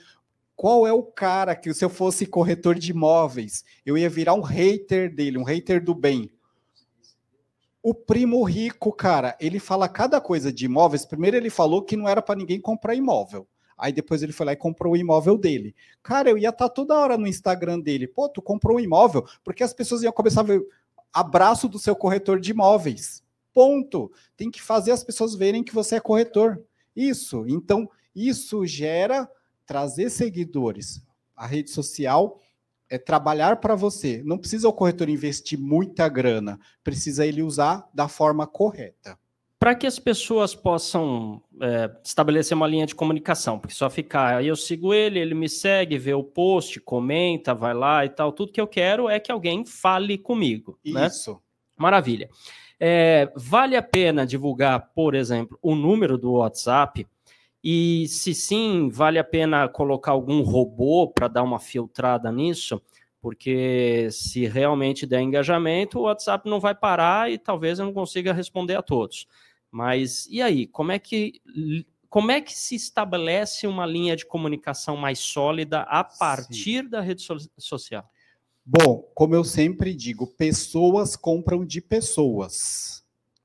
Qual 0.56 0.86
é 0.86 0.92
o 0.92 1.04
cara 1.04 1.54
que, 1.54 1.72
se 1.72 1.84
eu 1.84 1.88
fosse 1.88 2.26
corretor 2.26 2.74
de 2.74 2.90
imóveis, 2.90 3.64
eu 3.86 3.96
ia 3.96 4.10
virar 4.10 4.34
um 4.34 4.40
hater 4.40 5.14
dele, 5.14 5.38
um 5.38 5.44
hater 5.44 5.82
do 5.82 5.94
bem? 5.94 6.30
O 7.88 7.94
primo 7.94 8.44
rico, 8.44 8.92
cara, 8.92 9.34
ele 9.40 9.58
fala 9.58 9.88
cada 9.88 10.20
coisa 10.20 10.52
de 10.52 10.66
imóveis. 10.66 11.06
Primeiro 11.06 11.38
ele 11.38 11.48
falou 11.48 11.80
que 11.80 11.96
não 11.96 12.06
era 12.06 12.20
para 12.20 12.38
ninguém 12.38 12.60
comprar 12.60 12.94
imóvel. 12.94 13.48
Aí 13.78 13.94
depois 13.94 14.22
ele 14.22 14.30
foi 14.30 14.44
lá 14.44 14.52
e 14.52 14.56
comprou 14.56 14.92
o 14.92 14.96
imóvel 14.98 15.38
dele. 15.38 15.74
Cara, 16.02 16.28
eu 16.28 16.36
ia 16.36 16.50
estar 16.50 16.68
tá 16.68 16.74
toda 16.74 16.98
hora 16.98 17.16
no 17.16 17.26
Instagram 17.26 17.80
dele. 17.80 18.06
Pô, 18.06 18.28
tu 18.28 18.42
comprou 18.42 18.76
um 18.76 18.80
imóvel? 18.80 19.24
Porque 19.42 19.64
as 19.64 19.72
pessoas 19.72 20.02
iam 20.02 20.12
começar 20.12 20.42
a 20.42 20.44
ver 20.44 20.62
abraço 21.10 21.66
do 21.66 21.78
seu 21.78 21.96
corretor 21.96 22.38
de 22.38 22.50
imóveis. 22.50 23.22
Ponto. 23.54 24.12
Tem 24.36 24.50
que 24.50 24.60
fazer 24.60 24.90
as 24.90 25.02
pessoas 25.02 25.34
verem 25.34 25.64
que 25.64 25.74
você 25.74 25.94
é 25.94 26.00
corretor. 26.00 26.62
Isso. 26.94 27.46
Então, 27.48 27.88
isso 28.14 28.66
gera 28.66 29.26
trazer 29.64 30.10
seguidores. 30.10 31.00
A 31.34 31.46
rede 31.46 31.70
social 31.70 32.38
é 32.90 32.98
trabalhar 32.98 33.56
para 33.56 33.74
você. 33.74 34.22
Não 34.24 34.38
precisa 34.38 34.68
o 34.68 34.72
corretor 34.72 35.08
investir 35.08 35.58
muita 35.58 36.08
grana, 36.08 36.58
precisa 36.82 37.26
ele 37.26 37.42
usar 37.42 37.88
da 37.92 38.08
forma 38.08 38.46
correta. 38.46 39.18
Para 39.58 39.74
que 39.74 39.86
as 39.86 39.98
pessoas 39.98 40.54
possam 40.54 41.42
é, 41.60 41.90
estabelecer 42.04 42.56
uma 42.56 42.66
linha 42.66 42.86
de 42.86 42.94
comunicação, 42.94 43.58
porque 43.58 43.74
só 43.74 43.90
ficar, 43.90 44.36
aí 44.36 44.46
eu 44.46 44.54
sigo 44.54 44.94
ele, 44.94 45.18
ele 45.18 45.34
me 45.34 45.48
segue, 45.48 45.98
vê 45.98 46.14
o 46.14 46.22
post, 46.22 46.78
comenta, 46.80 47.54
vai 47.54 47.74
lá 47.74 48.04
e 48.04 48.08
tal, 48.08 48.30
tudo 48.30 48.52
que 48.52 48.60
eu 48.60 48.68
quero 48.68 49.08
é 49.08 49.18
que 49.18 49.32
alguém 49.32 49.66
fale 49.66 50.16
comigo. 50.16 50.78
Né? 50.84 51.08
Isso. 51.08 51.32
Né? 51.32 51.38
Maravilha. 51.76 52.28
É, 52.78 53.32
vale 53.34 53.76
a 53.76 53.82
pena 53.82 54.24
divulgar, 54.24 54.90
por 54.94 55.16
exemplo, 55.16 55.58
o 55.60 55.74
número 55.74 56.16
do 56.16 56.34
WhatsApp? 56.34 57.04
E 57.70 58.08
se 58.08 58.32
sim, 58.32 58.88
vale 58.88 59.18
a 59.18 59.24
pena 59.24 59.68
colocar 59.68 60.12
algum 60.12 60.40
robô 60.40 61.06
para 61.06 61.28
dar 61.28 61.42
uma 61.42 61.60
filtrada 61.60 62.32
nisso? 62.32 62.80
Porque 63.20 64.08
se 64.10 64.46
realmente 64.46 65.04
der 65.04 65.20
engajamento, 65.20 65.98
o 65.98 66.04
WhatsApp 66.04 66.48
não 66.48 66.60
vai 66.60 66.74
parar 66.74 67.30
e 67.30 67.36
talvez 67.36 67.78
eu 67.78 67.84
não 67.84 67.92
consiga 67.92 68.32
responder 68.32 68.74
a 68.74 68.80
todos. 68.80 69.26
Mas 69.70 70.26
e 70.30 70.40
aí, 70.40 70.66
como 70.66 70.92
é 70.92 70.98
que 70.98 71.42
como 72.08 72.30
é 72.30 72.40
que 72.40 72.54
se 72.54 72.74
estabelece 72.74 73.66
uma 73.66 73.84
linha 73.84 74.16
de 74.16 74.24
comunicação 74.24 74.96
mais 74.96 75.18
sólida 75.18 75.80
a 75.82 76.02
partir 76.02 76.84
Sim. 76.84 76.88
da 76.88 77.02
rede 77.02 77.20
so 77.20 77.36
social? 77.58 78.10
Bom, 78.64 79.06
como 79.14 79.34
eu 79.34 79.44
sempre 79.44 79.92
digo, 79.94 80.26
pessoas 80.26 81.16
compram 81.16 81.66
de 81.66 81.82
pessoas. 81.82 83.04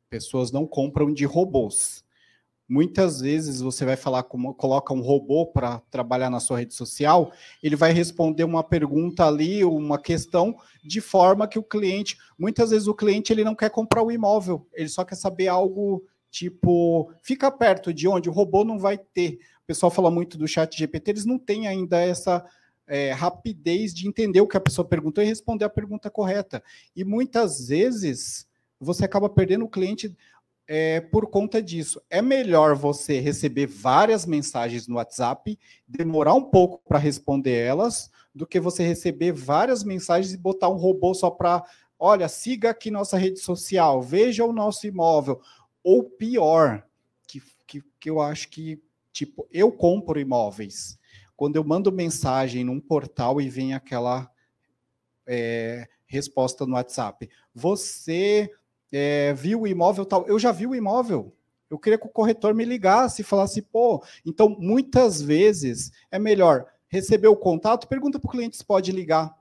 Pessoas 0.09 0.49
não 0.49 0.65
compram 0.65 1.13
de 1.13 1.26
robôs. 1.26 2.03
Muitas 2.74 3.21
vezes 3.21 3.61
você 3.61 3.86
vai 3.86 3.95
falar 3.95 4.24
como 4.24 4.51
coloca 4.55 4.95
um 4.95 5.01
robô 5.01 5.45
para 5.45 5.80
trabalhar 5.91 6.32
na 6.32 6.39
sua 6.39 6.57
rede 6.57 6.74
social, 6.74 7.32
ele 7.61 7.76
vai 7.76 7.93
responder 7.93 8.43
uma 8.43 8.63
pergunta 8.63 9.28
ali, 9.28 9.63
uma 9.63 10.01
questão 10.01 10.57
de 10.84 10.99
forma 10.99 11.47
que 11.47 11.59
o 11.59 11.63
cliente, 11.63 12.17
muitas 12.36 12.71
vezes 12.71 12.88
o 12.88 12.95
cliente 12.95 13.32
ele 13.32 13.43
não 13.43 13.53
quer 13.53 13.69
comprar 13.69 14.01
o 14.01 14.11
imóvel, 14.11 14.67
ele 14.74 14.89
só 14.89 15.05
quer 15.05 15.15
saber 15.15 15.47
algo 15.49 16.03
Tipo, 16.32 17.13
fica 17.21 17.51
perto 17.51 17.93
de 17.93 18.07
onde 18.07 18.28
o 18.28 18.32
robô 18.32 18.63
não 18.63 18.80
vai 18.80 18.97
ter. 18.97 19.38
O 19.61 19.67
pessoal 19.67 19.91
fala 19.91 20.09
muito 20.09 20.36
do 20.36 20.47
chat 20.47 20.76
GPT, 20.76 21.11
eles 21.11 21.26
não 21.26 21.38
têm 21.38 21.67
ainda 21.67 22.01
essa 22.01 22.43
é, 22.88 23.11
rapidez 23.11 23.93
de 23.93 24.07
entender 24.07 24.41
o 24.41 24.47
que 24.47 24.57
a 24.57 24.59
pessoa 24.59 24.84
perguntou 24.84 25.24
e 25.24 25.28
responder 25.28 25.65
a 25.65 25.69
pergunta 25.69 26.09
correta. 26.09 26.63
E 26.95 27.03
muitas 27.03 27.67
vezes 27.67 28.47
você 28.80 29.05
acaba 29.05 29.30
perdendo 29.30 29.65
o 29.65 29.69
cliente 29.69 30.15
é, 30.68 31.01
por 31.01 31.28
conta 31.28 31.61
disso. 31.61 32.01
É 32.09 32.22
melhor 32.22 32.76
você 32.76 33.20
receber 33.20 33.68
várias 33.68 34.26
mensagens 34.26 34.88
no 34.88 34.95
WhatsApp, 34.95 35.57
demorar 35.88 36.34
um 36.34 36.43
pouco 36.43 36.82
para 36.88 36.97
responder 36.97 37.55
elas, 37.55 38.09
do 38.34 38.47
que 38.47 38.59
você 38.59 38.84
receber 38.84 39.32
várias 39.32 39.84
mensagens 39.84 40.34
e 40.34 40.38
botar 40.38 40.70
um 40.70 40.78
robô 40.78 41.14
só 41.14 41.30
para, 41.30 41.64
olha, 41.99 42.28
siga 42.28 42.72
aqui 42.72 42.89
nossa 42.89 43.18
rede 43.18 43.39
social, 43.39 44.01
veja 44.01 44.43
o 44.43 44.53
nosso 44.53 44.88
imóvel, 44.88 45.39
ou 45.84 46.03
pior, 46.03 46.84
que, 47.28 47.41
que, 47.68 47.84
que 47.99 48.09
eu 48.09 48.20
acho 48.20 48.49
que, 48.49 48.82
tipo, 49.11 49.47
eu 49.51 49.72
compro 49.72 50.20
imóveis. 50.20 50.97
Quando 51.36 51.57
eu 51.57 51.64
mando 51.64 51.91
mensagem 51.91 52.64
num 52.64 52.80
portal 52.80 53.41
e 53.41 53.49
vem 53.49 53.74
aquela 53.74 54.32
é, 55.28 55.88
resposta 56.05 56.66
no 56.66 56.74
WhatsApp, 56.74 57.30
você 57.53 58.49
é, 58.94 59.34
viu 59.34 59.62
o 59.62 59.68
imóvel 59.68 60.06
tal? 60.06 60.26
Eu 60.28 60.38
já 60.39 60.52
vi 60.52 60.68
o 60.68 60.76
imóvel. 60.76 61.36
Eu 61.70 61.80
queria 61.80 61.98
que 61.98 62.06
o 62.06 62.10
corretor 62.10 62.54
me 62.54 62.64
ligasse 62.64 63.22
e 63.22 63.26
falasse, 63.26 63.62
pô, 63.62 64.04
então 64.26 64.56
muitas 64.60 65.22
vezes 65.22 65.91
é 66.12 66.20
melhor 66.20 66.68
receber 66.88 67.28
o 67.28 67.36
contato, 67.36 67.88
pergunta 67.88 68.20
para 68.20 68.28
o 68.28 68.32
cliente 68.32 68.56
se 68.56 68.64
pode 68.64 68.91
ligar. 68.91 69.36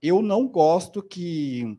Eu 0.00 0.22
não 0.22 0.48
gosto 0.48 1.02
que, 1.02 1.78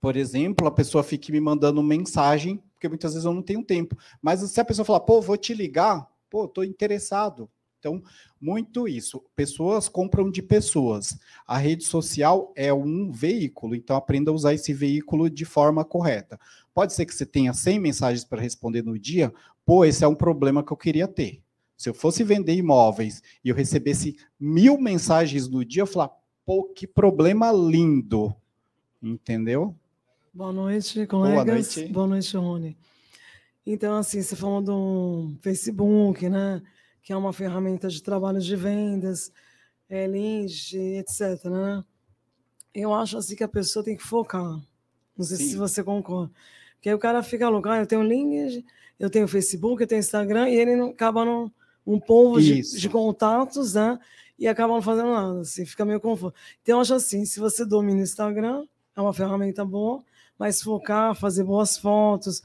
por 0.00 0.16
exemplo, 0.16 0.66
a 0.66 0.70
pessoa 0.70 1.04
fique 1.04 1.30
me 1.30 1.40
mandando 1.40 1.82
mensagem 1.82 2.62
porque 2.76 2.88
muitas 2.88 3.12
vezes 3.12 3.24
eu 3.24 3.32
não 3.32 3.42
tenho 3.42 3.64
tempo. 3.64 3.96
Mas 4.20 4.40
se 4.40 4.60
a 4.60 4.64
pessoa 4.64 4.84
falar, 4.84 5.00
pô, 5.00 5.20
vou 5.20 5.36
te 5.36 5.54
ligar, 5.54 6.06
pô, 6.30 6.44
estou 6.44 6.62
interessado. 6.62 7.50
Então, 7.78 8.02
muito 8.40 8.88
isso. 8.88 9.22
Pessoas 9.34 9.88
compram 9.88 10.30
de 10.30 10.42
pessoas. 10.42 11.18
A 11.46 11.56
rede 11.56 11.84
social 11.84 12.52
é 12.56 12.72
um 12.72 13.10
veículo, 13.10 13.74
então 13.74 13.96
aprenda 13.96 14.30
a 14.30 14.34
usar 14.34 14.54
esse 14.54 14.72
veículo 14.72 15.30
de 15.30 15.44
forma 15.44 15.84
correta. 15.84 16.38
Pode 16.74 16.92
ser 16.92 17.06
que 17.06 17.14
você 17.14 17.24
tenha 17.24 17.52
100 17.52 17.78
mensagens 17.78 18.24
para 18.24 18.40
responder 18.40 18.82
no 18.82 18.98
dia, 18.98 19.32
pô, 19.64 19.84
esse 19.84 20.04
é 20.04 20.08
um 20.08 20.14
problema 20.14 20.64
que 20.64 20.72
eu 20.72 20.76
queria 20.76 21.08
ter. 21.08 21.40
Se 21.76 21.90
eu 21.90 21.94
fosse 21.94 22.24
vender 22.24 22.54
imóveis 22.54 23.22
e 23.44 23.50
eu 23.50 23.54
recebesse 23.54 24.16
mil 24.40 24.78
mensagens 24.78 25.46
no 25.48 25.64
dia, 25.64 25.82
eu 25.82 25.86
falar, 25.86 26.10
pô, 26.44 26.64
que 26.64 26.86
problema 26.86 27.52
lindo. 27.52 28.34
Entendeu? 29.02 29.74
Boa 30.32 30.52
noite, 30.52 31.06
colegas. 31.06 31.44
Boa 31.44 31.54
noite, 31.54 31.92
Boa 31.92 32.06
noite 32.06 32.36
Rony. 32.36 32.76
Então, 33.66 33.96
assim, 33.96 34.22
você 34.22 34.36
falou 34.36 34.62
do 34.62 35.34
Facebook, 35.42 36.28
né? 36.28 36.62
Que 37.06 37.12
é 37.12 37.16
uma 37.16 37.32
ferramenta 37.32 37.86
de 37.86 38.02
trabalho 38.02 38.40
de 38.40 38.56
vendas, 38.56 39.30
é, 39.88 40.08
etc, 40.98 41.44
né? 41.44 41.84
Eu 42.74 42.92
acho, 42.92 43.16
assim, 43.16 43.36
que 43.36 43.44
a 43.44 43.48
pessoa 43.48 43.84
tem 43.84 43.96
que 43.96 44.02
focar. 44.02 44.60
Não 45.16 45.24
sei 45.24 45.36
Sim. 45.36 45.50
se 45.50 45.56
você 45.56 45.84
concorda. 45.84 46.32
Porque 46.74 46.88
aí 46.88 46.94
o 46.96 46.98
cara 46.98 47.22
fica 47.22 47.48
louco, 47.48 47.68
ah, 47.68 47.78
eu 47.78 47.86
tenho 47.86 48.02
link, 48.02 48.64
eu 48.98 49.08
tenho 49.08 49.28
Facebook, 49.28 49.80
eu 49.80 49.86
tenho 49.86 50.00
Instagram, 50.00 50.48
e 50.48 50.56
ele 50.56 50.74
não, 50.74 50.88
acaba 50.88 51.24
num 51.24 51.48
um 51.86 52.00
povo 52.00 52.40
de, 52.40 52.62
de, 52.62 52.88
contatos, 52.88 53.74
né? 53.74 53.96
E 54.36 54.48
acaba 54.48 54.74
não 54.74 54.82
fazendo 54.82 55.12
nada, 55.12 55.40
assim, 55.42 55.64
fica 55.64 55.84
meio 55.84 56.00
confuso. 56.00 56.34
Então, 56.60 56.78
eu 56.78 56.80
acho 56.80 56.94
assim, 56.94 57.24
se 57.24 57.38
você 57.38 57.64
domina 57.64 58.00
o 58.00 58.02
Instagram, 58.02 58.66
é 58.96 59.00
uma 59.00 59.14
ferramenta 59.14 59.64
boa, 59.64 60.02
mas 60.36 60.60
focar, 60.60 61.14
fazer 61.14 61.44
boas 61.44 61.78
fotos, 61.78 62.42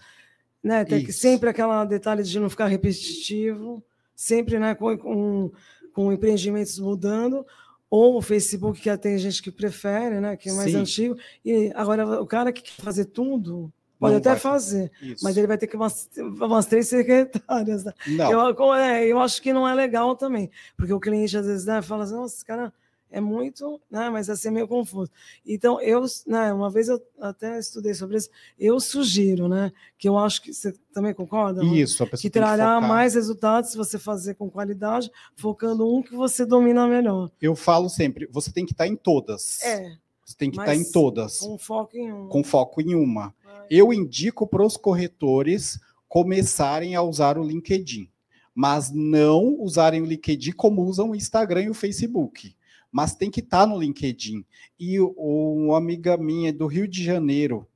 né? 0.64 0.86
Tem 0.86 1.04
que 1.04 1.12
sempre 1.12 1.50
aquela 1.50 1.84
detalhe 1.84 2.22
de 2.22 2.40
não 2.40 2.52
ficar 2.52 2.68
repetitivo, 2.68 3.84
sempre, 4.22 4.60
né? 4.60 4.76
Com, 4.76 4.96
com, 4.98 5.52
com 5.94 6.14
empreendimentos 6.14 6.78
mudando, 6.78 7.46
ou 7.90 8.18
o 8.18 8.22
Facebook 8.22 8.80
que 8.80 8.98
tem 8.98 9.18
gente 9.18 9.42
que 9.42 9.52
prefere, 9.52 10.20
né? 10.20 10.38
Que 10.38 10.50
é 10.50 10.54
mais 10.54 10.72
Sim. 10.72 10.78
antigo. 10.78 11.18
E 11.44 11.72
agora 11.74 12.22
o 12.22 12.28
cara 12.28 12.52
que 12.52 12.62
quer 12.62 12.84
fazer 12.84 13.06
tudo 13.06 13.74
Pode 14.00 14.14
não 14.14 14.20
até 14.20 14.36
fazer, 14.36 14.92
Isso. 15.00 15.24
mas 15.24 15.38
ele 15.38 15.46
vai 15.46 15.60
ter 15.60 15.68
que 15.68 15.76
umas, 15.76 16.10
umas 16.18 16.66
três 16.66 16.88
secretárias. 16.88 17.84
Né? 17.84 17.94
Eu, 18.32 18.74
é, 18.74 19.06
eu 19.06 19.20
acho 19.20 19.40
que 19.40 19.54
não 19.54 19.68
é 19.68 19.76
legal 19.76 20.16
também, 20.16 20.50
porque 20.76 20.92
o 20.92 21.00
cliente 21.00 21.38
às 21.38 21.46
vezes 21.46 21.66
né, 21.68 21.84
fala 21.84 22.06
assim, 22.06 22.16
nossa, 22.16 22.34
esse 22.34 22.44
cara 22.44 22.74
é 23.12 23.20
muito, 23.20 23.80
né, 23.92 24.10
mas 24.10 24.30
assim 24.30 24.48
é 24.48 24.52
meio 24.52 24.68
confuso. 24.68 25.12
Então, 25.46 25.82
eu, 25.82 26.04
né, 26.26 26.52
uma 26.54 26.70
vez 26.70 26.88
eu 26.88 27.00
até 27.20 27.60
estudei 27.60 27.94
sobre 27.94 28.18
isso, 28.18 28.30
eu 28.58 28.80
sugiro, 28.80 29.50
né, 29.50 29.72
que 29.98 30.08
eu 30.08 30.18
acho 30.18 30.42
que 30.42 30.54
você 30.54 30.74
também 30.94 31.14
concorda? 31.14 31.64
Isso, 31.64 32.02
a 32.02 32.06
pessoa 32.06 32.22
que 32.22 32.30
trará 32.30 32.80
mais 32.80 33.14
resultados 33.14 33.72
se 33.72 33.78
você 33.78 34.00
fazer 34.00 34.36
com 34.36 34.50
qualidade, 34.50 35.12
focando 35.36 35.94
um 35.94 36.02
que 36.02 36.16
você 36.16 36.46
domina 36.46 36.88
melhor. 36.88 37.30
Eu 37.42 37.56
falo 37.56 37.90
sempre, 37.90 38.28
você 38.32 38.52
tem 38.52 38.66
que 38.66 38.72
estar 38.72 38.88
em 38.88 38.96
todas. 38.96 39.62
É. 39.62 39.98
Você 40.26 40.38
tem 40.38 40.50
que 40.50 40.60
estar 40.60 40.76
em 40.76 40.90
todas. 40.90 41.40
Com 41.40 41.58
foco 41.58 41.98
em 41.98 42.10
uma. 42.12 42.30
Com 42.30 42.44
foco 42.44 42.82
em 42.82 42.96
uma. 42.96 43.36
Eu 43.70 43.92
indico 43.92 44.48
para 44.48 44.66
os 44.66 44.78
corretores 44.78 45.78
começarem 46.08 46.96
a 46.96 47.02
usar 47.02 47.38
o 47.38 47.44
LinkedIn, 47.44 48.10
mas 48.56 48.92
não 48.92 49.58
usarem 49.60 50.02
o 50.02 50.06
LinkedIn 50.06 50.52
como 50.54 50.84
usam 50.84 51.12
o 51.12 51.16
Instagram 51.16 51.64
e 51.64 51.70
o 51.70 51.74
Facebook 51.74 52.56
mas 52.92 53.16
tem 53.16 53.30
que 53.32 53.40
estar 53.40 53.62
tá 53.62 53.68
no 53.68 53.80
LinkedIn. 53.80 54.46
E 54.80 55.00
uma 55.00 55.78
amiga 55.78 56.18
minha 56.18 56.52
do 56.52 56.68
Rio 56.68 56.88
de 56.88 57.04
Janeiro, 57.04 57.68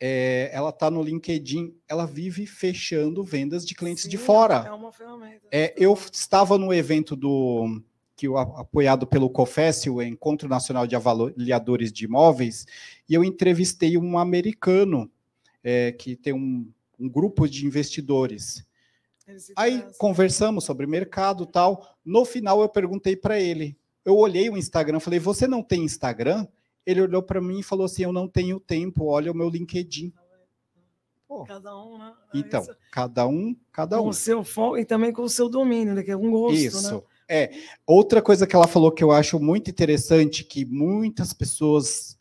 é, 0.00 0.50
ela 0.52 0.70
está 0.70 0.90
no 0.90 1.02
LinkedIn, 1.02 1.74
ela 1.88 2.06
vive 2.06 2.46
fechando 2.46 3.24
vendas 3.24 3.64
de 3.66 3.74
clientes 3.74 4.04
Sim, 4.04 4.10
de 4.10 4.18
fora. 4.18 4.64
É 4.66 4.72
uma 4.72 4.92
ferramenta. 4.92 5.46
É, 5.50 5.74
eu 5.76 5.98
estava 6.12 6.58
no 6.58 6.72
evento 6.72 7.16
do 7.16 7.82
que 8.16 8.28
o 8.28 8.38
apoiado 8.38 9.06
pelo 9.06 9.28
COFES, 9.28 9.86
o 9.86 10.00
Encontro 10.00 10.48
Nacional 10.48 10.86
de 10.86 10.94
Avaliadores 10.94 11.92
de 11.92 12.04
Imóveis, 12.04 12.64
e 13.08 13.14
eu 13.14 13.24
entrevistei 13.24 13.98
um 13.98 14.16
americano 14.16 15.10
é, 15.64 15.90
que 15.90 16.14
tem 16.14 16.32
um, 16.32 16.70
um 16.98 17.08
grupo 17.08 17.48
de 17.48 17.66
investidores. 17.66 18.64
Aí 19.56 19.84
conversamos 19.98 20.64
sobre 20.64 20.86
mercado 20.86 21.46
tal. 21.46 21.96
No 22.04 22.24
final 22.24 22.60
eu 22.60 22.68
perguntei 22.68 23.16
para 23.16 23.40
ele: 23.40 23.76
eu 24.04 24.16
olhei 24.16 24.50
o 24.50 24.56
Instagram, 24.56 25.00
falei, 25.00 25.18
você 25.18 25.46
não 25.46 25.62
tem 25.62 25.84
Instagram? 25.84 26.46
Ele 26.84 27.00
olhou 27.00 27.22
para 27.22 27.40
mim 27.40 27.60
e 27.60 27.62
falou 27.62 27.86
assim, 27.86 28.02
eu 28.02 28.12
não 28.12 28.28
tenho 28.28 28.60
tempo, 28.60 29.06
olha 29.06 29.32
o 29.32 29.34
meu 29.34 29.48
LinkedIn. 29.48 30.12
Pô. 31.26 31.44
Cada 31.44 31.76
um, 31.76 31.98
né? 31.98 32.12
Então, 32.34 32.62
Isso. 32.62 32.76
cada 32.92 33.26
um, 33.26 33.56
cada 33.72 33.98
com 33.98 34.04
um. 34.04 34.08
o 34.08 34.14
seu 34.14 34.44
foco 34.44 34.78
e 34.78 34.84
também 34.84 35.12
com 35.12 35.22
o 35.22 35.28
seu 35.28 35.48
domínio, 35.48 35.94
né? 35.94 36.02
que 36.02 36.10
é 36.10 36.16
um 36.16 36.30
gosto, 36.30 36.54
né? 36.54 36.60
Isso. 36.60 36.94
Né? 36.94 37.02
É, 37.26 37.50
outra 37.86 38.20
coisa 38.20 38.46
que 38.46 38.54
ela 38.54 38.68
falou 38.68 38.92
que 38.92 39.02
eu 39.02 39.10
acho 39.10 39.40
muito 39.40 39.70
interessante, 39.70 40.44
que 40.44 40.64
muitas 40.66 41.32
pessoas 41.32 42.18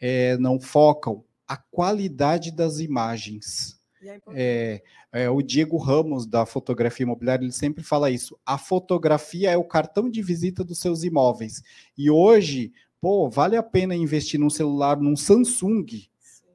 é, 0.00 0.36
não 0.38 0.60
focam, 0.60 1.24
a 1.46 1.56
qualidade 1.56 2.50
das 2.50 2.78
imagens. 2.78 3.73
É, 4.32 4.82
é, 5.12 5.30
o 5.30 5.40
Diego 5.42 5.76
Ramos, 5.76 6.26
da 6.26 6.44
fotografia 6.46 7.04
imobiliária, 7.04 7.44
ele 7.44 7.52
sempre 7.52 7.82
fala 7.82 8.10
isso. 8.10 8.38
A 8.44 8.58
fotografia 8.58 9.50
é 9.50 9.56
o 9.56 9.64
cartão 9.64 10.10
de 10.10 10.22
visita 10.22 10.64
dos 10.64 10.78
seus 10.78 11.04
imóveis. 11.04 11.62
E 11.96 12.10
hoje, 12.10 12.72
pô, 13.00 13.28
vale 13.28 13.56
a 13.56 13.62
pena 13.62 13.94
investir 13.94 14.38
num 14.38 14.50
celular, 14.50 14.98
num 14.98 15.16
Samsung, 15.16 15.86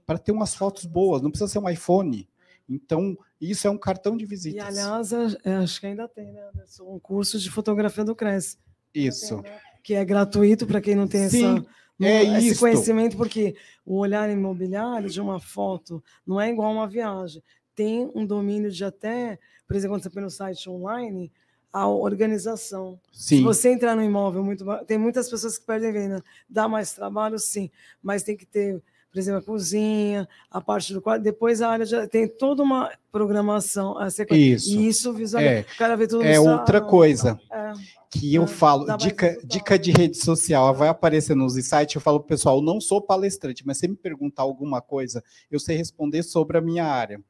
para 0.06 0.18
ter 0.18 0.32
umas 0.32 0.56
fotos 0.56 0.86
boas, 0.86 1.22
não 1.22 1.30
precisa 1.30 1.48
ser 1.52 1.60
um 1.60 1.70
iPhone. 1.70 2.28
Então, 2.68 3.18
isso 3.40 3.68
é 3.68 3.70
um 3.70 3.78
cartão 3.78 4.16
de 4.18 4.26
visitas. 4.26 4.64
E, 4.64 4.80
aliás, 4.80 5.12
é, 5.44 5.56
acho 5.56 5.80
que 5.80 5.88
ainda 5.88 6.08
tem, 6.08 6.32
né, 6.32 6.42
Anderson? 6.54 6.84
Um 6.84 7.00
curso 7.00 7.40
de 7.40 7.50
fotografia 7.50 8.04
do 8.04 8.16
Cresce. 8.16 8.58
Isso. 8.94 9.42
Tem, 9.42 9.52
né? 9.52 9.60
Que 9.84 9.94
é 9.96 10.06
gratuito 10.06 10.68
para 10.68 10.82
quem 10.82 10.96
não 10.96 11.08
tem 11.08 11.30
Sim. 11.30 11.58
essa 11.58 11.66
é 12.08 12.24
esse 12.38 12.50
isto. 12.50 12.60
conhecimento, 12.60 13.18
porque 13.18 13.56
o 13.86 13.98
olhar 13.98 14.30
imobiliário 14.30 15.10
de 15.10 15.20
uma 15.20 15.40
foto 15.40 16.04
não 16.26 16.40
é 16.40 16.50
igual 16.50 16.70
a 16.70 16.74
uma 16.74 16.88
viagem. 16.88 17.44
Tem 17.76 18.10
um 18.16 18.26
domínio 18.26 18.72
de 18.72 18.84
até, 18.84 19.40
por 19.68 19.76
exemplo, 19.76 19.96
quando 19.96 20.04
você 20.04 20.10
põe 20.10 20.24
no 20.24 20.30
site 20.30 20.70
online, 20.70 21.32
a 21.72 21.88
organização. 21.88 23.00
Sim. 23.12 23.38
Se 23.38 23.44
você 23.44 23.70
entrar 23.70 23.96
no 23.96 24.04
imóvel, 24.04 24.44
muito, 24.44 24.66
tem 24.86 24.98
muitas 24.98 25.30
pessoas 25.30 25.58
que 25.58 25.66
perdem 25.66 25.92
venda. 25.92 26.24
Dá 26.50 26.68
mais 26.68 26.94
trabalho, 26.94 27.38
sim, 27.38 27.70
mas 28.02 28.24
tem 28.24 28.36
que 28.36 28.46
ter 28.46 28.82
por 29.12 29.18
exemplo, 29.18 29.40
a 29.40 29.44
cozinha, 29.44 30.30
a 30.52 30.62
parte 30.62 30.94
do 30.94 31.02
quarto, 31.02 31.24
depois 31.24 31.62
a 31.62 31.70
área 31.70 31.86
já 31.86 32.08
tem 32.08 32.28
toda 32.28 32.62
uma 32.62 32.92
programação. 33.12 33.98
A 33.98 34.08
isso. 34.32 34.70
E 34.70 34.88
isso 34.88 35.12
visualiza. 35.14 35.52
É, 35.52 35.62
o 35.62 35.78
cara 35.78 35.98
vê 35.98 36.08
tudo 36.08 36.24
É 36.24 36.40
outra 36.40 36.80
coisa. 36.80 37.40
É, 37.52 37.74
que 38.12 38.34
eu 38.34 38.44
é, 38.44 38.48
falo, 38.48 38.86
dica, 38.98 39.40
dica 39.44 39.80
de 39.80 39.92
rede 39.92 40.18
social, 40.18 40.74
vai 40.76 40.90
aparecer 40.90 41.36
nos 41.36 41.54
sites, 41.54 41.96
eu 41.96 42.02
falo, 42.02 42.20
pessoal, 42.20 42.62
não 42.62 42.80
sou 42.80 43.02
palestrante, 43.02 43.66
mas 43.66 43.78
se 43.78 43.88
me 43.88 43.96
perguntar 43.96 44.44
alguma 44.44 44.82
coisa, 44.82 45.24
eu 45.50 45.60
sei 45.60 45.76
responder 45.76 46.24
sobre 46.24 46.58
a 46.58 46.62
minha 46.62 46.86
área. 46.86 47.22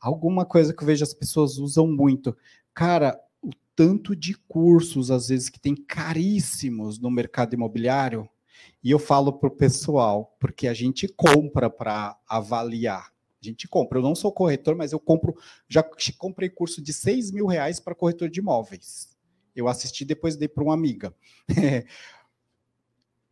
Alguma 0.00 0.44
coisa 0.44 0.74
que 0.74 0.82
eu 0.82 0.86
vejo 0.86 1.04
as 1.04 1.14
pessoas 1.14 1.58
usam 1.58 1.86
muito. 1.86 2.36
Cara, 2.74 3.18
o 3.42 3.50
tanto 3.74 4.14
de 4.14 4.34
cursos, 4.48 5.10
às 5.10 5.28
vezes, 5.28 5.48
que 5.48 5.60
tem 5.60 5.74
caríssimos 5.74 6.98
no 6.98 7.10
mercado 7.10 7.54
imobiliário, 7.54 8.28
e 8.86 8.90
eu 8.92 9.00
falo 9.00 9.32
para 9.32 9.48
o 9.48 9.50
pessoal, 9.50 10.36
porque 10.38 10.68
a 10.68 10.72
gente 10.72 11.08
compra 11.08 11.68
para 11.68 12.16
avaliar. 12.28 13.10
A 13.42 13.44
gente 13.44 13.66
compra. 13.66 13.98
Eu 13.98 14.02
não 14.04 14.14
sou 14.14 14.30
corretor, 14.30 14.76
mas 14.76 14.92
eu 14.92 15.00
compro. 15.00 15.34
Já 15.68 15.84
comprei 16.16 16.48
curso 16.48 16.80
de 16.80 16.92
6 16.92 17.32
mil 17.32 17.46
reais 17.46 17.80
para 17.80 17.96
corretor 17.96 18.28
de 18.28 18.38
imóveis. 18.38 19.08
Eu 19.56 19.66
assisti 19.66 20.04
depois 20.04 20.36
dei 20.36 20.46
para 20.46 20.62
uma 20.62 20.72
amiga. 20.74 21.12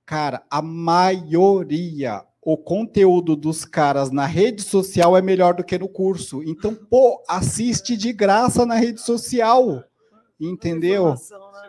Cara, 0.05 0.45
a 0.51 0.61
maioria, 0.61 2.25
o 2.43 2.57
conteúdo 2.57 3.37
dos 3.37 3.65
caras 3.65 4.11
na 4.11 4.27
rede 4.27 4.61
social 4.61 5.17
é 5.17 5.23
melhor 5.23 5.55
do 5.55 5.63
que 5.63 5.79
no 5.79 5.89
curso. 5.89 6.43
Então, 6.43 6.75
pô, 6.75 7.23
assiste 7.29 7.97
de 7.97 8.13
graça 8.13 8.67
na 8.67 8.75
rede 8.75 9.01
social. 9.01 9.85
Entendeu? 10.41 11.15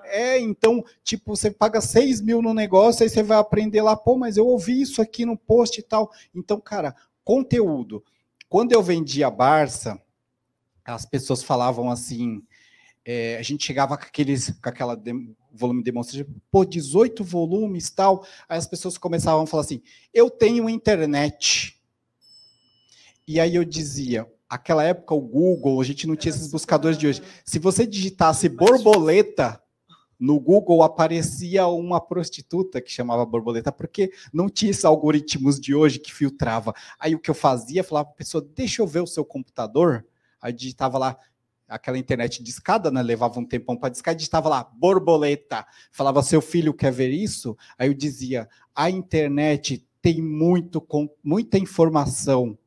É, 0.10 0.39
então, 0.39 0.84
tipo, 1.03 1.36
você 1.36 1.51
paga 1.51 1.82
6 1.82 2.22
mil 2.22 2.41
no 2.41 2.53
negócio, 2.53 3.03
aí 3.03 3.10
você 3.10 3.24
vai 3.24 3.38
aprender 3.38 3.82
lá, 3.82 3.95
pô, 3.95 4.18
mas 4.18 4.38
eu 4.38 4.47
ouvi 4.47 4.82
isso 4.82 5.01
aqui 5.01 5.26
no 5.26 5.38
post 5.38 5.80
e 5.80 5.84
tal. 5.84 6.12
Então, 6.34 6.60
cara, 6.60 6.95
conteúdo. 7.24 8.03
Quando 8.47 8.72
eu 8.72 8.82
vendi 8.82 9.24
a 9.24 9.30
Barça, 9.30 9.99
as 10.84 11.06
pessoas 11.06 11.43
falavam 11.43 11.89
assim, 11.89 12.43
é, 13.03 13.38
a 13.38 13.41
gente 13.41 13.66
chegava 13.66 13.97
com, 13.97 14.03
aqueles, 14.03 14.51
com 14.51 14.70
aquela 14.70 14.95
de, 14.95 15.14
volume 15.51 15.84
demonstrativo, 15.84 16.36
pô, 16.51 16.66
18 16.66 17.24
volumes 17.24 17.89
tal, 17.89 18.26
aí 18.47 18.58
as 18.58 18.68
pessoas 18.68 18.97
começavam 18.97 19.43
a 19.43 19.47
falar 19.47 19.64
assim, 19.64 19.82
eu 20.14 20.30
tenho 20.30 20.70
internet. 20.70 21.80
E 23.28 23.39
aí 23.39 23.56
eu 23.56 23.64
dizia, 23.64 24.28
aquela 24.49 24.84
época 24.84 25.14
o 25.16 25.22
Google, 25.22 25.82
a 25.82 25.84
gente 25.84 26.06
não 26.08 26.16
tinha 26.16 26.34
esses 26.34 26.51
buscadores 26.51 26.97
de 26.97 27.08
hoje. 27.08 27.22
Se 27.43 27.58
você 27.58 27.86
digitasse 27.88 28.47
borboleta, 28.49 29.62
no 30.26 30.39
Google 30.39 30.82
aparecia 30.82 31.67
uma 31.67 32.01
prostituta 32.01 32.82
que 32.82 32.91
chamava 32.91 33.23
borboleta, 33.23 33.71
porque 33.71 34.11
não 34.34 34.49
tinha 34.49 34.71
esses 34.71 34.84
algoritmos 34.84 35.59
de 35.59 35.76
hoje 35.76 35.99
que 35.99 36.11
filtrava. 36.11 36.73
Aí 36.99 37.13
o 37.13 37.19
que 37.19 37.30
eu 37.30 37.36
fazia, 37.36 37.84
falava 37.84 38.05
para 38.05 38.13
a 38.15 38.17
pessoa, 38.17 38.43
deixa 38.55 38.82
eu 38.82 38.88
ver 38.88 39.01
o 39.01 39.07
seu 39.07 39.23
computador. 39.23 40.03
Aí 40.41 40.51
digitava 40.51 40.97
lá, 40.97 41.15
aquela 41.67 41.99
internet 41.99 42.41
de 42.41 42.49
escada, 42.49 42.89
né? 42.89 43.03
Levava 43.03 43.39
um 43.39 43.45
tempão 43.45 43.78
para 43.78 43.89
discar, 43.89 44.15
digitava 44.15 44.49
lá, 44.49 44.63
borboleta. 44.63 45.63
Falava, 45.91 46.23
seu 46.23 46.41
filho 46.41 46.73
quer 46.73 46.91
ver 46.91 47.11
isso? 47.11 47.55
Aí 47.78 47.88
eu 47.88 47.93
dizia, 47.93 48.49
a 48.73 48.89
internet 48.89 49.88
tem 50.01 50.23
muito, 50.23 50.84
muita 51.23 51.59
informação, 51.59 52.57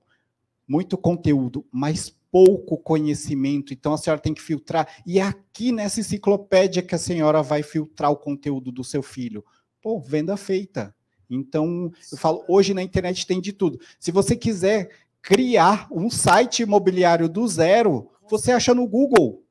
muito 0.65 0.97
conteúdo, 0.97 1.67
mas 1.73 2.17
pouco 2.31 2.77
conhecimento, 2.79 3.73
então 3.73 3.93
a 3.93 3.99
senhora 3.99 4.21
tem 4.21 4.35
que 4.35 4.43
filtrar. 4.43 4.89
E 5.07 5.19
é 5.19 5.23
aqui 5.23 5.73
nessa 5.73 6.01
enciclopédia 6.01 6.83
que 6.83 6.95
a 6.95 6.99
senhora 6.99 7.43
vai 7.43 7.63
filtrar 7.63 8.11
o 8.11 8.17
conteúdo 8.17 8.71
do 8.71 8.85
seu 8.85 9.03
filho. 9.03 9.45
Pô, 9.81 10.01
venda 10.01 10.37
feita. 10.37 10.95
Então, 11.31 11.91
eu 12.11 12.19
falo, 12.19 12.45
hoje 12.49 12.73
na 12.73 12.83
internet 12.83 13.27
tem 13.27 13.41
de 13.41 13.53
tudo. 13.53 13.79
Se 13.99 14.11
você 14.11 14.35
quiser 14.35 14.91
criar 15.21 15.87
um 15.91 16.11
site 16.11 16.63
imobiliário 16.63 17.29
do 17.29 17.47
zero, 17.47 18.11
você 18.29 18.53
acha 18.53 18.75
no 18.75 18.87
Google. 18.87 19.45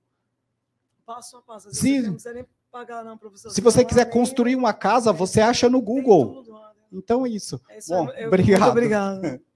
Passo 1.06 1.38
a 1.38 1.42
passo. 1.42 1.74
Se, 1.74 2.02
não 2.02 2.18
nem 2.34 2.46
pagar, 2.72 3.04
não, 3.04 3.18
professor. 3.18 3.52
Se 3.52 3.62
você 3.62 3.86
quiser 3.86 4.06
construir 4.06 4.56
uma 4.56 4.74
casa, 4.74 5.14
você 5.14 5.40
acha 5.40 5.70
no 5.70 5.82
Google. 5.82 6.44
Então 6.92 7.26
é 7.26 7.30
isso. 7.30 7.62
É 7.70 7.78
isso 7.78 7.90
Bom, 7.90 8.10
eu, 8.12 8.28
obrigado. 8.28 8.60
Muito 8.60 8.72
obrigado. 8.72 9.22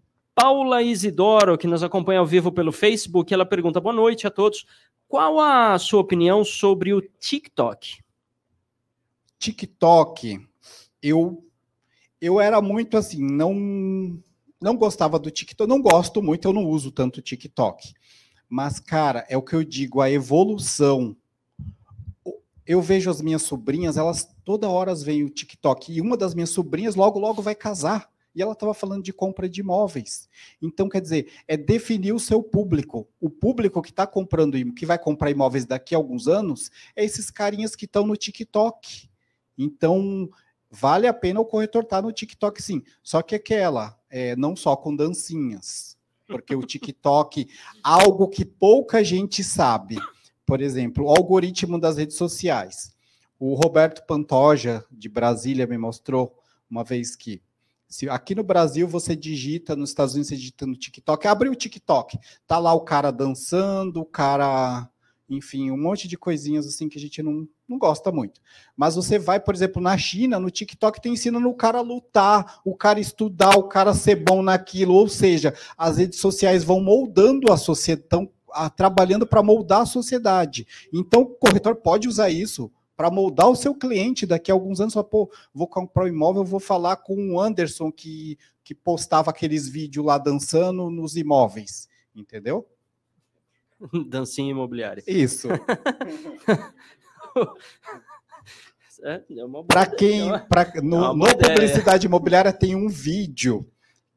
Paula 0.42 0.82
Isidoro, 0.82 1.56
que 1.56 1.68
nos 1.68 1.84
acompanha 1.84 2.20
ao 2.20 2.26
vivo 2.26 2.52
pelo 2.52 2.72
Facebook, 2.72 3.32
ela 3.32 3.46
pergunta: 3.46 3.80
boa 3.80 3.94
noite 3.94 4.26
a 4.26 4.32
todos. 4.32 4.66
Qual 5.08 5.39
a 5.39 5.78
sua 5.78 6.00
opinião 6.00 6.44
sobre 6.44 6.96
o 6.96 7.00
TikTok? 7.00 8.00
TikTok, 9.38 10.44
eu 11.00 11.46
eu 12.20 12.42
era 12.42 12.60
muito 12.60 12.98
assim, 12.98 13.24
não 13.24 14.20
não 14.60 14.76
gostava 14.76 15.20
do 15.20 15.30
TikTok, 15.30 15.70
não 15.70 15.80
gosto 15.80 16.24
muito, 16.24 16.48
eu 16.48 16.54
não 16.54 16.66
uso 16.66 16.92
tanto 16.92 17.22
TikTok. 17.22 17.94
Mas 18.50 18.80
cara, 18.80 19.24
é 19.30 19.38
o 19.38 19.44
que 19.44 19.54
eu 19.54 19.64
digo, 19.64 20.02
a 20.02 20.10
evolução. 20.10 21.16
Eu 22.66 22.82
vejo 22.82 23.12
as 23.12 23.22
minhas 23.22 23.44
sobrinhas, 23.44 23.96
elas 23.96 24.28
toda 24.44 24.68
hora 24.68 24.96
veem 24.96 25.24
o 25.24 25.30
TikTok 25.30 25.94
e 25.94 26.02
uma 26.02 26.18
das 26.18 26.34
minhas 26.34 26.50
sobrinhas 26.50 26.96
logo 26.96 27.20
logo 27.20 27.44
vai 27.44 27.54
casar 27.54 28.10
e 28.34 28.42
ela 28.42 28.54
estava 28.54 28.74
falando 28.74 29.04
de 29.04 29.12
compra 29.12 29.48
de 29.48 29.62
imóveis. 29.62 30.30
Então, 30.62 30.88
quer 30.88 31.02
dizer, 31.02 31.32
é 31.48 31.58
definir 31.58 32.14
o 32.14 32.20
seu 32.20 32.42
público. 32.42 33.08
O 33.20 33.30
público 33.30 33.82
que 33.82 33.90
está 33.90 34.08
comprando, 34.08 34.58
que 34.74 34.86
vai 34.86 34.98
comprar 34.98 35.30
imóveis 35.30 35.66
daqui 35.66 35.94
a 35.94 35.98
alguns 35.98 36.28
anos, 36.28 36.72
é 36.96 37.04
esses 37.04 37.30
carinhas 37.30 37.76
que 37.76 37.86
estão 37.86 38.06
no 38.06 38.16
TikTok. 38.16 39.10
Então, 39.58 40.30
vale 40.70 41.08
a 41.08 41.14
pena 41.14 41.42
o 41.42 41.46
corretor 41.46 41.84
estar 41.84 41.98
tá 41.98 42.02
no 42.02 42.12
TikTok, 42.12 42.62
sim. 42.62 42.82
Só 43.04 43.22
que 43.22 43.36
aquela, 43.36 44.00
é, 44.10 44.36
não 44.36 44.56
só 44.56 44.76
com 44.76 44.96
dancinhas. 44.96 45.98
Porque 46.26 46.56
o 46.56 46.64
TikTok, 46.64 47.48
algo 47.84 48.30
que 48.30 48.46
pouca 48.46 49.04
gente 49.04 49.44
sabe. 49.44 49.98
Por 50.46 50.62
exemplo, 50.62 51.06
o 51.06 51.10
algoritmo 51.10 51.80
das 51.80 51.98
redes 51.98 52.16
sociais. 52.16 52.96
O 53.38 53.56
Roberto 53.56 54.06
Pantoja, 54.06 54.86
de 54.92 55.10
Brasília, 55.10 55.68
me 55.68 55.78
mostrou 55.78 56.38
uma 56.70 56.84
vez 56.84 57.16
que 57.16 57.42
se 57.92 58.10
aqui 58.10 58.34
no 58.34 58.42
Brasil 58.42 58.88
você 58.88 59.18
digita, 59.18 59.76
nos 59.76 59.89
Estados 59.89 60.14
Unidos 60.14 60.30
você 60.30 60.38
digita 60.38 60.66
no 60.66 60.78
TikTok, 60.78 61.28
abre 61.28 61.50
o 61.50 61.56
TikTok, 61.56 62.18
tá 62.48 62.58
lá 62.58 62.74
o 62.74 62.80
cara 62.80 63.12
dançando, 63.12 64.00
o 64.00 64.06
cara, 64.06 64.89
enfim, 65.30 65.70
um 65.72 65.78
monte 65.78 66.08
de 66.08 66.18
coisinhas 66.18 66.66
assim 66.66 66.88
que 66.88 66.98
a 66.98 67.02
gente 67.02 67.22
não, 67.22 67.46
não 67.68 67.78
gosta 67.78 68.10
muito. 68.10 68.39
Mas 68.78 68.96
você 68.96 69.20
vai, 69.20 69.42
por 69.42 69.54
exemplo, 69.54 69.82
na 69.82 69.98
China, 69.98 70.39
no 70.39 70.50
TikTok 70.50 71.02
tem 71.02 71.12
ensinando 71.12 71.50
o 71.50 71.54
cara 71.54 71.80
a 71.80 71.82
lutar, 71.82 72.62
o 72.64 72.74
cara 72.74 72.98
estudar, 72.98 73.58
o 73.58 73.64
cara 73.64 73.94
ser 73.94 74.16
bom 74.16 74.42
naquilo, 74.42 74.94
ou 74.94 75.10
seja, 75.10 75.54
as 75.78 75.98
redes 75.98 76.20
sociais 76.20 76.64
vão 76.64 76.80
moldando 76.80 77.52
a 77.52 77.58
sociedade, 77.58 78.06
estão 78.06 78.32
trabalhando 78.78 79.28
para 79.28 79.44
moldar 79.44 79.82
a 79.82 79.86
sociedade. 79.86 80.66
Então, 80.94 81.24
o 81.24 81.26
corretor 81.26 81.76
pode 81.76 82.08
usar 82.08 82.30
isso 82.30 82.72
para 83.02 83.10
moldar 83.10 83.49
o 83.49 83.56
seu 83.56 83.74
cliente 83.74 84.28
daqui 84.28 84.52
a 84.52 84.54
alguns 84.54 84.80
anos. 84.80 84.93
Fala, 84.93 85.04
Pô, 85.04 85.32
vou 85.52 85.68
comprar 85.68 86.04
um 86.04 86.08
imóvel, 86.08 86.43
vou 86.43 86.60
falar 86.60 86.97
com 86.97 87.34
o 87.34 87.39
Anderson 87.39 87.91
que, 87.91 88.38
que 88.64 88.76
postava 88.76 89.32
aqueles 89.32 89.68
vídeos 89.68 90.06
lá 90.06 90.20
dançando 90.20 90.88
nos 90.91 91.16
imóveis, 91.16 91.89
entendeu? 92.16 92.70
Dancinha 94.08 94.52
imobiliária. 94.52 95.04
Isso. 95.08 95.47
é, 99.02 99.16
é 99.16 99.24
para 99.68 99.88
quem, 99.88 100.32
é 100.32 100.38
pra, 100.38 100.72
no, 100.84 101.06
é 101.06 101.14
no 101.16 101.38
publicidade 101.39 102.06
imobiliária 102.06 102.54
tem 102.54 102.76
um 102.76 102.88
vídeo 102.88 103.68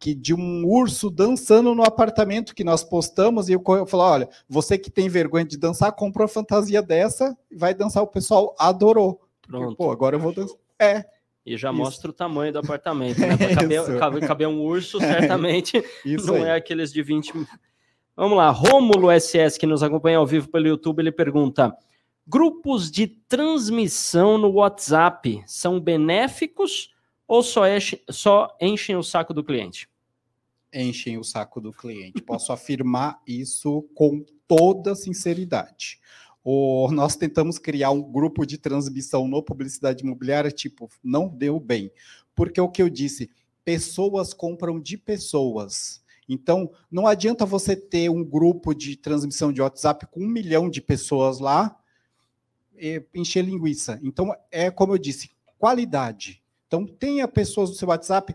que 0.05 0.15
de 0.15 0.35
um 0.35 0.67
urso 0.67 1.09
dançando 1.09 1.75
no 1.75 1.83
apartamento 1.83 2.55
que 2.55 2.63
nós 2.63 2.85
postamos, 2.85 3.49
e 3.49 3.55
eu, 3.55 3.65
eu 3.67 3.87
falo, 3.87 4.03
olha, 4.03 4.29
você 4.47 4.77
que 4.77 4.91
tem 4.91 5.09
vergonha 5.09 5.47
de 5.47 5.57
dançar, 5.57 5.91
comprou 5.93 6.27
a 6.27 6.29
fantasia 6.29 6.83
dessa, 6.83 7.35
vai 7.51 7.73
dançar, 7.73 8.03
o 8.03 8.07
pessoal 8.07 8.55
adorou. 8.59 9.23
Pronto. 9.41 9.65
Porque, 9.69 9.77
pô, 9.79 9.91
agora 9.91 10.17
eu 10.17 10.21
vou 10.21 10.35
dançar. 10.35 10.59
É. 10.79 11.07
E 11.47 11.57
já 11.57 11.71
isso. 11.71 11.79
mostra 11.79 12.11
o 12.11 12.13
tamanho 12.13 12.53
do 12.53 12.59
apartamento, 12.59 13.19
né? 13.19 13.29
Caber, 13.99 14.27
caber, 14.27 14.47
um 14.47 14.61
urso, 14.61 15.01
certamente 15.01 15.83
não 16.05 16.35
aí. 16.35 16.43
é 16.43 16.55
aqueles 16.57 16.93
de 16.93 17.03
20 17.03 17.33
Vamos 18.15 18.37
lá, 18.37 18.51
Rômulo 18.51 19.09
SS, 19.11 19.59
que 19.59 19.65
nos 19.65 19.83
acompanha 19.83 20.19
ao 20.19 20.27
vivo 20.27 20.51
pelo 20.51 20.69
YouTube, 20.69 21.01
ele 21.01 21.13
pergunta: 21.13 21.75
grupos 22.27 22.91
de 22.91 23.07
transmissão 23.07 24.37
no 24.37 24.51
WhatsApp 24.51 25.43
são 25.47 25.81
benéficos 25.81 26.91
ou 27.27 27.43
só, 27.43 27.67
enchem, 27.67 27.99
só 28.11 28.55
enchem 28.61 28.97
o 28.97 29.03
saco 29.03 29.33
do 29.33 29.43
cliente? 29.43 29.89
Enchem 30.75 31.16
o 31.18 31.25
saco 31.25 31.61
do 31.61 31.72
cliente. 31.72 32.20
Posso 32.20 32.53
afirmar 32.53 33.22
isso 33.27 33.83
com 33.95 34.25
toda 34.49 34.95
sinceridade. 34.95 36.01
O, 36.43 36.91
nós 36.93 37.16
tentamos 37.16 37.59
criar 37.59 37.91
um 37.91 38.03
grupo 38.03 38.45
de 38.45 38.59
transmissão 38.59 39.27
no 39.27 39.43
publicidade 39.43 40.05
imobiliária, 40.05 40.51
tipo, 40.51 40.91
não 41.03 41.29
deu 41.29 41.59
bem. 41.59 41.91
Porque 42.35 42.61
o 42.61 42.68
que 42.68 42.83
eu 42.83 42.91
disse, 42.91 43.31
pessoas 43.64 44.35
compram 44.35 44.79
de 44.79 44.99
pessoas. 44.99 46.03
Então, 46.29 46.70
não 46.91 47.07
adianta 47.07 47.47
você 47.47 47.77
ter 47.77 48.11
um 48.11 48.25
grupo 48.25 48.75
de 48.75 48.97
transmissão 48.97 49.53
de 49.53 49.62
WhatsApp 49.62 50.07
com 50.07 50.20
um 50.20 50.29
milhão 50.29 50.68
de 50.68 50.81
pessoas 50.81 51.39
lá 51.39 51.79
e 52.77 53.03
encher 53.14 53.45
linguiça. 53.45 53.99
Então, 54.03 54.35
é 54.51 54.70
como 54.70 54.93
eu 54.93 54.99
disse, 54.99 55.31
qualidade. 55.59 56.43
Então, 56.66 56.87
tenha 56.87 57.29
pessoas 57.29 57.70
no 57.70 57.77
seu 57.77 57.89
WhatsApp. 57.89 58.35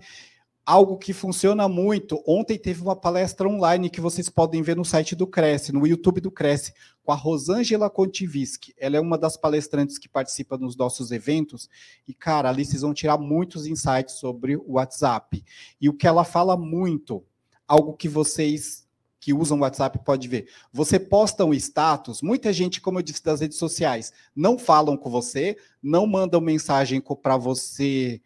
Algo 0.69 0.99
que 0.99 1.13
funciona 1.13 1.67
muito. 1.67 2.21
Ontem 2.27 2.55
teve 2.55 2.83
uma 2.83 2.95
palestra 2.95 3.49
online 3.49 3.89
que 3.89 3.99
vocês 3.99 4.29
podem 4.29 4.61
ver 4.61 4.75
no 4.75 4.85
site 4.85 5.15
do 5.15 5.25
Cresce, 5.25 5.71
no 5.71 5.87
YouTube 5.87 6.21
do 6.21 6.29
Cresce, 6.29 6.75
com 7.01 7.11
a 7.11 7.15
Rosângela 7.15 7.89
Kontivisky. 7.89 8.75
Ela 8.77 8.97
é 8.97 8.99
uma 8.99 9.17
das 9.17 9.35
palestrantes 9.35 9.97
que 9.97 10.07
participa 10.07 10.59
nos 10.59 10.77
nossos 10.77 11.09
eventos. 11.09 11.67
E, 12.07 12.13
cara, 12.13 12.49
ali 12.49 12.63
vocês 12.63 12.83
vão 12.83 12.93
tirar 12.93 13.17
muitos 13.17 13.65
insights 13.65 14.19
sobre 14.19 14.57
o 14.57 14.73
WhatsApp. 14.73 15.43
E 15.81 15.89
o 15.89 15.93
que 15.93 16.05
ela 16.05 16.23
fala 16.23 16.55
muito 16.55 17.23
algo 17.67 17.93
que 17.93 18.07
vocês 18.07 18.87
que 19.19 19.33
usam 19.33 19.57
o 19.57 19.61
WhatsApp 19.61 19.97
pode 20.05 20.27
ver. 20.27 20.49
Você 20.71 20.99
posta 20.99 21.43
um 21.43 21.53
status, 21.55 22.21
muita 22.21 22.53
gente, 22.53 22.79
como 22.79 22.99
eu 22.99 23.03
disse, 23.03 23.23
das 23.23 23.41
redes 23.41 23.57
sociais, 23.57 24.13
não 24.35 24.59
falam 24.59 24.95
com 24.95 25.09
você, 25.09 25.57
não 25.81 26.05
mandam 26.05 26.39
mensagem 26.39 27.01
para 27.01 27.37
você 27.37 28.21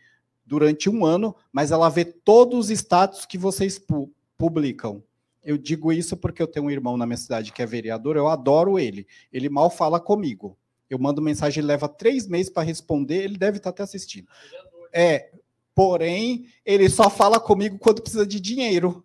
durante 0.45 0.89
um 0.89 1.05
ano, 1.05 1.35
mas 1.51 1.71
ela 1.71 1.89
vê 1.89 2.05
todos 2.05 2.65
os 2.65 2.69
status 2.69 3.25
que 3.25 3.37
vocês 3.37 3.79
pu 3.79 4.11
publicam. 4.37 5.01
Eu 5.43 5.57
digo 5.57 5.91
isso 5.91 6.17
porque 6.17 6.41
eu 6.41 6.47
tenho 6.47 6.65
um 6.65 6.71
irmão 6.71 6.97
na 6.97 7.05
minha 7.05 7.17
cidade 7.17 7.51
que 7.51 7.61
é 7.61 7.65
vereador, 7.65 8.15
eu 8.15 8.27
adoro 8.27 8.79
ele. 8.79 9.07
Ele 9.31 9.49
mal 9.49 9.69
fala 9.69 9.99
comigo. 9.99 10.57
Eu 10.89 10.99
mando 10.99 11.21
mensagem, 11.21 11.59
ele 11.59 11.67
leva 11.67 11.87
três 11.87 12.27
meses 12.27 12.51
para 12.51 12.63
responder, 12.63 13.23
ele 13.23 13.37
deve 13.37 13.57
estar 13.57 13.71
tá 13.71 13.75
até 13.75 13.83
assistindo. 13.83 14.27
É, 14.91 15.31
porém, 15.73 16.47
ele 16.65 16.89
só 16.89 17.09
fala 17.09 17.39
comigo 17.39 17.77
quando 17.79 18.01
precisa 18.01 18.25
de 18.25 18.39
dinheiro. 18.39 19.03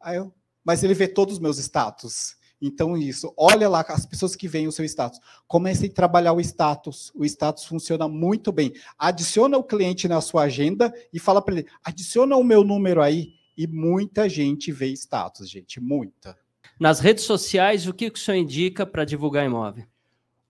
Aí 0.00 0.16
eu, 0.16 0.32
mas 0.64 0.82
ele 0.82 0.94
vê 0.94 1.06
todos 1.06 1.34
os 1.34 1.40
meus 1.40 1.58
status. 1.58 2.36
Então, 2.60 2.96
isso, 2.96 3.32
olha 3.36 3.68
lá 3.68 3.84
as 3.88 4.04
pessoas 4.04 4.36
que 4.36 4.46
veem 4.46 4.68
o 4.68 4.72
seu 4.72 4.84
status. 4.84 5.18
Comece 5.48 5.86
a 5.86 5.90
trabalhar 5.90 6.32
o 6.32 6.40
status. 6.40 7.10
O 7.14 7.24
status 7.24 7.64
funciona 7.64 8.06
muito 8.06 8.52
bem. 8.52 8.72
Adiciona 8.98 9.56
o 9.56 9.64
cliente 9.64 10.06
na 10.06 10.20
sua 10.20 10.42
agenda 10.42 10.92
e 11.12 11.18
fala 11.18 11.40
para 11.40 11.54
ele: 11.54 11.66
adiciona 11.82 12.36
o 12.36 12.44
meu 12.44 12.62
número 12.62 13.00
aí. 13.00 13.32
E 13.56 13.66
muita 13.66 14.28
gente 14.28 14.72
vê 14.72 14.88
status, 14.88 15.48
gente, 15.48 15.80
muita. 15.80 16.36
Nas 16.78 17.00
redes 17.00 17.24
sociais, 17.24 17.86
o 17.86 17.92
que 17.92 18.08
o 18.08 18.16
senhor 18.16 18.38
indica 18.38 18.86
para 18.86 19.04
divulgar 19.04 19.44
imóvel? 19.44 19.84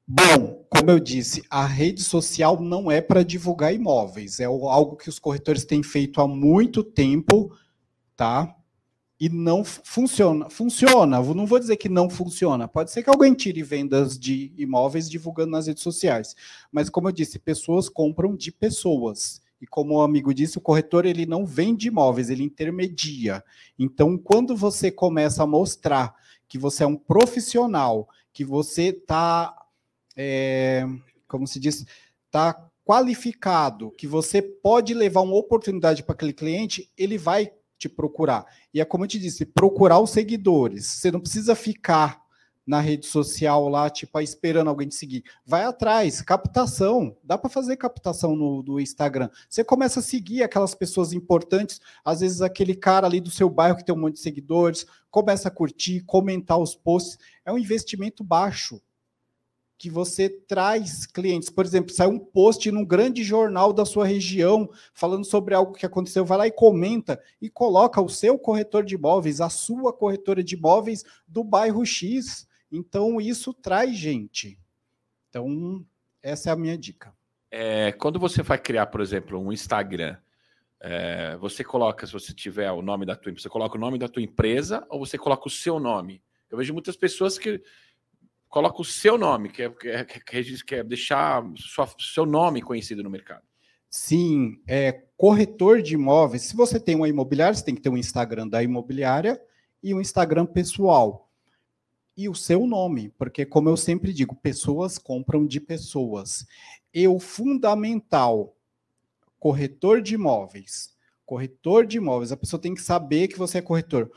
Bom, 0.07 0.65
como 0.69 0.91
eu 0.91 0.99
disse, 0.99 1.43
a 1.49 1.65
rede 1.67 2.03
social 2.03 2.61
não 2.61 2.91
é 2.91 3.01
para 3.01 3.25
divulgar 3.25 3.73
imóveis. 3.73 4.41
É 4.41 4.45
algo 4.45 4.97
que 4.97 5.09
os 5.09 5.19
corretores 5.21 5.65
têm 5.65 5.83
feito 5.83 6.21
há 6.21 6.27
muito 6.27 6.83
tempo, 6.83 7.57
tá? 8.17 8.57
E 9.21 9.29
não 9.29 9.63
funciona. 9.63 10.49
Funciona, 10.49 11.23
não 11.23 11.45
vou 11.45 11.59
dizer 11.59 11.77
que 11.77 11.91
não 11.91 12.09
funciona. 12.09 12.67
Pode 12.67 12.91
ser 12.91 13.03
que 13.03 13.11
alguém 13.11 13.35
tire 13.35 13.63
vendas 13.63 14.19
de 14.19 14.51
imóveis 14.57 15.11
divulgando 15.11 15.51
nas 15.51 15.67
redes 15.67 15.83
sociais. 15.83 16.35
Mas, 16.73 16.89
como 16.89 17.09
eu 17.09 17.13
disse, 17.13 17.39
pessoas 17.39 17.87
compram 17.91 18.35
de 18.35 18.51
pessoas. 18.51 19.43
E 19.61 19.67
como 19.67 19.97
o 19.97 20.01
amigo 20.01 20.33
disse, 20.33 20.57
o 20.57 20.61
corretor 20.63 21.05
ele 21.05 21.27
não 21.27 21.45
vende 21.45 21.89
imóveis, 21.89 22.31
ele 22.31 22.43
intermedia. 22.43 23.45
Então, 23.79 24.17
quando 24.17 24.57
você 24.57 24.91
começa 24.91 25.43
a 25.43 25.47
mostrar 25.47 26.15
que 26.49 26.57
você 26.57 26.83
é 26.83 26.87
um 26.87 26.97
profissional, 26.97 28.09
que 28.33 28.43
você 28.43 28.85
está, 28.85 29.55
é, 30.17 30.87
como 31.29 31.47
se 31.47 31.61
diz, 31.61 31.85
está 32.25 32.71
qualificado, 32.87 33.91
que 33.91 34.07
você 34.07 34.41
pode 34.41 34.95
levar 34.95 35.21
uma 35.21 35.37
oportunidade 35.37 36.03
para 36.03 36.15
aquele 36.15 36.33
cliente, 36.33 36.91
ele 36.97 37.19
vai 37.19 37.53
te 37.81 37.89
procurar. 37.89 38.45
E 38.73 38.81
é 38.81 38.85
como 38.85 39.05
eu 39.05 39.09
te 39.09 39.19
disse, 39.19 39.47
procurar 39.47 39.99
os 39.99 40.11
seguidores. 40.11 40.87
Você 40.87 41.11
não 41.11 41.19
precisa 41.19 41.55
ficar 41.55 42.21
na 42.67 42.79
rede 42.79 43.07
social 43.07 43.69
lá, 43.69 43.89
tipo, 43.89 44.21
esperando 44.21 44.69
alguém 44.69 44.87
te 44.87 44.95
seguir. 44.95 45.25
Vai 45.45 45.65
atrás, 45.65 46.21
captação. 46.21 47.17
Dá 47.25 47.39
para 47.39 47.49
fazer 47.49 47.77
captação 47.77 48.37
no, 48.37 48.63
no 48.63 48.79
Instagram. 48.79 49.31
Você 49.49 49.65
começa 49.65 50.01
a 50.01 50.03
seguir 50.03 50.43
aquelas 50.43 50.75
pessoas 50.75 51.13
importantes, 51.13 51.81
às 52.05 52.21
vezes 52.21 52.43
aquele 52.43 52.75
cara 52.75 53.07
ali 53.07 53.21
do 53.21 53.31
seu 53.31 53.49
bairro 53.49 53.77
que 53.77 53.85
tem 53.85 53.95
um 53.95 53.99
monte 53.99 54.15
de 54.15 54.21
seguidores, 54.21 54.87
começa 55.11 55.49
a 55.49 55.51
curtir, 55.51 56.03
comentar 56.03 56.59
os 56.59 56.77
posts. 56.77 57.19
É 57.45 57.53
um 57.53 57.59
investimento 57.59 58.23
baixo 58.23 58.81
que 59.81 59.89
você 59.89 60.29
traz 60.29 61.07
clientes. 61.07 61.49
Por 61.49 61.65
exemplo, 61.65 61.91
sai 61.91 62.07
um 62.07 62.19
post 62.19 62.71
num 62.71 62.85
grande 62.85 63.25
jornal 63.25 63.73
da 63.73 63.87
sua 63.87 64.05
região 64.05 64.69
falando 64.93 65.25
sobre 65.25 65.55
algo 65.55 65.73
que 65.73 65.87
aconteceu, 65.87 66.23
vai 66.23 66.37
lá 66.37 66.47
e 66.47 66.53
comenta 66.53 67.19
e 67.41 67.49
coloca 67.49 67.99
o 67.99 68.07
seu 68.07 68.39
corretor 68.39 68.85
de 68.85 68.97
imóveis, 68.97 69.41
a 69.41 69.49
sua 69.49 69.91
corretora 69.91 70.45
de 70.45 70.55
imóveis 70.55 71.03
do 71.27 71.43
bairro 71.43 71.83
X. 71.87 72.47
Então, 72.71 73.19
isso 73.19 73.55
traz 73.55 73.97
gente. 73.97 74.59
Então, 75.31 75.83
essa 76.23 76.51
é 76.51 76.53
a 76.53 76.57
minha 76.57 76.77
dica. 76.77 77.15
É, 77.51 77.91
quando 77.93 78.19
você 78.19 78.43
vai 78.43 78.59
criar, 78.59 78.85
por 78.89 79.01
exemplo, 79.01 79.39
um 79.39 79.51
Instagram, 79.51 80.19
é, 80.79 81.39
você 81.39 81.65
coloca, 81.65 82.07
se 82.07 82.13
você 82.13 82.35
tiver 82.35 82.71
o 82.71 82.83
nome 82.83 83.07
da 83.07 83.17
tua 83.17 83.33
você 83.33 83.49
coloca 83.49 83.79
o 83.79 83.81
nome 83.81 83.99
da 83.99 84.09
tua 84.09 84.23
empresa 84.23 84.87
ou 84.91 85.07
você 85.07 85.17
coloca 85.17 85.49
o 85.49 85.51
seu 85.51 85.81
nome? 85.81 86.23
Eu 86.51 86.59
vejo 86.59 86.75
muitas 86.75 86.97
pessoas 86.97 87.39
que 87.39 87.63
coloca 88.51 88.83
o 88.83 88.85
seu 88.85 89.17
nome, 89.17 89.49
que 89.49 89.63
é, 89.63 89.71
que 89.71 89.89
é, 89.89 90.05
que 90.05 90.75
é 90.75 90.83
deixar 90.83 91.43
sua, 91.57 91.89
seu 91.99 92.27
nome 92.27 92.61
conhecido 92.61 93.03
no 93.03 93.09
mercado. 93.09 93.45
Sim, 93.89 94.61
é 94.67 95.05
corretor 95.17 95.81
de 95.81 95.95
imóveis. 95.95 96.43
Se 96.43 96.57
você 96.57 96.79
tem 96.79 96.97
uma 96.97 97.09
imobiliária, 97.09 97.55
você 97.55 97.65
tem 97.65 97.75
que 97.75 97.81
ter 97.81 97.89
um 97.89 97.97
Instagram 97.97 98.49
da 98.49 98.63
imobiliária 98.63 99.41
e 99.83 99.95
um 99.95 100.01
Instagram 100.01 100.45
pessoal. 100.47 101.31
E 102.17 102.29
o 102.29 102.35
seu 102.35 102.67
nome, 102.67 103.09
porque, 103.17 103.47
como 103.47 103.69
eu 103.69 103.77
sempre 103.77 104.13
digo, 104.13 104.35
pessoas 104.35 104.99
compram 104.99 105.47
de 105.47 105.61
pessoas. 105.61 106.45
E 106.93 107.07
o 107.07 107.19
fundamental, 107.19 108.57
corretor 109.39 110.03
de 110.03 110.15
imóveis. 110.15 110.95
Corretor 111.25 111.87
de 111.87 111.99
imóveis, 111.99 112.33
a 112.33 112.37
pessoa 112.37 112.61
tem 112.61 112.75
que 112.75 112.83
saber 112.83 113.29
que 113.29 113.39
você 113.39 113.59
é 113.59 113.63
corretor 113.63 114.11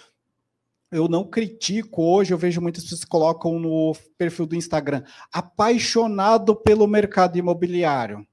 eu 0.93 1.07
não 1.07 1.25
critico 1.25 2.03
hoje, 2.03 2.33
eu 2.33 2.37
vejo 2.37 2.61
muitas 2.61 2.83
pessoas 2.83 3.03
que 3.03 3.09
colocam 3.09 3.59
no 3.59 3.93
perfil 4.17 4.45
do 4.45 4.55
Instagram, 4.55 5.03
apaixonado 5.31 6.55
pelo 6.55 6.87
mercado 6.87 7.37
imobiliário. 7.37 8.25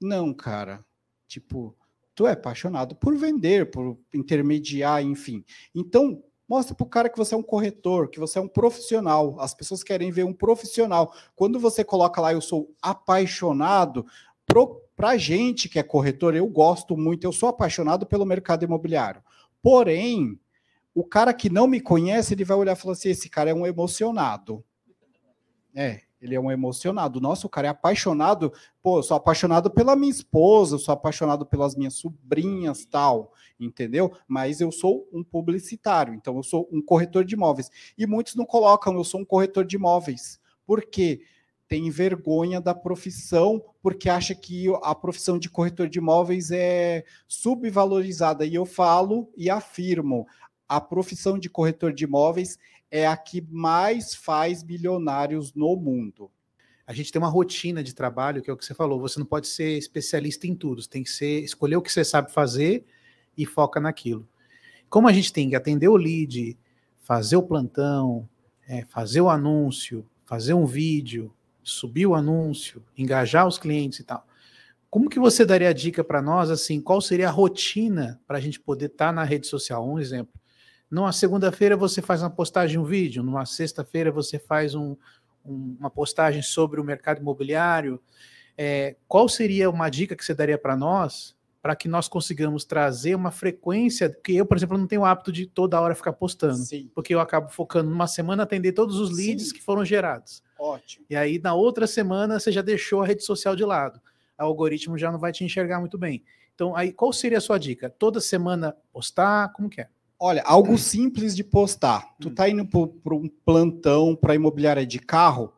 Não, 0.00 0.32
cara. 0.32 0.84
Tipo, 1.28 1.76
tu 2.14 2.26
é 2.26 2.32
apaixonado 2.32 2.96
por 2.96 3.16
vender, 3.16 3.70
por 3.70 3.98
intermediar, 4.12 5.02
enfim. 5.02 5.44
Então, 5.74 6.22
mostra 6.48 6.74
para 6.74 6.84
o 6.84 6.88
cara 6.88 7.08
que 7.08 7.16
você 7.16 7.34
é 7.34 7.38
um 7.38 7.42
corretor, 7.42 8.08
que 8.08 8.18
você 8.18 8.38
é 8.38 8.42
um 8.42 8.48
profissional. 8.48 9.40
As 9.40 9.54
pessoas 9.54 9.82
querem 9.82 10.10
ver 10.10 10.24
um 10.24 10.32
profissional. 10.32 11.14
Quando 11.36 11.58
você 11.60 11.84
coloca 11.84 12.20
lá, 12.20 12.32
eu 12.32 12.40
sou 12.40 12.74
apaixonado, 12.82 14.04
para 14.94 15.10
a 15.10 15.16
gente 15.16 15.68
que 15.68 15.78
é 15.78 15.82
corretor, 15.82 16.34
eu 16.34 16.46
gosto 16.46 16.96
muito, 16.96 17.24
eu 17.24 17.32
sou 17.32 17.48
apaixonado 17.48 18.04
pelo 18.04 18.26
mercado 18.26 18.64
imobiliário. 18.64 19.22
Porém, 19.62 20.38
o 20.94 21.04
cara 21.04 21.32
que 21.32 21.48
não 21.48 21.66
me 21.66 21.80
conhece, 21.80 22.34
ele 22.34 22.44
vai 22.44 22.56
olhar 22.56 22.72
e 22.72 22.76
falar 22.76 22.92
assim: 22.92 23.10
esse 23.10 23.28
cara 23.28 23.50
é 23.50 23.54
um 23.54 23.66
emocionado. 23.66 24.64
É, 25.74 26.02
ele 26.20 26.34
é 26.34 26.40
um 26.40 26.50
emocionado. 26.50 27.20
Nossa, 27.20 27.46
o 27.46 27.50
cara 27.50 27.66
é 27.66 27.70
apaixonado. 27.70 28.52
Pô, 28.82 28.98
eu 28.98 29.02
sou 29.02 29.16
apaixonado 29.16 29.70
pela 29.70 29.96
minha 29.96 30.10
esposa, 30.10 30.76
eu 30.76 30.78
sou 30.78 30.92
apaixonado 30.92 31.44
pelas 31.44 31.74
minhas 31.74 31.94
sobrinhas, 31.94 32.84
tal, 32.84 33.32
entendeu? 33.58 34.12
Mas 34.28 34.60
eu 34.60 34.70
sou 34.70 35.08
um 35.12 35.24
publicitário, 35.24 36.14
então 36.14 36.36
eu 36.36 36.42
sou 36.42 36.68
um 36.70 36.80
corretor 36.80 37.24
de 37.24 37.34
imóveis. 37.34 37.70
E 37.98 38.06
muitos 38.06 38.36
não 38.36 38.44
colocam, 38.44 38.94
eu 38.94 39.04
sou 39.04 39.20
um 39.20 39.24
corretor 39.24 39.64
de 39.64 39.76
imóveis. 39.76 40.38
Por 40.64 40.82
quê? 40.82 41.22
Tem 41.66 41.88
vergonha 41.90 42.60
da 42.60 42.74
profissão, 42.74 43.64
porque 43.82 44.08
acha 44.08 44.34
que 44.34 44.66
a 44.82 44.94
profissão 44.94 45.38
de 45.38 45.48
corretor 45.48 45.88
de 45.88 45.98
imóveis 45.98 46.50
é 46.50 47.02
subvalorizada. 47.26 48.44
E 48.44 48.54
eu 48.54 48.66
falo 48.66 49.32
e 49.34 49.48
afirmo: 49.48 50.26
a 50.68 50.80
profissão 50.80 51.38
de 51.38 51.48
corretor 51.48 51.92
de 51.92 52.04
imóveis 52.04 52.58
é 52.90 53.06
a 53.06 53.16
que 53.16 53.40
mais 53.50 54.14
faz 54.14 54.62
bilionários 54.62 55.54
no 55.54 55.74
mundo. 55.76 56.30
A 56.86 56.92
gente 56.92 57.12
tem 57.12 57.20
uma 57.20 57.28
rotina 57.28 57.82
de 57.82 57.94
trabalho, 57.94 58.42
que 58.42 58.50
é 58.50 58.52
o 58.52 58.56
que 58.56 58.64
você 58.64 58.74
falou, 58.74 59.00
você 59.00 59.18
não 59.18 59.26
pode 59.26 59.48
ser 59.48 59.78
especialista 59.78 60.46
em 60.46 60.54
tudo, 60.54 60.82
você 60.82 60.88
tem 60.88 61.02
que 61.02 61.10
ser, 61.10 61.42
escolher 61.42 61.76
o 61.76 61.82
que 61.82 61.92
você 61.92 62.04
sabe 62.04 62.32
fazer 62.32 62.84
e 63.36 63.46
foca 63.46 63.80
naquilo. 63.80 64.28
Como 64.90 65.08
a 65.08 65.12
gente 65.12 65.32
tem 65.32 65.48
que 65.48 65.56
atender 65.56 65.88
o 65.88 65.96
lead, 65.96 66.58
fazer 67.00 67.36
o 67.36 67.42
plantão, 67.42 68.28
é, 68.68 68.84
fazer 68.84 69.20
o 69.20 69.30
anúncio, 69.30 70.06
fazer 70.26 70.54
um 70.54 70.66
vídeo, 70.66 71.32
subir 71.62 72.06
o 72.06 72.14
anúncio, 72.14 72.84
engajar 72.96 73.46
os 73.46 73.58
clientes 73.58 74.00
e 74.00 74.04
tal. 74.04 74.26
Como 74.90 75.08
que 75.08 75.18
você 75.18 75.46
daria 75.46 75.70
a 75.70 75.72
dica 75.72 76.04
para 76.04 76.20
nós, 76.20 76.50
assim, 76.50 76.80
qual 76.80 77.00
seria 77.00 77.28
a 77.28 77.30
rotina 77.30 78.20
para 78.26 78.36
a 78.36 78.40
gente 78.40 78.60
poder 78.60 78.86
estar 78.86 79.06
tá 79.06 79.12
na 79.12 79.24
rede 79.24 79.46
social? 79.46 79.88
Um 79.88 79.98
exemplo. 79.98 80.34
Numa 80.92 81.10
segunda-feira 81.10 81.74
você 81.74 82.02
faz 82.02 82.20
uma 82.22 82.28
postagem, 82.28 82.78
um 82.78 82.84
vídeo, 82.84 83.22
numa 83.22 83.46
sexta-feira 83.46 84.12
você 84.12 84.38
faz 84.38 84.74
um, 84.74 84.94
um, 85.42 85.74
uma 85.80 85.88
postagem 85.88 86.42
sobre 86.42 86.78
o 86.78 86.84
mercado 86.84 87.18
imobiliário. 87.18 87.98
É, 88.58 88.94
qual 89.08 89.26
seria 89.26 89.70
uma 89.70 89.88
dica 89.88 90.14
que 90.14 90.22
você 90.22 90.34
daria 90.34 90.58
para 90.58 90.76
nós 90.76 91.34
para 91.62 91.76
que 91.76 91.86
nós 91.88 92.08
consigamos 92.08 92.64
trazer 92.64 93.14
uma 93.14 93.30
frequência, 93.30 94.10
que 94.10 94.36
eu, 94.36 94.44
por 94.44 94.56
exemplo, 94.56 94.76
não 94.76 94.86
tenho 94.86 95.02
o 95.02 95.04
hábito 95.04 95.30
de 95.30 95.46
toda 95.46 95.80
hora 95.80 95.94
ficar 95.94 96.12
postando, 96.12 96.56
Sim. 96.56 96.90
porque 96.92 97.14
eu 97.14 97.20
acabo 97.20 97.48
focando 97.48 97.88
numa 97.88 98.08
semana 98.08 98.42
atender 98.42 98.72
todos 98.72 98.98
os 98.98 99.16
leads 99.16 99.48
Sim. 99.48 99.54
que 99.54 99.62
foram 99.62 99.84
gerados. 99.84 100.42
Ótimo. 100.58 101.06
E 101.08 101.14
aí, 101.14 101.38
na 101.38 101.54
outra 101.54 101.86
semana, 101.86 102.40
você 102.40 102.50
já 102.50 102.62
deixou 102.62 103.00
a 103.00 103.06
rede 103.06 103.24
social 103.24 103.54
de 103.54 103.64
lado. 103.64 104.00
O 104.36 104.42
algoritmo 104.42 104.98
já 104.98 105.12
não 105.12 105.20
vai 105.20 105.30
te 105.30 105.44
enxergar 105.44 105.78
muito 105.78 105.96
bem. 105.96 106.24
Então, 106.52 106.74
aí, 106.74 106.92
qual 106.92 107.12
seria 107.12 107.38
a 107.38 107.40
sua 107.40 107.58
dica? 107.58 107.88
Toda 107.88 108.20
semana 108.20 108.76
postar? 108.92 109.52
Como 109.52 109.70
que 109.70 109.82
é? 109.82 109.88
Olha, 110.24 110.40
algo 110.44 110.78
simples 110.78 111.34
de 111.34 111.42
postar. 111.42 112.14
Tu 112.20 112.30
tá 112.30 112.48
indo 112.48 112.64
para 112.64 113.12
um 113.12 113.28
plantão 113.44 114.14
para 114.14 114.36
imobiliária 114.36 114.86
de 114.86 115.00
carro, 115.00 115.52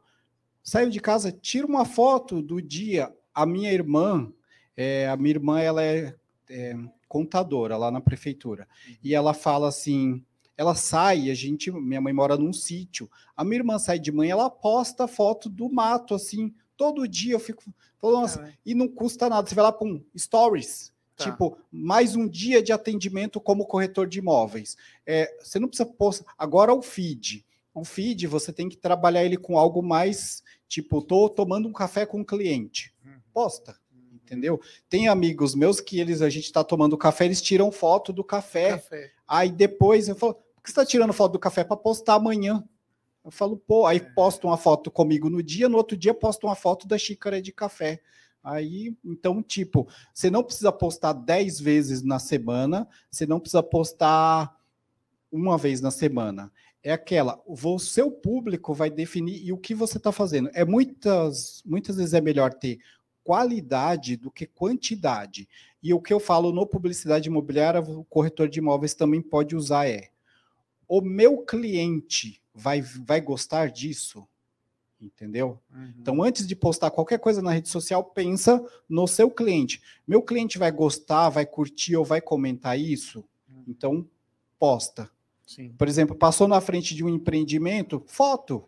saiu 0.62 0.88
de 0.88 1.00
casa, 1.00 1.30
tira 1.30 1.66
uma 1.66 1.84
foto 1.84 2.40
do 2.40 2.62
dia. 2.62 3.14
A 3.34 3.44
minha 3.44 3.70
irmã, 3.70 4.32
é, 4.74 5.06
a 5.06 5.18
minha 5.18 5.32
irmã, 5.32 5.60
ela 5.60 5.84
é, 5.84 6.14
é, 6.48 6.74
contadora 7.06 7.76
lá 7.76 7.90
na 7.90 8.00
prefeitura. 8.00 8.66
E 9.02 9.14
ela 9.14 9.34
fala 9.34 9.68
assim: 9.68 10.24
ela 10.56 10.74
sai, 10.74 11.30
a 11.30 11.34
gente, 11.34 11.70
minha 11.70 12.00
mãe 12.00 12.14
mora 12.14 12.38
num 12.38 12.54
sítio. 12.54 13.10
A 13.36 13.44
minha 13.44 13.58
irmã 13.58 13.78
sai 13.78 13.98
de 13.98 14.10
manhã, 14.10 14.32
ela 14.32 14.48
posta 14.48 15.06
foto 15.06 15.50
do 15.50 15.70
mato, 15.70 16.14
assim, 16.14 16.54
todo 16.74 17.06
dia 17.06 17.34
eu 17.34 17.40
fico 17.40 17.62
falando, 18.00 18.22
nossa, 18.22 18.54
e 18.64 18.74
não 18.74 18.88
custa 18.88 19.28
nada. 19.28 19.46
Você 19.46 19.54
vai 19.54 19.64
lá 19.64 19.72
para 19.72 19.86
um 19.86 20.02
stories. 20.16 20.93
Tá. 21.16 21.30
Tipo, 21.30 21.56
mais 21.70 22.16
um 22.16 22.28
dia 22.28 22.62
de 22.62 22.72
atendimento 22.72 23.40
como 23.40 23.66
corretor 23.66 24.06
de 24.06 24.18
imóveis. 24.18 24.76
É, 25.06 25.32
você 25.40 25.58
não 25.58 25.68
precisa 25.68 25.88
postar. 25.88 26.32
Agora 26.36 26.74
o 26.74 26.82
feed. 26.82 27.44
O 27.72 27.84
feed, 27.84 28.26
você 28.26 28.52
tem 28.52 28.68
que 28.68 28.76
trabalhar 28.76 29.24
ele 29.24 29.36
com 29.36 29.58
algo 29.58 29.82
mais, 29.82 30.42
tipo, 30.68 31.02
tô 31.02 31.28
tomando 31.28 31.68
um 31.68 31.72
café 31.72 32.06
com 32.06 32.20
um 32.20 32.24
cliente. 32.24 32.94
Uhum. 33.04 33.20
Posta 33.32 33.76
entendeu? 34.24 34.60
Tem 34.88 35.06
amigos 35.06 35.54
meus 35.54 35.80
que 35.80 36.00
eles 36.00 36.22
a 36.22 36.30
gente 36.30 36.44
está 36.44 36.64
tomando 36.64 36.96
café, 36.96 37.26
eles 37.26 37.42
tiram 37.42 37.70
foto 37.70 38.12
do 38.12 38.24
café. 38.24 38.70
café. 38.70 39.12
Aí 39.28 39.50
depois 39.50 40.08
eu 40.08 40.16
falo, 40.16 40.34
por 40.34 40.62
que 40.62 40.70
você 40.70 40.72
está 40.72 40.86
tirando 40.86 41.12
foto 41.12 41.32
do 41.32 41.38
café 41.38 41.62
para 41.62 41.76
postar 41.76 42.14
amanhã? 42.14 42.64
Eu 43.24 43.30
falo, 43.30 43.56
pô, 43.56 43.86
aí 43.86 43.98
é. 43.98 44.00
posto 44.00 44.46
uma 44.46 44.56
foto 44.56 44.90
comigo 44.90 45.30
no 45.30 45.42
dia, 45.42 45.68
no 45.68 45.76
outro 45.76 45.96
dia 45.96 46.12
posto 46.12 46.46
uma 46.46 46.54
foto 46.54 46.88
da 46.88 46.98
xícara 46.98 47.40
de 47.40 47.52
café. 47.52 48.00
Aí, 48.44 48.94
então, 49.02 49.42
tipo, 49.42 49.88
você 50.12 50.30
não 50.30 50.44
precisa 50.44 50.70
postar 50.70 51.14
10 51.14 51.58
vezes 51.60 52.02
na 52.02 52.18
semana, 52.18 52.86
você 53.10 53.24
não 53.24 53.40
precisa 53.40 53.62
postar 53.62 54.54
uma 55.32 55.56
vez 55.56 55.80
na 55.80 55.90
semana. 55.90 56.52
É 56.82 56.92
aquela, 56.92 57.42
o 57.46 57.78
seu 57.78 58.10
público 58.10 58.74
vai 58.74 58.90
definir 58.90 59.42
e 59.42 59.50
o 59.50 59.56
que 59.56 59.74
você 59.74 59.96
está 59.96 60.12
fazendo. 60.12 60.50
É 60.52 60.62
muitas, 60.62 61.62
muitas 61.64 61.96
vezes 61.96 62.12
é 62.12 62.20
melhor 62.20 62.52
ter 62.52 62.78
qualidade 63.24 64.16
do 64.16 64.30
que 64.30 64.46
quantidade. 64.46 65.48
E 65.82 65.94
o 65.94 66.00
que 66.00 66.12
eu 66.12 66.20
falo 66.20 66.52
no 66.52 66.66
publicidade 66.66 67.28
imobiliária, 67.28 67.80
o 67.80 68.04
corretor 68.04 68.48
de 68.48 68.58
imóveis 68.58 68.92
também 68.92 69.22
pode 69.22 69.56
usar 69.56 69.88
é: 69.88 70.10
o 70.86 71.00
meu 71.00 71.38
cliente 71.38 72.42
vai, 72.54 72.82
vai 72.82 73.22
gostar 73.22 73.70
disso? 73.70 74.28
Entendeu? 75.04 75.60
Uhum. 75.70 75.92
Então, 76.00 76.22
antes 76.22 76.46
de 76.46 76.56
postar 76.56 76.90
qualquer 76.90 77.18
coisa 77.18 77.42
na 77.42 77.52
rede 77.52 77.68
social, 77.68 78.02
pensa 78.02 78.64
no 78.88 79.06
seu 79.06 79.30
cliente. 79.30 79.82
Meu 80.06 80.22
cliente 80.22 80.58
vai 80.58 80.72
gostar, 80.72 81.28
vai 81.28 81.44
curtir 81.44 81.96
ou 81.96 82.04
vai 82.04 82.20
comentar 82.20 82.78
isso? 82.78 83.24
Uhum. 83.48 83.64
Então, 83.68 84.08
posta. 84.58 85.10
Sim. 85.46 85.74
Por 85.76 85.86
exemplo, 85.88 86.16
passou 86.16 86.48
na 86.48 86.60
frente 86.60 86.94
de 86.94 87.04
um 87.04 87.08
empreendimento, 87.08 88.02
foto. 88.06 88.64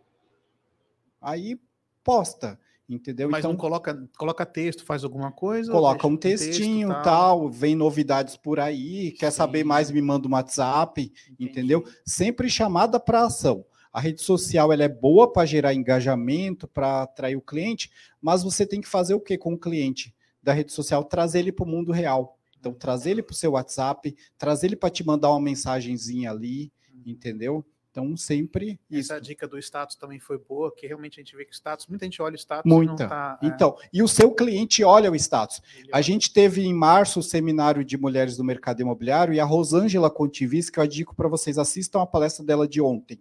Aí 1.21 1.59
posta 2.05 2.59
entendeu? 2.89 3.29
Mas 3.29 3.41
então, 3.41 3.53
não 3.53 3.59
coloca, 3.59 4.09
coloca 4.17 4.47
texto, 4.47 4.85
faz 4.85 5.03
alguma 5.03 5.33
coisa? 5.33 5.73
Coloca 5.73 6.07
um 6.07 6.17
textinho, 6.17 6.89
texto, 6.89 7.03
tal. 7.03 7.41
tal. 7.41 7.51
vem 7.51 7.75
novidades 7.75 8.37
por 8.37 8.61
aí, 8.61 9.11
quer 9.13 9.31
Sim. 9.31 9.39
saber 9.39 9.65
mais, 9.65 9.91
me 9.91 10.01
manda 10.01 10.29
um 10.29 10.33
WhatsApp, 10.33 11.13
Entendi. 11.33 11.51
entendeu? 11.51 11.85
Sempre 12.05 12.49
chamada 12.49 13.01
para 13.01 13.25
ação. 13.25 13.65
A 13.97 14.01
rede 14.01 14.21
social 14.21 14.71
ela 14.75 14.85
é 14.85 14.91
boa 14.91 15.33
para 15.33 15.47
gerar 15.47 15.73
engajamento, 15.73 16.69
para 16.69 17.05
atrair 17.05 17.35
o 17.35 17.41
cliente, 17.41 17.91
mas 18.21 18.43
você 18.43 18.67
tem 18.67 18.79
que 18.79 18.87
fazer 18.87 19.15
o 19.15 19.21
que 19.21 19.39
com 19.39 19.55
o 19.55 19.59
cliente 19.59 20.15
da 20.43 20.53
rede 20.53 20.71
social? 20.71 21.03
Trazer 21.03 21.39
ele 21.39 21.51
para 21.51 21.65
o 21.65 21.67
mundo 21.67 21.93
real. 21.93 22.39
Então, 22.61 22.75
trazer 22.75 23.13
ele 23.13 23.23
para 23.23 23.33
o 23.33 23.37
seu 23.37 23.53
WhatsApp, 23.53 24.15
trazer 24.37 24.67
ele 24.67 24.77
para 24.77 24.91
te 24.91 25.03
mandar 25.03 25.31
uma 25.31 25.41
mensagenzinha 25.41 26.31
ali, 26.31 26.71
uhum. 26.93 27.05
entendeu? 27.07 27.65
Então, 27.91 28.15
sempre. 28.19 28.79
Essa 28.93 29.15
isso. 29.15 29.25
dica 29.25 29.49
do 29.49 29.59
status 29.59 29.97
também 29.97 30.21
foi 30.21 30.37
boa, 30.37 30.71
que 30.77 30.87
realmente 30.87 31.19
a 31.19 31.23
gente 31.23 31.35
vê 31.35 31.47
que 31.47 31.53
o 31.53 31.55
status, 31.55 31.87
muita 31.87 32.05
gente 32.05 32.21
olha 32.21 32.35
o 32.35 32.39
status 32.39 32.71
muita. 32.71 32.93
e 32.93 32.99
não 32.99 33.09
tá, 33.09 33.39
é... 33.43 33.47
Então, 33.47 33.79
e 33.91 34.03
o 34.03 34.09
seu 34.09 34.31
cliente 34.31 34.85
olha 34.85 35.11
o 35.11 35.17
status. 35.17 35.63
Ele 35.75 35.89
a 35.91 35.97
olha. 35.97 36.03
gente 36.03 36.31
teve 36.35 36.63
em 36.63 36.75
março 36.75 37.21
o 37.21 37.23
seminário 37.23 37.83
de 37.83 37.97
mulheres 37.97 38.37
do 38.37 38.45
mercado 38.45 38.83
imobiliário 38.83 39.33
e 39.33 39.41
a 39.41 39.45
Rosângela 39.47 40.11
Contivis, 40.11 40.69
que 40.69 40.79
eu 40.79 40.87
digo 40.87 41.15
para 41.15 41.29
vocês, 41.29 41.57
assistam 41.57 42.03
a 42.03 42.07
palestra 42.07 42.45
dela 42.45 42.69
de 42.69 42.79
ontem. 42.83 43.19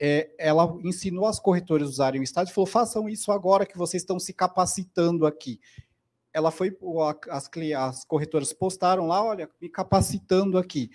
É, 0.00 0.30
ela 0.38 0.78
ensinou 0.82 1.26
as 1.26 1.38
corretoras 1.38 1.88
a 1.88 1.90
usarem 1.90 2.20
o 2.20 2.24
status 2.24 2.50
e 2.50 2.54
falou: 2.54 2.66
façam 2.66 3.08
isso 3.08 3.30
agora 3.30 3.66
que 3.66 3.76
vocês 3.76 4.02
estão 4.02 4.18
se 4.18 4.32
capacitando 4.32 5.26
aqui 5.26 5.60
ela 6.32 6.50
foi, 6.50 6.76
as, 7.28 7.50
as 7.76 8.04
corretoras 8.04 8.52
postaram 8.52 9.06
lá, 9.06 9.22
olha, 9.22 9.50
me 9.60 9.68
capacitando 9.68 10.58
aqui. 10.58 10.90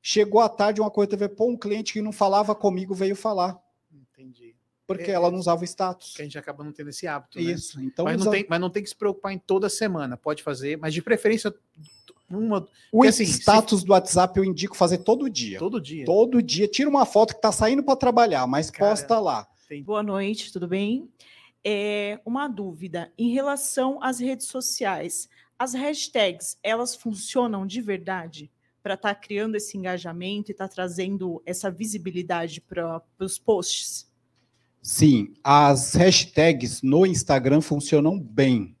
Chegou 0.00 0.40
à 0.40 0.48
tarde, 0.48 0.80
uma 0.80 0.90
coisa 0.90 1.10
teve, 1.10 1.28
pô, 1.28 1.50
um 1.50 1.56
cliente 1.56 1.92
que 1.92 2.00
não 2.00 2.12
falava 2.12 2.54
comigo 2.54 2.94
veio 2.94 3.14
falar. 3.14 3.58
Entendi. 3.92 4.56
Porque 4.86 5.10
é, 5.10 5.14
ela 5.14 5.30
não 5.30 5.38
usava 5.38 5.60
o 5.60 5.64
status. 5.64 6.14
Que 6.14 6.22
a 6.22 6.24
gente 6.24 6.38
acaba 6.38 6.64
não 6.64 6.72
tendo 6.72 6.88
esse 6.88 7.06
hábito. 7.06 7.38
Né? 7.38 7.44
Isso. 7.44 7.78
Né? 7.78 7.84
Então, 7.84 8.06
mas, 8.06 8.16
usa... 8.16 8.24
não 8.24 8.32
tem, 8.32 8.46
mas 8.48 8.60
não 8.60 8.70
tem 8.70 8.82
que 8.82 8.88
se 8.88 8.96
preocupar 8.96 9.32
em 9.32 9.38
toda 9.38 9.68
semana. 9.68 10.16
Pode 10.16 10.42
fazer, 10.42 10.78
mas 10.78 10.94
de 10.94 11.02
preferência. 11.02 11.54
Uma... 12.30 12.66
O 12.92 13.04
assim, 13.04 13.24
status 13.24 13.80
se... 13.80 13.86
do 13.86 13.92
WhatsApp 13.92 14.38
eu 14.38 14.44
indico 14.44 14.76
fazer 14.76 14.98
todo 14.98 15.28
dia. 15.28 15.58
Todo 15.58 15.80
dia. 15.80 16.04
Todo 16.04 16.42
dia. 16.42 16.68
Tira 16.68 16.88
uma 16.88 17.06
foto 17.06 17.32
que 17.32 17.38
está 17.38 17.52
saindo 17.52 17.82
para 17.82 17.96
trabalhar, 17.96 18.46
mas 18.46 18.70
Cara, 18.70 18.90
posta 18.90 19.18
lá. 19.18 19.48
Tem... 19.68 19.82
Boa 19.82 20.02
noite, 20.02 20.52
tudo 20.52 20.68
bem? 20.68 21.08
É, 21.64 22.20
uma 22.24 22.48
dúvida 22.48 23.12
em 23.18 23.32
relação 23.32 24.02
às 24.02 24.20
redes 24.20 24.46
sociais. 24.46 25.28
As 25.58 25.74
hashtags, 25.74 26.58
elas 26.62 26.94
funcionam 26.94 27.66
de 27.66 27.80
verdade? 27.80 28.50
para 28.88 28.94
estar 28.94 29.14
tá 29.14 29.20
criando 29.20 29.54
esse 29.54 29.76
engajamento 29.76 30.50
e 30.50 30.52
estar 30.52 30.66
tá 30.66 30.74
trazendo 30.74 31.42
essa 31.44 31.70
visibilidade 31.70 32.60
para 32.60 33.02
os 33.18 33.38
posts? 33.38 34.10
Sim, 34.80 35.34
as 35.44 35.94
hashtags 35.94 36.80
no 36.80 37.04
Instagram 37.04 37.60
funcionam 37.60 38.18
bem. 38.18 38.74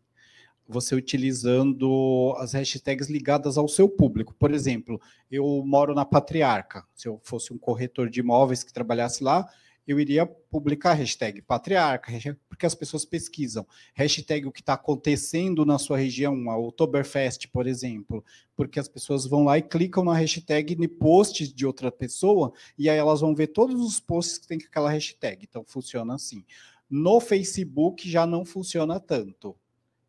Você 0.68 0.94
utilizando 0.94 2.34
as 2.36 2.52
hashtags 2.52 3.08
ligadas 3.08 3.56
ao 3.56 3.66
seu 3.66 3.88
público. 3.88 4.34
Por 4.34 4.52
exemplo, 4.52 5.00
eu 5.30 5.62
moro 5.64 5.94
na 5.94 6.04
Patriarca. 6.04 6.84
Se 6.94 7.08
eu 7.08 7.18
fosse 7.24 7.52
um 7.52 7.58
corretor 7.58 8.10
de 8.10 8.20
imóveis 8.20 8.62
que 8.62 8.72
trabalhasse 8.72 9.24
lá, 9.24 9.48
eu 9.88 9.98
iria 9.98 10.26
publicar 10.26 10.92
hashtag 10.92 11.40
patriarca, 11.40 12.12
porque 12.46 12.66
as 12.66 12.74
pessoas 12.74 13.06
pesquisam. 13.06 13.66
Hashtag 13.94 14.46
o 14.46 14.52
que 14.52 14.60
está 14.60 14.74
acontecendo 14.74 15.64
na 15.64 15.78
sua 15.78 15.96
região, 15.96 16.50
a 16.50 16.58
Oktoberfest, 16.58 17.48
por 17.48 17.66
exemplo, 17.66 18.22
porque 18.54 18.78
as 18.78 18.86
pessoas 18.86 19.24
vão 19.24 19.44
lá 19.44 19.56
e 19.56 19.62
clicam 19.62 20.04
na 20.04 20.14
hashtag 20.14 20.76
no 20.76 20.86
post 20.86 21.54
de 21.54 21.66
outra 21.66 21.90
pessoa, 21.90 22.52
e 22.76 22.90
aí 22.90 22.98
elas 22.98 23.22
vão 23.22 23.34
ver 23.34 23.46
todos 23.46 23.80
os 23.80 23.98
posts 23.98 24.36
que 24.36 24.46
tem 24.46 24.58
aquela 24.58 24.90
hashtag. 24.90 25.46
Então, 25.48 25.64
funciona 25.66 26.14
assim. 26.14 26.44
No 26.90 27.18
Facebook 27.18 28.06
já 28.10 28.26
não 28.26 28.44
funciona 28.44 29.00
tanto. 29.00 29.56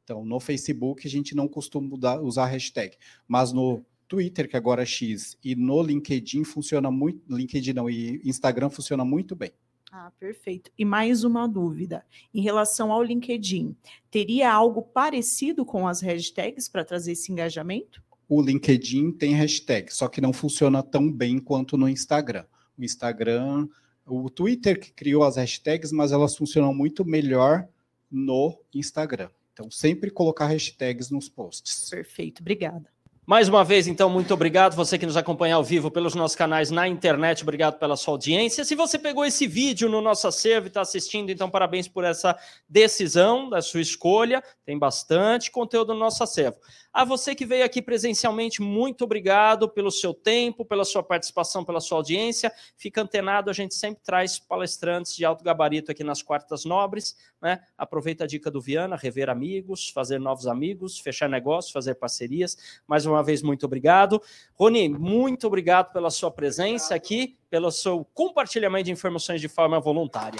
Então, 0.10 0.26
no 0.26 0.40
Facebook 0.40 1.06
a 1.06 1.10
gente 1.10 1.36
não 1.36 1.48
costuma 1.48 1.96
usar 2.24 2.48
hashtag, 2.48 2.98
mas 3.28 3.54
no 3.54 3.86
Twitter, 4.08 4.50
que 4.50 4.58
agora 4.58 4.82
é 4.82 4.86
X, 4.86 5.38
e 5.44 5.56
no 5.56 5.84
LinkedIn 5.84 6.44
funciona 6.44 6.90
muito, 6.90 7.22
LinkedIn 7.30 7.74
não, 7.74 7.88
e 7.88 8.20
Instagram 8.26 8.72
funciona 8.72 9.06
muito 9.06 9.36
bem. 9.36 9.52
Ah, 9.92 10.12
perfeito. 10.20 10.72
E 10.76 10.84
mais 10.84 11.24
uma 11.24 11.48
dúvida. 11.48 12.04
Em 12.34 12.42
relação 12.42 12.92
ao 12.92 13.04
LinkedIn, 13.04 13.76
teria 14.10 14.52
algo 14.52 14.82
parecido 14.82 15.64
com 15.64 15.88
as 15.88 16.02
hashtags 16.02 16.68
para 16.68 16.84
trazer 16.84 17.12
esse 17.12 17.32
engajamento? 17.32 18.02
O 18.28 18.42
LinkedIn 18.42 19.12
tem 19.12 19.36
hashtag, 19.36 19.94
só 19.94 20.08
que 20.08 20.20
não 20.20 20.34
funciona 20.34 20.82
tão 20.82 21.12
bem 21.12 21.38
quanto 21.38 21.78
no 21.78 21.88
Instagram. 21.88 22.46
O 22.76 22.84
Instagram, 22.84 23.68
o 24.08 24.28
Twitter 24.28 24.80
que 24.80 24.92
criou 24.92 25.24
as 25.24 25.36
hashtags, 25.36 25.92
mas 25.92 26.12
elas 26.12 26.36
funcionam 26.36 26.74
muito 26.74 27.06
melhor 27.06 27.68
no 28.10 28.60
Instagram. 28.74 29.30
Então, 29.60 29.70
sempre 29.70 30.10
colocar 30.10 30.46
hashtags 30.46 31.12
nos 31.12 31.28
posts. 31.28 31.90
Perfeito, 31.90 32.40
obrigada. 32.40 32.90
Mais 33.30 33.48
uma 33.48 33.64
vez, 33.64 33.86
então, 33.86 34.10
muito 34.10 34.34
obrigado. 34.34 34.74
Você 34.76 34.98
que 34.98 35.06
nos 35.06 35.16
acompanha 35.16 35.54
ao 35.54 35.64
vivo 35.64 35.92
pelos 35.92 36.16
nossos 36.16 36.36
canais 36.36 36.72
na 36.72 36.88
internet, 36.88 37.44
obrigado 37.44 37.78
pela 37.78 37.96
sua 37.96 38.16
audiência. 38.16 38.66
Se 38.66 38.74
você 38.74 38.98
pegou 38.98 39.24
esse 39.24 39.46
vídeo 39.46 39.88
no 39.88 40.02
nosso 40.02 40.28
acervo 40.28 40.66
e 40.66 40.70
está 40.70 40.82
assistindo, 40.82 41.30
então 41.30 41.48
parabéns 41.48 41.88
por 41.88 42.04
essa 42.04 42.36
decisão 42.68 43.48
da 43.48 43.62
sua 43.62 43.82
escolha. 43.82 44.42
Tem 44.66 44.80
bastante 44.80 45.52
conteúdo 45.52 45.94
no 45.94 46.00
nosso 46.00 46.24
acervo. 46.24 46.58
A 46.92 47.06
você 47.06 47.36
que 47.36 47.46
veio 47.46 47.64
aqui 47.64 47.84
presencialmente, 47.84 48.64
muito 48.64 49.04
obrigado 49.04 49.70
pelo 49.70 49.92
seu 49.92 50.12
tempo, 50.12 50.66
pela 50.66 50.84
sua 50.84 51.04
participação, 51.04 51.64
pela 51.64 51.80
sua 51.80 52.00
audiência. 52.00 52.52
Fica 52.76 53.04
antenado, 53.04 53.52
a 53.52 53.54
gente 53.54 53.76
sempre 53.76 54.02
traz 54.04 54.40
palestrantes 54.40 55.16
de 55.16 55.24
alto 55.24 55.44
gabarito 55.44 55.92
aqui 55.92 56.04
nas 56.04 56.24
quartas 56.24 56.66
nobres. 56.66 57.16
Né? 57.42 57.60
Aproveita 57.78 58.26
a 58.26 58.28
dica 58.28 58.52
do 58.52 58.60
Viana, 58.60 58.96
rever 58.96 59.30
amigos, 59.30 59.90
fazer 59.90 60.20
novos 60.20 60.48
amigos, 60.48 61.00
fechar 61.00 61.30
negócios, 61.30 61.72
fazer 61.72 61.96
parcerias. 61.96 62.58
Mais 62.88 63.06
uma 63.06 63.24
vez, 63.24 63.42
muito 63.42 63.66
obrigado. 63.66 64.22
Rony, 64.54 64.90
muito 64.90 65.48
obrigado 65.48 65.94
pela 65.94 66.10
sua 66.10 66.32
presença 66.32 66.96
aqui, 66.96 67.38
pelo 67.50 67.72
seu 67.72 68.06
compartilhamento 68.14 68.86
de 68.86 68.92
informações 68.92 69.40
de 69.40 69.48
forma 69.48 69.80
voluntária. 69.80 70.40